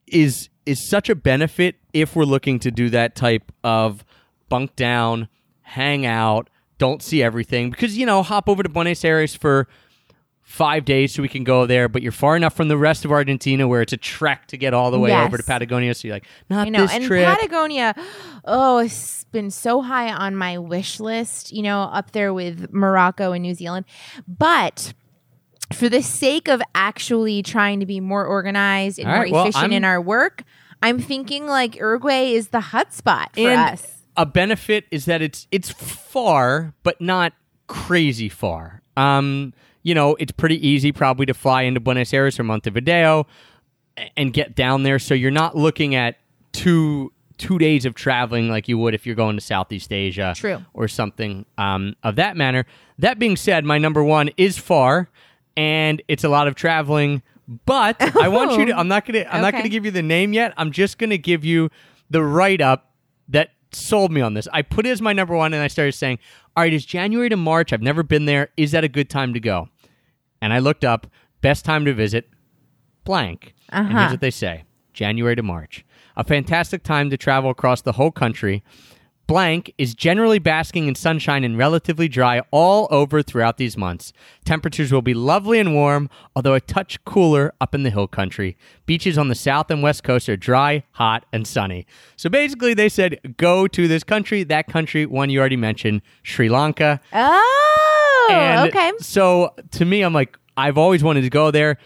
is 0.06 0.48
is 0.66 0.86
such 0.88 1.08
a 1.08 1.14
benefit 1.14 1.76
if 1.92 2.14
we're 2.14 2.24
looking 2.24 2.58
to 2.60 2.70
do 2.70 2.90
that 2.90 3.14
type 3.14 3.50
of 3.64 4.04
bunk 4.48 4.76
down, 4.76 5.28
hang 5.62 6.04
out, 6.04 6.50
don't 6.80 7.00
see 7.02 7.22
everything 7.22 7.70
because 7.70 7.96
you 7.96 8.04
know, 8.06 8.24
hop 8.24 8.48
over 8.48 8.64
to 8.64 8.68
Buenos 8.68 9.04
Aires 9.04 9.36
for 9.36 9.68
five 10.42 10.84
days 10.84 11.14
so 11.14 11.22
we 11.22 11.28
can 11.28 11.44
go 11.44 11.64
there, 11.64 11.88
but 11.88 12.02
you're 12.02 12.10
far 12.10 12.34
enough 12.36 12.56
from 12.56 12.66
the 12.66 12.76
rest 12.76 13.04
of 13.04 13.12
Argentina 13.12 13.68
where 13.68 13.82
it's 13.82 13.92
a 13.92 13.96
trek 13.96 14.48
to 14.48 14.56
get 14.56 14.74
all 14.74 14.90
the 14.90 14.98
way 14.98 15.10
Yes. 15.10 15.26
over 15.28 15.36
to 15.36 15.44
Patagonia. 15.44 15.94
So 15.94 16.08
you're 16.08 16.16
like, 16.16 16.26
not 16.48 16.66
I 16.66 16.70
know, 16.70 16.80
this 16.80 16.92
and 16.94 17.04
trip. 17.04 17.24
Patagonia, 17.24 17.94
oh, 18.44 18.78
it's 18.78 19.22
been 19.30 19.52
so 19.52 19.80
high 19.82 20.10
on 20.12 20.34
my 20.34 20.58
wish 20.58 20.98
list. 20.98 21.52
You 21.52 21.62
know, 21.62 21.82
up 21.82 22.10
there 22.10 22.34
with 22.34 22.72
Morocco 22.72 23.30
and 23.32 23.42
New 23.42 23.54
Zealand, 23.54 23.86
but. 24.26 24.92
For 25.72 25.88
the 25.88 26.02
sake 26.02 26.48
of 26.48 26.60
actually 26.74 27.44
trying 27.44 27.78
to 27.78 27.86
be 27.86 28.00
more 28.00 28.24
organized 28.26 28.98
and 28.98 29.06
All 29.06 29.14
more 29.14 29.22
right, 29.22 29.32
well, 29.32 29.42
efficient 29.44 29.62
I'm- 29.62 29.72
in 29.72 29.84
our 29.84 30.00
work, 30.00 30.42
I'm 30.82 30.98
thinking 30.98 31.46
like 31.46 31.76
Uruguay 31.76 32.32
is 32.32 32.48
the 32.48 32.58
hot 32.58 32.92
spot 32.92 33.30
for 33.36 33.48
us. 33.48 33.99
A 34.20 34.26
benefit 34.26 34.84
is 34.90 35.06
that 35.06 35.22
it's 35.22 35.46
it's 35.50 35.70
far, 35.70 36.74
but 36.82 37.00
not 37.00 37.32
crazy 37.68 38.28
far. 38.28 38.82
Um, 38.94 39.54
you 39.82 39.94
know, 39.94 40.14
it's 40.16 40.30
pretty 40.30 40.66
easy 40.66 40.92
probably 40.92 41.24
to 41.24 41.32
fly 41.32 41.62
into 41.62 41.80
Buenos 41.80 42.12
Aires 42.12 42.38
or 42.38 42.44
Montevideo 42.44 43.26
and 44.18 44.30
get 44.34 44.54
down 44.54 44.82
there. 44.82 44.98
So 44.98 45.14
you're 45.14 45.30
not 45.30 45.56
looking 45.56 45.94
at 45.94 46.18
two 46.52 47.14
two 47.38 47.56
days 47.56 47.86
of 47.86 47.94
traveling 47.94 48.50
like 48.50 48.68
you 48.68 48.76
would 48.76 48.92
if 48.92 49.06
you're 49.06 49.14
going 49.14 49.36
to 49.38 49.40
Southeast 49.40 49.90
Asia 49.90 50.34
True. 50.36 50.62
or 50.74 50.86
something 50.86 51.46
um, 51.56 51.96
of 52.02 52.16
that 52.16 52.36
manner. 52.36 52.66
That 52.98 53.18
being 53.18 53.36
said, 53.36 53.64
my 53.64 53.78
number 53.78 54.04
one 54.04 54.28
is 54.36 54.58
far, 54.58 55.08
and 55.56 56.02
it's 56.08 56.24
a 56.24 56.28
lot 56.28 56.46
of 56.46 56.56
traveling. 56.56 57.22
But 57.64 57.96
I 58.18 58.28
want 58.28 58.52
you 58.58 58.66
to. 58.66 58.72
I'm 58.78 58.88
not 58.88 59.06
gonna. 59.06 59.24
I'm 59.30 59.40
not 59.40 59.54
gonna 59.54 59.70
give 59.70 59.86
you 59.86 59.90
the 59.90 60.02
name 60.02 60.34
yet. 60.34 60.52
I'm 60.58 60.72
just 60.72 60.98
gonna 60.98 61.16
give 61.16 61.42
you 61.42 61.70
the 62.10 62.22
write 62.22 62.60
up 62.60 62.92
that 63.30 63.52
sold 63.72 64.12
me 64.12 64.20
on 64.20 64.34
this. 64.34 64.48
I 64.52 64.62
put 64.62 64.86
it 64.86 64.90
as 64.90 65.00
my 65.02 65.12
number 65.12 65.34
one, 65.36 65.52
and 65.54 65.62
I 65.62 65.68
started 65.68 65.92
saying, 65.92 66.18
"All 66.56 66.62
right, 66.64 66.72
it's 66.72 66.84
January 66.84 67.28
to 67.28 67.36
March. 67.36 67.72
I've 67.72 67.82
never 67.82 68.02
been 68.02 68.24
there. 68.26 68.48
Is 68.56 68.72
that 68.72 68.84
a 68.84 68.88
good 68.88 69.08
time 69.10 69.32
to 69.34 69.40
go?" 69.40 69.68
And 70.42 70.52
I 70.52 70.58
looked 70.58 70.84
up 70.84 71.06
best 71.40 71.64
time 71.64 71.84
to 71.84 71.94
visit 71.94 72.28
blank. 73.04 73.54
And 73.70 73.88
here's 73.88 73.96
Uh-huh. 74.00 74.10
what 74.12 74.20
they 74.20 74.30
say 74.30 74.64
January 74.92 75.36
to 75.36 75.42
March. 75.42 75.84
A 76.16 76.24
fantastic 76.24 76.82
time 76.82 77.08
to 77.10 77.16
travel 77.16 77.50
across 77.50 77.80
the 77.82 77.92
whole 77.92 78.10
country. 78.10 78.62
Blank 79.30 79.72
is 79.78 79.94
generally 79.94 80.40
basking 80.40 80.88
in 80.88 80.96
sunshine 80.96 81.44
and 81.44 81.56
relatively 81.56 82.08
dry 82.08 82.42
all 82.50 82.88
over 82.90 83.22
throughout 83.22 83.58
these 83.58 83.76
months. 83.76 84.12
Temperatures 84.44 84.90
will 84.90 85.02
be 85.02 85.14
lovely 85.14 85.60
and 85.60 85.72
warm, 85.72 86.10
although 86.34 86.54
a 86.54 86.60
touch 86.60 87.04
cooler 87.04 87.54
up 87.60 87.72
in 87.72 87.84
the 87.84 87.90
hill 87.90 88.08
country. 88.08 88.56
Beaches 88.86 89.16
on 89.16 89.28
the 89.28 89.36
south 89.36 89.70
and 89.70 89.84
west 89.84 90.02
coast 90.02 90.28
are 90.28 90.36
dry, 90.36 90.82
hot, 90.94 91.26
and 91.32 91.46
sunny. 91.46 91.86
So 92.16 92.28
basically, 92.28 92.74
they 92.74 92.88
said 92.88 93.36
go 93.36 93.68
to 93.68 93.86
this 93.86 94.02
country. 94.02 94.42
That 94.42 94.66
country, 94.66 95.06
one 95.06 95.30
you 95.30 95.38
already 95.38 95.54
mentioned, 95.54 96.02
Sri 96.24 96.48
Lanka. 96.48 97.00
Oh, 97.12 98.28
And 98.32 98.68
okay. 98.68 98.90
So 98.98 99.54
to 99.70 99.84
me, 99.84 100.02
I'm 100.02 100.12
like, 100.12 100.36
I've 100.56 100.76
always 100.76 101.04
wanted 101.04 101.20
to 101.20 101.30
go 101.30 101.52
there. 101.52 101.78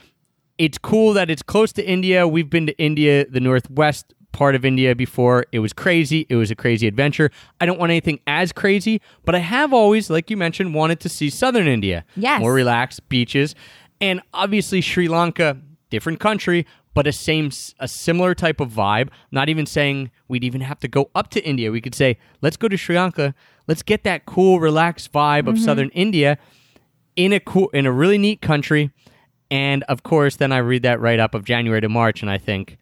It's 0.56 0.78
cool 0.78 1.12
that 1.12 1.28
it's 1.28 1.42
close 1.42 1.74
to 1.74 1.86
India. 1.86 2.26
We've 2.26 2.48
been 2.48 2.68
to 2.68 2.78
India, 2.78 3.26
the 3.28 3.40
northwest 3.40 4.14
part 4.34 4.54
of 4.54 4.64
India 4.64 4.94
before. 4.94 5.46
It 5.52 5.60
was 5.60 5.72
crazy. 5.72 6.26
It 6.28 6.34
was 6.34 6.50
a 6.50 6.54
crazy 6.54 6.86
adventure. 6.86 7.30
I 7.60 7.66
don't 7.66 7.78
want 7.78 7.90
anything 7.90 8.20
as 8.26 8.52
crazy, 8.52 9.00
but 9.24 9.34
I 9.34 9.38
have 9.38 9.72
always, 9.72 10.10
like 10.10 10.28
you 10.28 10.36
mentioned, 10.36 10.74
wanted 10.74 11.00
to 11.00 11.08
see 11.08 11.30
southern 11.30 11.66
India. 11.66 12.04
Yes. 12.16 12.40
More 12.40 12.52
relaxed 12.52 13.08
beaches. 13.08 13.54
And 14.00 14.20
obviously 14.34 14.80
Sri 14.80 15.08
Lanka, 15.08 15.56
different 15.88 16.20
country, 16.20 16.66
but 16.94 17.06
a 17.06 17.12
same 17.12 17.50
a 17.78 17.88
similar 17.88 18.34
type 18.34 18.60
of 18.60 18.70
vibe. 18.70 19.08
Not 19.30 19.48
even 19.48 19.66
saying 19.66 20.10
we'd 20.28 20.44
even 20.44 20.60
have 20.60 20.80
to 20.80 20.88
go 20.88 21.10
up 21.14 21.30
to 21.30 21.44
India. 21.44 21.70
We 21.70 21.80
could 21.80 21.94
say, 21.94 22.18
let's 22.42 22.56
go 22.56 22.68
to 22.68 22.76
Sri 22.76 22.96
Lanka. 22.96 23.34
Let's 23.68 23.82
get 23.82 24.04
that 24.04 24.26
cool, 24.26 24.60
relaxed 24.60 25.12
vibe 25.12 25.46
of 25.46 25.54
mm-hmm. 25.54 25.64
southern 25.64 25.88
India 25.90 26.38
in 27.16 27.32
a 27.32 27.40
cool 27.40 27.68
in 27.70 27.86
a 27.86 27.92
really 27.92 28.18
neat 28.18 28.42
country. 28.42 28.90
And 29.50 29.84
of 29.84 30.02
course, 30.02 30.36
then 30.36 30.50
I 30.50 30.58
read 30.58 30.82
that 30.82 31.00
right 31.00 31.20
up 31.20 31.34
of 31.34 31.44
January 31.44 31.80
to 31.80 31.88
March 31.88 32.20
and 32.22 32.30
I 32.30 32.38
think, 32.38 32.78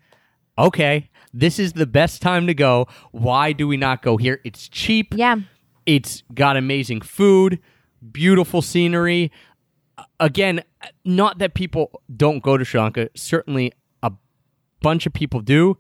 okay, 0.59 1.11
this 1.33 1.59
is 1.59 1.73
the 1.73 1.87
best 1.87 2.21
time 2.23 2.47
to 2.47 2.55
go. 2.55 2.87
Why 3.11 3.53
do 3.53 3.67
we 3.69 3.77
not 3.77 4.03
go 4.03 4.17
here? 4.17 4.41
It's 4.45 4.69
cheap. 4.69 5.15
Yeah. 5.17 5.37
It's 5.87 6.23
got 6.35 6.57
amazing 6.57 7.01
food, 7.01 7.59
beautiful 8.13 8.63
scenery. 8.63 9.33
Again, 10.21 10.63
not 11.05 11.39
that 11.39 11.55
people 11.55 12.03
don't 12.17 12.43
go 12.43 12.57
to 12.57 12.65
Sri 12.65 12.81
Lanka. 12.81 13.09
Certainly 13.15 13.73
a 14.03 14.13
bunch 14.81 15.07
of 15.07 15.13
people 15.13 15.41
do, 15.41 15.77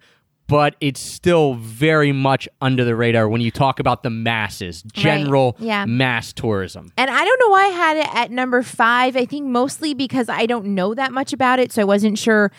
but 0.48 0.74
it's 0.80 1.00
still 1.00 1.55
very 1.55 2.12
much 2.12 2.48
under 2.61 2.84
the 2.84 2.94
radar 2.96 3.28
when 3.28 3.40
you 3.40 3.50
talk 3.50 3.78
about 3.80 4.03
the 4.03 4.11
masses, 4.11 4.82
general 4.92 5.57
Yeah. 5.59 5.86
mass 5.86 6.32
tourism. 6.32 6.92
And 6.96 7.11
I 7.11 7.24
don't 7.24 7.40
know 7.40 7.48
why 7.48 7.64
I 7.66 7.68
had 7.68 7.96
it 7.96 8.14
at 8.14 8.30
number 8.30 8.62
five. 8.62 9.16
I 9.16 9.24
think 9.24 9.46
mostly 9.46 9.94
because 9.94 10.28
I 10.28 10.46
don't 10.46 10.66
know 10.74 10.94
that 10.94 11.12
much 11.12 11.32
about 11.32 11.59
it. 11.59 11.72
So 11.72 11.80
I 11.82 11.84
wasn't 11.84 12.18
sure 12.18 12.50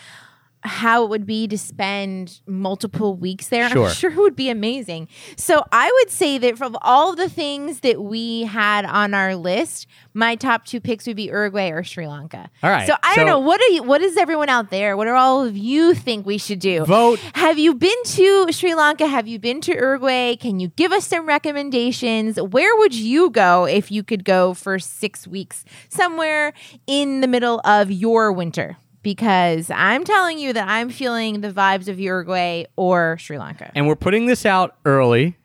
how 0.63 1.03
it 1.03 1.09
would 1.09 1.25
be 1.25 1.47
to 1.47 1.57
spend 1.57 2.39
multiple 2.47 3.15
weeks 3.15 3.49
there. 3.49 3.69
Sure. 3.69 3.87
I'm 3.87 3.93
sure 3.93 4.11
it 4.11 4.17
would 4.17 4.35
be 4.35 4.49
amazing. 4.49 5.07
So 5.35 5.63
I 5.71 5.91
would 5.99 6.09
say 6.09 6.37
that 6.37 6.57
from 6.57 6.77
all 6.81 7.15
the 7.15 7.29
things 7.29 7.81
that 7.81 8.01
we 8.01 8.43
had 8.43 8.85
on 8.85 9.13
our 9.13 9.35
list, 9.35 9.87
my 10.13 10.35
top 10.35 10.65
two 10.65 10.79
picks 10.79 11.07
would 11.07 11.15
be 11.15 11.23
Uruguay 11.23 11.69
or 11.69 11.83
Sri 11.83 12.07
Lanka. 12.07 12.49
All 12.61 12.69
right. 12.69 12.87
So 12.87 12.95
I 13.03 13.15
don't 13.15 13.25
know. 13.25 13.39
What 13.39 13.61
are 13.61 13.67
you, 13.73 13.83
what 13.83 14.01
is 14.01 14.17
everyone 14.17 14.49
out 14.49 14.69
there? 14.69 14.95
What 14.95 15.05
do 15.05 15.11
all 15.11 15.43
of 15.43 15.57
you 15.57 15.93
think 15.93 16.25
we 16.25 16.37
should 16.37 16.59
do? 16.59 16.85
Vote. 16.85 17.19
Have 17.33 17.59
you 17.59 17.73
been 17.73 18.03
to 18.05 18.51
Sri 18.51 18.73
Lanka? 18.73 19.07
Have 19.07 19.27
you 19.27 19.39
been 19.39 19.61
to 19.61 19.73
Uruguay? 19.73 20.35
Can 20.35 20.59
you 20.59 20.69
give 20.69 20.91
us 20.91 21.07
some 21.07 21.25
recommendations? 21.25 22.39
Where 22.39 22.75
would 22.77 22.95
you 22.95 23.29
go 23.29 23.65
if 23.65 23.91
you 23.91 24.03
could 24.03 24.23
go 24.23 24.53
for 24.53 24.79
six 24.79 25.27
weeks 25.27 25.65
somewhere 25.89 26.53
in 26.87 27.21
the 27.21 27.27
middle 27.27 27.61
of 27.65 27.91
your 27.91 28.31
winter? 28.31 28.77
Because 29.03 29.69
I'm 29.69 30.03
telling 30.03 30.39
you 30.39 30.53
that 30.53 30.67
I'm 30.67 30.89
feeling 30.89 31.41
the 31.41 31.51
vibes 31.51 31.87
of 31.87 31.99
Uruguay 31.99 32.65
or 32.75 33.17
Sri 33.19 33.37
Lanka. 33.37 33.71
And 33.75 33.87
we're 33.87 33.95
putting 33.95 34.25
this 34.25 34.45
out 34.45 34.77
early, 34.85 35.37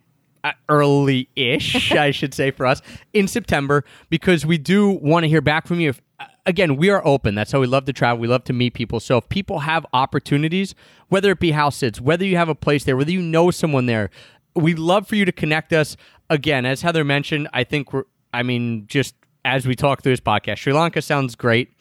uh, 0.44 0.52
early-ish, 0.68 1.92
I 1.92 2.12
should 2.12 2.32
say 2.32 2.50
for 2.50 2.66
us, 2.66 2.80
in 3.12 3.28
September 3.28 3.84
because 4.10 4.46
we 4.46 4.58
do 4.58 4.90
want 4.90 5.24
to 5.24 5.28
hear 5.28 5.40
back 5.40 5.66
from 5.66 5.80
you. 5.80 5.90
If, 5.90 6.00
uh, 6.20 6.26
again, 6.46 6.76
we 6.76 6.88
are 6.88 7.04
open. 7.04 7.34
That's 7.34 7.50
how 7.50 7.60
we 7.60 7.66
love 7.66 7.84
to 7.86 7.92
travel. 7.92 8.20
We 8.20 8.28
love 8.28 8.44
to 8.44 8.52
meet 8.52 8.74
people. 8.74 9.00
So 9.00 9.18
if 9.18 9.28
people 9.28 9.60
have 9.60 9.84
opportunities, 9.92 10.74
whether 11.08 11.32
it 11.32 11.40
be 11.40 11.50
house 11.50 11.76
sits, 11.76 12.00
whether 12.00 12.24
you 12.24 12.36
have 12.36 12.48
a 12.48 12.54
place 12.54 12.84
there, 12.84 12.96
whether 12.96 13.10
you 13.10 13.22
know 13.22 13.50
someone 13.50 13.86
there, 13.86 14.10
we'd 14.54 14.78
love 14.78 15.08
for 15.08 15.16
you 15.16 15.24
to 15.24 15.32
connect 15.32 15.72
us. 15.72 15.96
Again, 16.30 16.64
as 16.64 16.82
Heather 16.82 17.04
mentioned, 17.04 17.48
I 17.52 17.64
think 17.64 17.92
we're. 17.92 18.04
I 18.32 18.42
mean, 18.42 18.86
just 18.86 19.14
as 19.44 19.66
we 19.66 19.74
talk 19.74 20.02
through 20.02 20.12
this 20.12 20.20
podcast, 20.20 20.58
Sri 20.58 20.72
Lanka 20.72 21.00
sounds 21.00 21.34
great. 21.34 21.72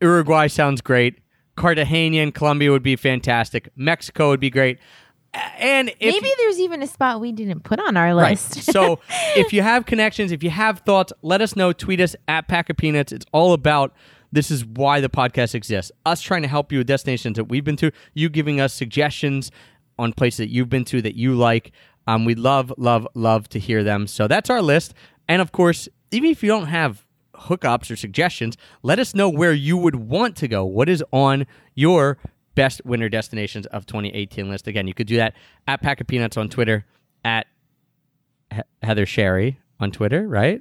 Uruguay 0.00 0.46
sounds 0.46 0.80
great. 0.80 1.18
Cartagena 1.56 2.18
and 2.18 2.34
Colombia 2.34 2.70
would 2.70 2.82
be 2.82 2.96
fantastic. 2.96 3.68
Mexico 3.76 4.28
would 4.28 4.40
be 4.40 4.50
great. 4.50 4.78
And 5.58 5.90
if, 6.00 6.14
Maybe 6.14 6.32
there's 6.38 6.58
even 6.58 6.82
a 6.82 6.86
spot 6.86 7.20
we 7.20 7.32
didn't 7.32 7.64
put 7.64 7.80
on 7.80 7.96
our 7.96 8.14
right. 8.14 8.30
list. 8.30 8.62
so 8.62 9.00
if 9.36 9.52
you 9.52 9.62
have 9.62 9.84
connections, 9.84 10.32
if 10.32 10.42
you 10.42 10.50
have 10.50 10.80
thoughts, 10.80 11.12
let 11.22 11.42
us 11.42 11.54
know. 11.54 11.72
Tweet 11.72 12.00
us 12.00 12.16
at 12.28 12.48
Pack 12.48 12.70
of 12.70 12.76
Peanuts. 12.76 13.12
It's 13.12 13.26
all 13.32 13.52
about 13.52 13.94
this 14.32 14.50
is 14.50 14.64
why 14.64 15.00
the 15.00 15.08
podcast 15.08 15.54
exists. 15.54 15.92
Us 16.06 16.20
trying 16.22 16.42
to 16.42 16.48
help 16.48 16.72
you 16.72 16.78
with 16.78 16.86
destinations 16.86 17.36
that 17.36 17.44
we've 17.44 17.64
been 17.64 17.76
to. 17.76 17.90
You 18.14 18.28
giving 18.28 18.60
us 18.60 18.72
suggestions 18.72 19.50
on 19.98 20.12
places 20.12 20.38
that 20.38 20.50
you've 20.50 20.68
been 20.68 20.84
to 20.86 21.02
that 21.02 21.16
you 21.16 21.34
like. 21.34 21.72
Um, 22.06 22.24
we 22.24 22.34
love, 22.34 22.72
love, 22.78 23.06
love 23.14 23.48
to 23.50 23.58
hear 23.58 23.84
them. 23.84 24.06
So 24.06 24.28
that's 24.28 24.48
our 24.48 24.62
list. 24.62 24.94
And 25.28 25.42
of 25.42 25.52
course, 25.52 25.88
even 26.10 26.30
if 26.30 26.42
you 26.42 26.48
don't 26.48 26.66
have 26.66 27.04
hookups 27.38 27.90
or 27.90 27.96
suggestions, 27.96 28.56
let 28.82 28.98
us 28.98 29.14
know 29.14 29.28
where 29.28 29.52
you 29.52 29.76
would 29.76 29.96
want 29.96 30.36
to 30.36 30.48
go. 30.48 30.64
What 30.64 30.88
is 30.88 31.02
on 31.12 31.46
your 31.74 32.18
best 32.54 32.80
winter 32.84 33.08
destinations 33.08 33.66
of 33.66 33.86
2018 33.86 34.48
list? 34.48 34.66
Again, 34.66 34.86
you 34.88 34.94
could 34.94 35.06
do 35.06 35.16
that 35.16 35.34
at 35.66 35.80
Pack 35.82 36.00
of 36.00 36.06
Peanuts 36.06 36.36
on 36.36 36.48
Twitter, 36.48 36.84
at 37.24 37.46
He- 38.52 38.60
Heather 38.82 39.06
Sherry 39.06 39.58
on 39.80 39.90
Twitter, 39.90 40.26
right? 40.26 40.60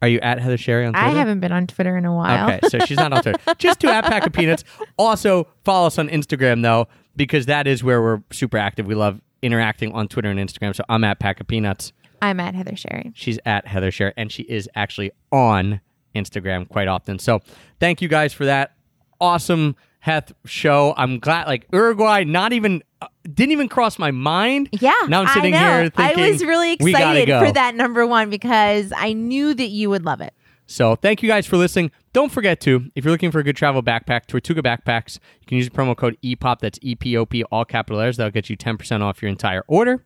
Are 0.00 0.08
you 0.08 0.18
at 0.20 0.40
Heather 0.40 0.56
Sherry 0.58 0.84
on 0.84 0.92
Twitter? 0.94 1.06
I 1.06 1.10
haven't 1.10 1.38
been 1.38 1.52
on 1.52 1.68
Twitter 1.68 1.96
in 1.96 2.04
a 2.04 2.12
while. 2.14 2.50
Okay, 2.50 2.60
so 2.68 2.80
she's 2.80 2.96
not 2.96 3.12
on 3.12 3.22
Twitter. 3.22 3.38
Just 3.58 3.78
to 3.80 3.88
at 3.88 4.04
Pack 4.04 4.26
of 4.26 4.32
Peanuts. 4.32 4.64
Also, 4.98 5.46
follow 5.64 5.86
us 5.86 5.96
on 5.96 6.08
Instagram, 6.08 6.62
though, 6.62 6.88
because 7.14 7.46
that 7.46 7.68
is 7.68 7.84
where 7.84 8.02
we're 8.02 8.20
super 8.32 8.58
active. 8.58 8.86
We 8.86 8.96
love 8.96 9.20
interacting 9.42 9.92
on 9.92 10.08
Twitter 10.08 10.28
and 10.28 10.40
Instagram. 10.40 10.74
So 10.74 10.82
I'm 10.88 11.04
at 11.04 11.20
Pack 11.20 11.38
of 11.40 11.46
Peanuts. 11.46 11.92
I'm 12.22 12.38
at 12.40 12.54
Heather 12.54 12.76
Sherry. 12.76 13.12
She's 13.14 13.38
at 13.44 13.66
Heather 13.66 13.90
Sherry, 13.90 14.12
and 14.16 14.30
she 14.30 14.44
is 14.44 14.70
actually 14.76 15.10
on 15.32 15.80
Instagram 16.14 16.68
quite 16.68 16.88
often. 16.88 17.18
So 17.18 17.40
thank 17.80 18.00
you 18.00 18.08
guys 18.08 18.32
for 18.32 18.44
that 18.44 18.76
awesome 19.20 19.74
Heth 19.98 20.32
show. 20.44 20.94
I'm 20.96 21.18
glad, 21.18 21.48
like 21.48 21.66
Uruguay, 21.72 22.24
not 22.24 22.52
even 22.52 22.82
uh, 23.00 23.08
didn't 23.24 23.52
even 23.52 23.68
cross 23.68 23.98
my 23.98 24.12
mind. 24.12 24.68
Yeah. 24.72 24.92
Now 25.08 25.22
I'm 25.22 25.28
sitting 25.28 25.52
here 25.52 25.90
thinking 25.90 26.24
I 26.24 26.30
was 26.30 26.44
really 26.44 26.72
excited 26.72 27.26
go. 27.26 27.44
for 27.44 27.52
that 27.52 27.74
number 27.74 28.06
one 28.06 28.30
because 28.30 28.92
I 28.96 29.12
knew 29.12 29.52
that 29.52 29.68
you 29.68 29.90
would 29.90 30.04
love 30.04 30.20
it. 30.20 30.32
So 30.66 30.94
thank 30.94 31.22
you 31.22 31.28
guys 31.28 31.44
for 31.46 31.56
listening. 31.56 31.90
Don't 32.12 32.30
forget 32.30 32.60
to, 32.62 32.90
if 32.94 33.04
you're 33.04 33.12
looking 33.12 33.30
for 33.30 33.40
a 33.40 33.44
good 33.44 33.56
travel 33.56 33.82
backpack, 33.82 34.26
Tortuga 34.26 34.62
Backpacks, 34.62 35.18
you 35.40 35.46
can 35.46 35.56
use 35.56 35.68
the 35.68 35.76
promo 35.76 35.96
code 35.96 36.16
EPOP. 36.22 36.60
That's 36.60 36.78
E 36.82 36.94
P 36.94 37.16
O 37.16 37.26
P, 37.26 37.42
all 37.44 37.64
capital 37.64 37.98
letters. 37.98 38.16
That'll 38.16 38.30
get 38.30 38.48
you 38.48 38.56
10% 38.56 39.02
off 39.02 39.20
your 39.20 39.28
entire 39.28 39.64
order. 39.66 40.04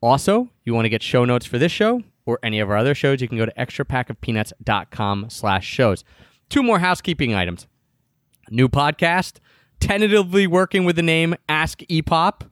Also, 0.00 0.50
you 0.64 0.74
want 0.74 0.84
to 0.84 0.88
get 0.90 1.02
show 1.02 1.24
notes 1.24 1.46
for 1.46 1.58
this 1.58 1.72
show 1.72 2.02
or 2.26 2.38
any 2.42 2.60
of 2.60 2.68
our 2.70 2.76
other 2.76 2.94
shows, 2.94 3.20
you 3.20 3.28
can 3.28 3.38
go 3.38 3.46
to 3.46 3.52
extrapackofpeanuts.com 3.54 5.30
slash 5.30 5.66
shows. 5.66 6.04
Two 6.48 6.62
more 6.62 6.80
housekeeping 6.80 7.34
items. 7.34 7.66
New 8.50 8.68
podcast, 8.68 9.38
tentatively 9.80 10.46
working 10.46 10.84
with 10.84 10.96
the 10.96 11.02
name 11.02 11.34
Ask 11.48 11.80
EPOP. 11.88 12.42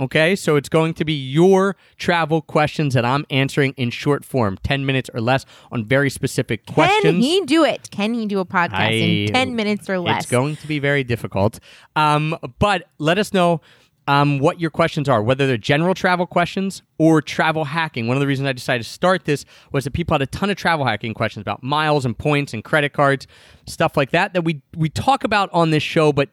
Okay, 0.00 0.34
so 0.34 0.56
it's 0.56 0.70
going 0.70 0.94
to 0.94 1.04
be 1.04 1.12
your 1.12 1.76
travel 1.96 2.40
questions 2.40 2.94
that 2.94 3.04
I'm 3.04 3.26
answering 3.30 3.72
in 3.76 3.90
short 3.90 4.24
form, 4.24 4.58
10 4.64 4.86
minutes 4.86 5.10
or 5.12 5.20
less 5.20 5.44
on 5.70 5.84
very 5.84 6.08
specific 6.10 6.66
questions. 6.66 7.02
Can 7.04 7.20
he 7.20 7.42
do 7.44 7.62
it? 7.64 7.90
Can 7.90 8.14
he 8.14 8.26
do 8.26 8.40
a 8.40 8.44
podcast 8.44 8.72
I- 8.72 8.90
in 8.92 9.32
10 9.32 9.54
minutes 9.54 9.88
or 9.90 9.98
less? 9.98 10.22
It's 10.24 10.30
going 10.30 10.56
to 10.56 10.66
be 10.66 10.78
very 10.78 11.04
difficult. 11.04 11.60
Um, 11.94 12.36
but 12.58 12.88
let 12.98 13.18
us 13.18 13.32
know 13.32 13.60
um, 14.08 14.38
what 14.38 14.60
your 14.60 14.70
questions 14.70 15.08
are, 15.08 15.22
whether 15.22 15.46
they're 15.46 15.56
general 15.56 15.94
travel 15.94 16.26
questions 16.26 16.82
or 16.98 17.22
travel 17.22 17.64
hacking. 17.64 18.08
One 18.08 18.16
of 18.16 18.20
the 18.20 18.26
reasons 18.26 18.48
I 18.48 18.52
decided 18.52 18.84
to 18.84 18.88
start 18.88 19.24
this 19.24 19.44
was 19.70 19.84
that 19.84 19.92
people 19.92 20.14
had 20.14 20.22
a 20.22 20.26
ton 20.26 20.50
of 20.50 20.56
travel 20.56 20.84
hacking 20.84 21.14
questions 21.14 21.42
about 21.42 21.62
miles 21.62 22.04
and 22.04 22.16
points 22.16 22.52
and 22.52 22.64
credit 22.64 22.92
cards, 22.92 23.26
stuff 23.66 23.96
like 23.96 24.10
that, 24.10 24.32
that 24.34 24.42
we, 24.42 24.62
we 24.76 24.88
talk 24.88 25.24
about 25.24 25.50
on 25.52 25.70
this 25.70 25.82
show, 25.82 26.12
but 26.12 26.28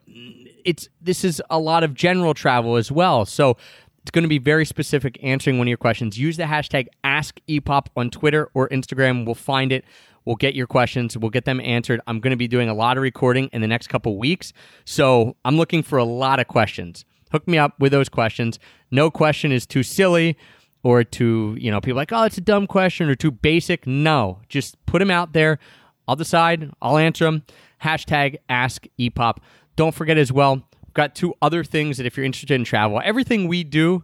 it's 0.65 0.89
this 1.01 1.23
is 1.23 1.41
a 1.49 1.59
lot 1.59 1.83
of 1.83 1.93
general 1.93 2.33
travel 2.33 2.75
as 2.75 2.91
well. 2.91 3.25
So 3.25 3.57
it's 4.01 4.11
going 4.11 4.23
to 4.23 4.29
be 4.29 4.39
very 4.39 4.65
specific 4.65 5.19
answering 5.23 5.57
one 5.57 5.67
of 5.67 5.69
your 5.69 5.77
questions. 5.77 6.17
Use 6.17 6.37
the 6.37 6.43
hashtag 6.43 6.87
AskEpop 7.03 7.87
on 7.95 8.09
Twitter 8.09 8.49
or 8.53 8.67
Instagram. 8.69 9.25
We'll 9.25 9.35
find 9.35 9.71
it. 9.71 9.85
We'll 10.25 10.35
get 10.35 10.55
your 10.55 10.67
questions. 10.67 11.17
We'll 11.17 11.29
get 11.29 11.45
them 11.45 11.59
answered. 11.61 12.01
I'm 12.07 12.19
going 12.19 12.31
to 12.31 12.37
be 12.37 12.47
doing 12.47 12.69
a 12.69 12.73
lot 12.73 12.97
of 12.97 13.03
recording 13.03 13.49
in 13.53 13.61
the 13.61 13.67
next 13.67 13.87
couple 13.87 14.17
weeks. 14.17 14.53
So 14.85 15.35
I'm 15.45 15.57
looking 15.57 15.83
for 15.83 15.97
a 15.97 16.03
lot 16.03 16.39
of 16.39 16.47
questions. 16.47 17.05
Hook 17.31 17.47
me 17.47 17.57
up 17.57 17.79
with 17.79 17.91
those 17.91 18.09
questions. 18.09 18.59
No 18.91 19.11
question 19.11 19.51
is 19.51 19.65
too 19.65 19.83
silly 19.83 20.37
or 20.83 21.03
too, 21.03 21.57
you 21.59 21.69
know, 21.71 21.81
people 21.81 21.97
like, 21.97 22.11
oh, 22.11 22.23
it's 22.23 22.37
a 22.37 22.41
dumb 22.41 22.67
question 22.67 23.09
or 23.09 23.15
too 23.15 23.31
basic. 23.31 23.85
No, 23.85 24.39
just 24.47 24.83
put 24.85 24.99
them 24.99 25.11
out 25.11 25.33
there. 25.33 25.59
I'll 26.07 26.15
decide. 26.15 26.71
I'll 26.81 26.97
answer 26.97 27.25
them. 27.25 27.43
Hashtag 27.83 28.37
Ask 28.49 28.87
Epop. 28.99 29.37
Don't 29.75 29.93
forget 29.93 30.17
as 30.17 30.31
well, 30.31 30.55
we've 30.55 30.93
got 30.93 31.15
two 31.15 31.33
other 31.41 31.63
things 31.63 31.97
that 31.97 32.05
if 32.05 32.17
you're 32.17 32.25
interested 32.25 32.51
in 32.51 32.63
travel, 32.63 33.01
everything 33.03 33.47
we 33.47 33.63
do 33.63 34.03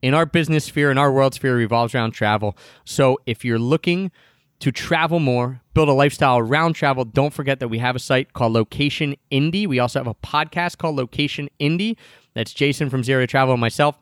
in 0.00 0.14
our 0.14 0.26
business 0.26 0.64
sphere, 0.64 0.90
in 0.90 0.98
our 0.98 1.12
world 1.12 1.34
sphere, 1.34 1.56
revolves 1.56 1.94
around 1.94 2.12
travel. 2.12 2.56
So 2.84 3.18
if 3.26 3.44
you're 3.44 3.58
looking 3.58 4.10
to 4.60 4.70
travel 4.70 5.18
more, 5.18 5.60
build 5.74 5.88
a 5.88 5.92
lifestyle 5.92 6.38
around 6.38 6.74
travel, 6.74 7.04
don't 7.04 7.32
forget 7.32 7.58
that 7.60 7.68
we 7.68 7.78
have 7.78 7.96
a 7.96 7.98
site 7.98 8.32
called 8.32 8.52
Location 8.52 9.16
Indie. 9.30 9.66
We 9.66 9.78
also 9.78 9.98
have 9.98 10.06
a 10.06 10.14
podcast 10.14 10.78
called 10.78 10.96
Location 10.96 11.48
Indie. 11.60 11.96
That's 12.34 12.52
Jason 12.52 12.90
from 12.90 13.02
Zero 13.04 13.22
to 13.22 13.26
Travel 13.26 13.54
and 13.54 13.60
myself. 13.60 13.98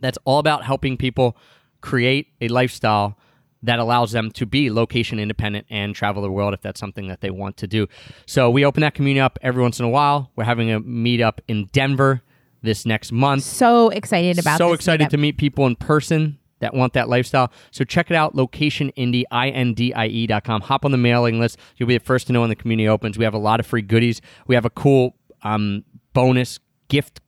That's 0.00 0.18
all 0.24 0.38
about 0.38 0.64
helping 0.64 0.96
people 0.96 1.36
create 1.80 2.28
a 2.40 2.48
lifestyle 2.48 3.18
that 3.62 3.78
allows 3.78 4.12
them 4.12 4.30
to 4.30 4.46
be 4.46 4.70
location 4.70 5.18
independent 5.18 5.66
and 5.70 5.94
travel 5.94 6.22
the 6.22 6.30
world 6.30 6.54
if 6.54 6.60
that's 6.60 6.78
something 6.78 7.08
that 7.08 7.20
they 7.20 7.30
want 7.30 7.56
to 7.58 7.66
do. 7.66 7.86
So 8.26 8.50
we 8.50 8.64
open 8.64 8.82
that 8.82 8.94
community 8.94 9.20
up 9.20 9.38
every 9.42 9.62
once 9.62 9.78
in 9.78 9.84
a 9.84 9.88
while. 9.88 10.30
We're 10.36 10.44
having 10.44 10.70
a 10.70 10.80
meetup 10.80 11.38
in 11.48 11.66
Denver 11.72 12.22
this 12.62 12.86
next 12.86 13.12
month. 13.12 13.42
So 13.42 13.88
excited 13.88 14.38
about 14.38 14.58
so 14.58 14.72
excited 14.72 15.06
meetup. 15.06 15.10
to 15.10 15.16
meet 15.16 15.38
people 15.38 15.66
in 15.66 15.76
person 15.76 16.38
that 16.60 16.74
want 16.74 16.92
that 16.94 17.08
lifestyle. 17.08 17.52
So 17.70 17.84
check 17.84 18.10
it 18.10 18.16
out, 18.16 18.34
location 18.34 18.92
indie, 18.96 19.24
I-N-D-I-E 19.30 20.26
dot 20.26 20.44
com. 20.44 20.62
Hop 20.62 20.84
on 20.84 20.90
the 20.90 20.98
mailing 20.98 21.38
list. 21.38 21.58
You'll 21.76 21.88
be 21.88 21.98
the 21.98 22.04
first 22.04 22.26
to 22.28 22.32
know 22.32 22.40
when 22.40 22.50
the 22.50 22.56
community 22.56 22.88
opens. 22.88 23.18
We 23.18 23.24
have 23.24 23.34
a 23.34 23.38
lot 23.38 23.60
of 23.60 23.66
free 23.66 23.82
goodies. 23.82 24.20
We 24.46 24.54
have 24.54 24.64
a 24.64 24.70
cool 24.70 25.16
um, 25.42 25.84
bonus 26.12 26.58
gift 26.88 27.20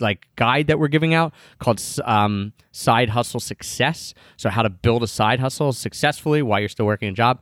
like 0.00 0.26
guide 0.36 0.66
that 0.66 0.78
we're 0.78 0.88
giving 0.88 1.14
out 1.14 1.32
called 1.58 1.82
um, 2.04 2.52
Side 2.72 3.10
Hustle 3.10 3.40
Success. 3.40 4.14
So 4.36 4.50
how 4.50 4.62
to 4.62 4.70
build 4.70 5.02
a 5.02 5.06
side 5.06 5.40
hustle 5.40 5.72
successfully 5.72 6.42
while 6.42 6.60
you're 6.60 6.68
still 6.68 6.86
working 6.86 7.08
a 7.08 7.12
job. 7.12 7.40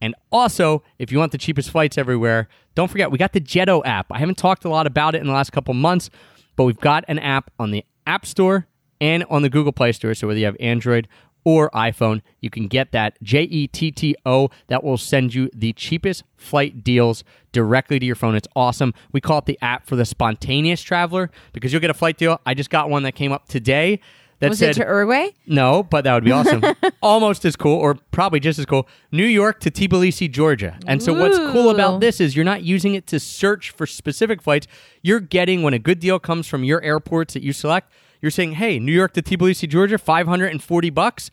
And 0.00 0.14
also, 0.32 0.82
if 0.98 1.12
you 1.12 1.18
want 1.18 1.32
the 1.32 1.38
cheapest 1.38 1.70
flights 1.70 1.98
everywhere, 1.98 2.48
don't 2.74 2.88
forget 2.88 3.10
we 3.10 3.18
got 3.18 3.32
the 3.32 3.40
Jetto 3.40 3.82
app. 3.84 4.06
I 4.10 4.18
haven't 4.18 4.38
talked 4.38 4.64
a 4.64 4.70
lot 4.70 4.86
about 4.86 5.14
it 5.14 5.20
in 5.20 5.26
the 5.26 5.32
last 5.32 5.52
couple 5.52 5.74
months, 5.74 6.08
but 6.56 6.64
we've 6.64 6.80
got 6.80 7.04
an 7.08 7.18
app 7.18 7.50
on 7.58 7.70
the 7.70 7.84
App 8.06 8.24
Store 8.24 8.66
and 9.00 9.24
on 9.30 9.42
the 9.42 9.50
Google 9.50 9.72
Play 9.72 9.92
Store. 9.92 10.14
So 10.14 10.26
whether 10.26 10.38
you 10.38 10.46
have 10.46 10.56
Android 10.60 11.08
or 11.44 11.70
iPhone, 11.70 12.22
you 12.40 12.50
can 12.50 12.66
get 12.66 12.92
that 12.92 13.20
J 13.22 13.42
E 13.42 13.66
T 13.66 13.90
T 13.90 14.16
O. 14.26 14.50
That 14.68 14.84
will 14.84 14.98
send 14.98 15.34
you 15.34 15.50
the 15.54 15.72
cheapest 15.72 16.24
flight 16.36 16.82
deals 16.84 17.24
directly 17.52 17.98
to 17.98 18.06
your 18.06 18.14
phone. 18.14 18.34
It's 18.34 18.48
awesome. 18.54 18.94
We 19.12 19.20
call 19.20 19.38
it 19.38 19.46
the 19.46 19.58
app 19.60 19.86
for 19.86 19.96
the 19.96 20.04
spontaneous 20.04 20.82
traveler 20.82 21.30
because 21.52 21.72
you'll 21.72 21.80
get 21.80 21.90
a 21.90 21.94
flight 21.94 22.16
deal. 22.18 22.40
I 22.46 22.54
just 22.54 22.70
got 22.70 22.90
one 22.90 23.02
that 23.04 23.14
came 23.14 23.32
up 23.32 23.48
today 23.48 24.00
that 24.40 24.48
Was 24.48 24.58
said 24.58 24.70
it 24.70 24.74
to 24.74 24.84
Uruguay? 24.84 25.28
no, 25.46 25.82
but 25.82 26.04
that 26.04 26.14
would 26.14 26.24
be 26.24 26.32
awesome. 26.32 26.62
Almost 27.02 27.44
as 27.44 27.56
cool, 27.56 27.76
or 27.76 27.96
probably 28.10 28.40
just 28.40 28.58
as 28.58 28.64
cool. 28.64 28.88
New 29.12 29.26
York 29.26 29.60
to 29.60 29.70
Tbilisi, 29.70 30.30
Georgia. 30.30 30.78
And 30.86 31.02
so, 31.02 31.12
what's 31.12 31.36
cool 31.52 31.68
about 31.68 32.00
this 32.00 32.20
is 32.22 32.34
you're 32.34 32.44
not 32.44 32.62
using 32.62 32.94
it 32.94 33.06
to 33.08 33.20
search 33.20 33.70
for 33.70 33.86
specific 33.86 34.40
flights. 34.40 34.66
You're 35.02 35.20
getting 35.20 35.62
when 35.62 35.74
a 35.74 35.78
good 35.78 36.00
deal 36.00 36.18
comes 36.18 36.46
from 36.46 36.64
your 36.64 36.80
airports 36.82 37.34
that 37.34 37.42
you 37.42 37.52
select. 37.52 37.92
You're 38.20 38.30
saying, 38.30 38.52
"Hey, 38.52 38.78
New 38.78 38.92
York 38.92 39.12
to 39.14 39.22
Tbilisi, 39.22 39.68
Georgia, 39.68 39.98
540 39.98 40.90
bucks 40.90 41.30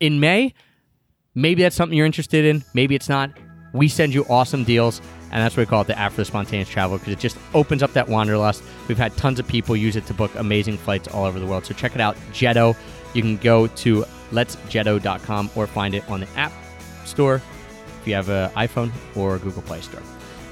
in 0.00 0.20
May." 0.20 0.54
Maybe 1.34 1.62
that's 1.62 1.76
something 1.76 1.96
you're 1.96 2.06
interested 2.06 2.44
in. 2.44 2.64
Maybe 2.74 2.94
it's 2.94 3.08
not. 3.08 3.30
We 3.72 3.88
send 3.88 4.14
you 4.14 4.24
awesome 4.28 4.62
deals, 4.62 5.00
and 5.32 5.42
that's 5.42 5.56
what 5.56 5.62
we 5.62 5.66
call 5.66 5.80
it 5.82 5.88
the 5.88 5.94
for 5.94 6.16
the 6.16 6.24
spontaneous 6.24 6.68
travel 6.68 6.96
because 6.96 7.12
it 7.12 7.18
just 7.18 7.36
opens 7.54 7.82
up 7.82 7.92
that 7.94 8.08
wanderlust. 8.08 8.62
We've 8.86 8.96
had 8.98 9.16
tons 9.16 9.40
of 9.40 9.48
people 9.48 9.76
use 9.76 9.96
it 9.96 10.06
to 10.06 10.14
book 10.14 10.30
amazing 10.36 10.78
flights 10.78 11.08
all 11.08 11.24
over 11.24 11.40
the 11.40 11.46
world. 11.46 11.66
So 11.66 11.74
check 11.74 11.94
it 11.94 12.00
out, 12.00 12.16
Jetto. 12.32 12.76
You 13.14 13.22
can 13.22 13.36
go 13.38 13.66
to 13.66 14.04
letsjetto.com 14.30 15.50
or 15.56 15.66
find 15.66 15.94
it 15.94 16.08
on 16.08 16.20
the 16.20 16.28
App 16.36 16.52
Store 17.04 17.36
if 18.00 18.08
you 18.08 18.14
have 18.14 18.28
an 18.28 18.50
iPhone 18.50 18.92
or 19.16 19.38
Google 19.38 19.62
Play 19.62 19.80
Store. 19.80 20.02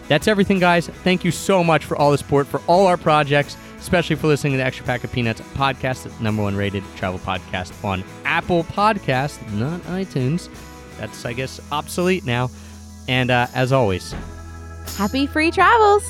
That's 0.08 0.26
everything, 0.26 0.58
guys. 0.58 0.88
Thank 0.88 1.24
you 1.24 1.30
so 1.30 1.62
much 1.62 1.84
for 1.84 1.96
all 1.96 2.10
the 2.10 2.18
support 2.18 2.46
for 2.46 2.60
all 2.66 2.86
our 2.86 2.96
projects, 2.96 3.56
especially 3.82 4.14
for 4.16 4.28
listening 4.28 4.52
to 4.52 4.56
the 4.56 4.64
Extra 4.64 4.86
Pack 4.86 5.02
of 5.02 5.12
Peanuts 5.12 5.40
podcast, 5.54 6.04
the 6.04 6.22
number 6.22 6.40
one 6.42 6.54
rated 6.54 6.84
travel 6.94 7.18
podcast 7.18 7.84
on 7.84 8.04
Apple 8.24 8.62
Podcast, 8.64 9.40
not 9.52 9.80
iTunes. 9.82 10.48
That's, 10.98 11.24
I 11.24 11.32
guess, 11.32 11.60
obsolete 11.72 12.24
now. 12.24 12.48
And 13.08 13.30
uh, 13.30 13.48
as 13.54 13.72
always, 13.72 14.14
Happy 14.96 15.26
free 15.26 15.50
travels. 15.50 16.04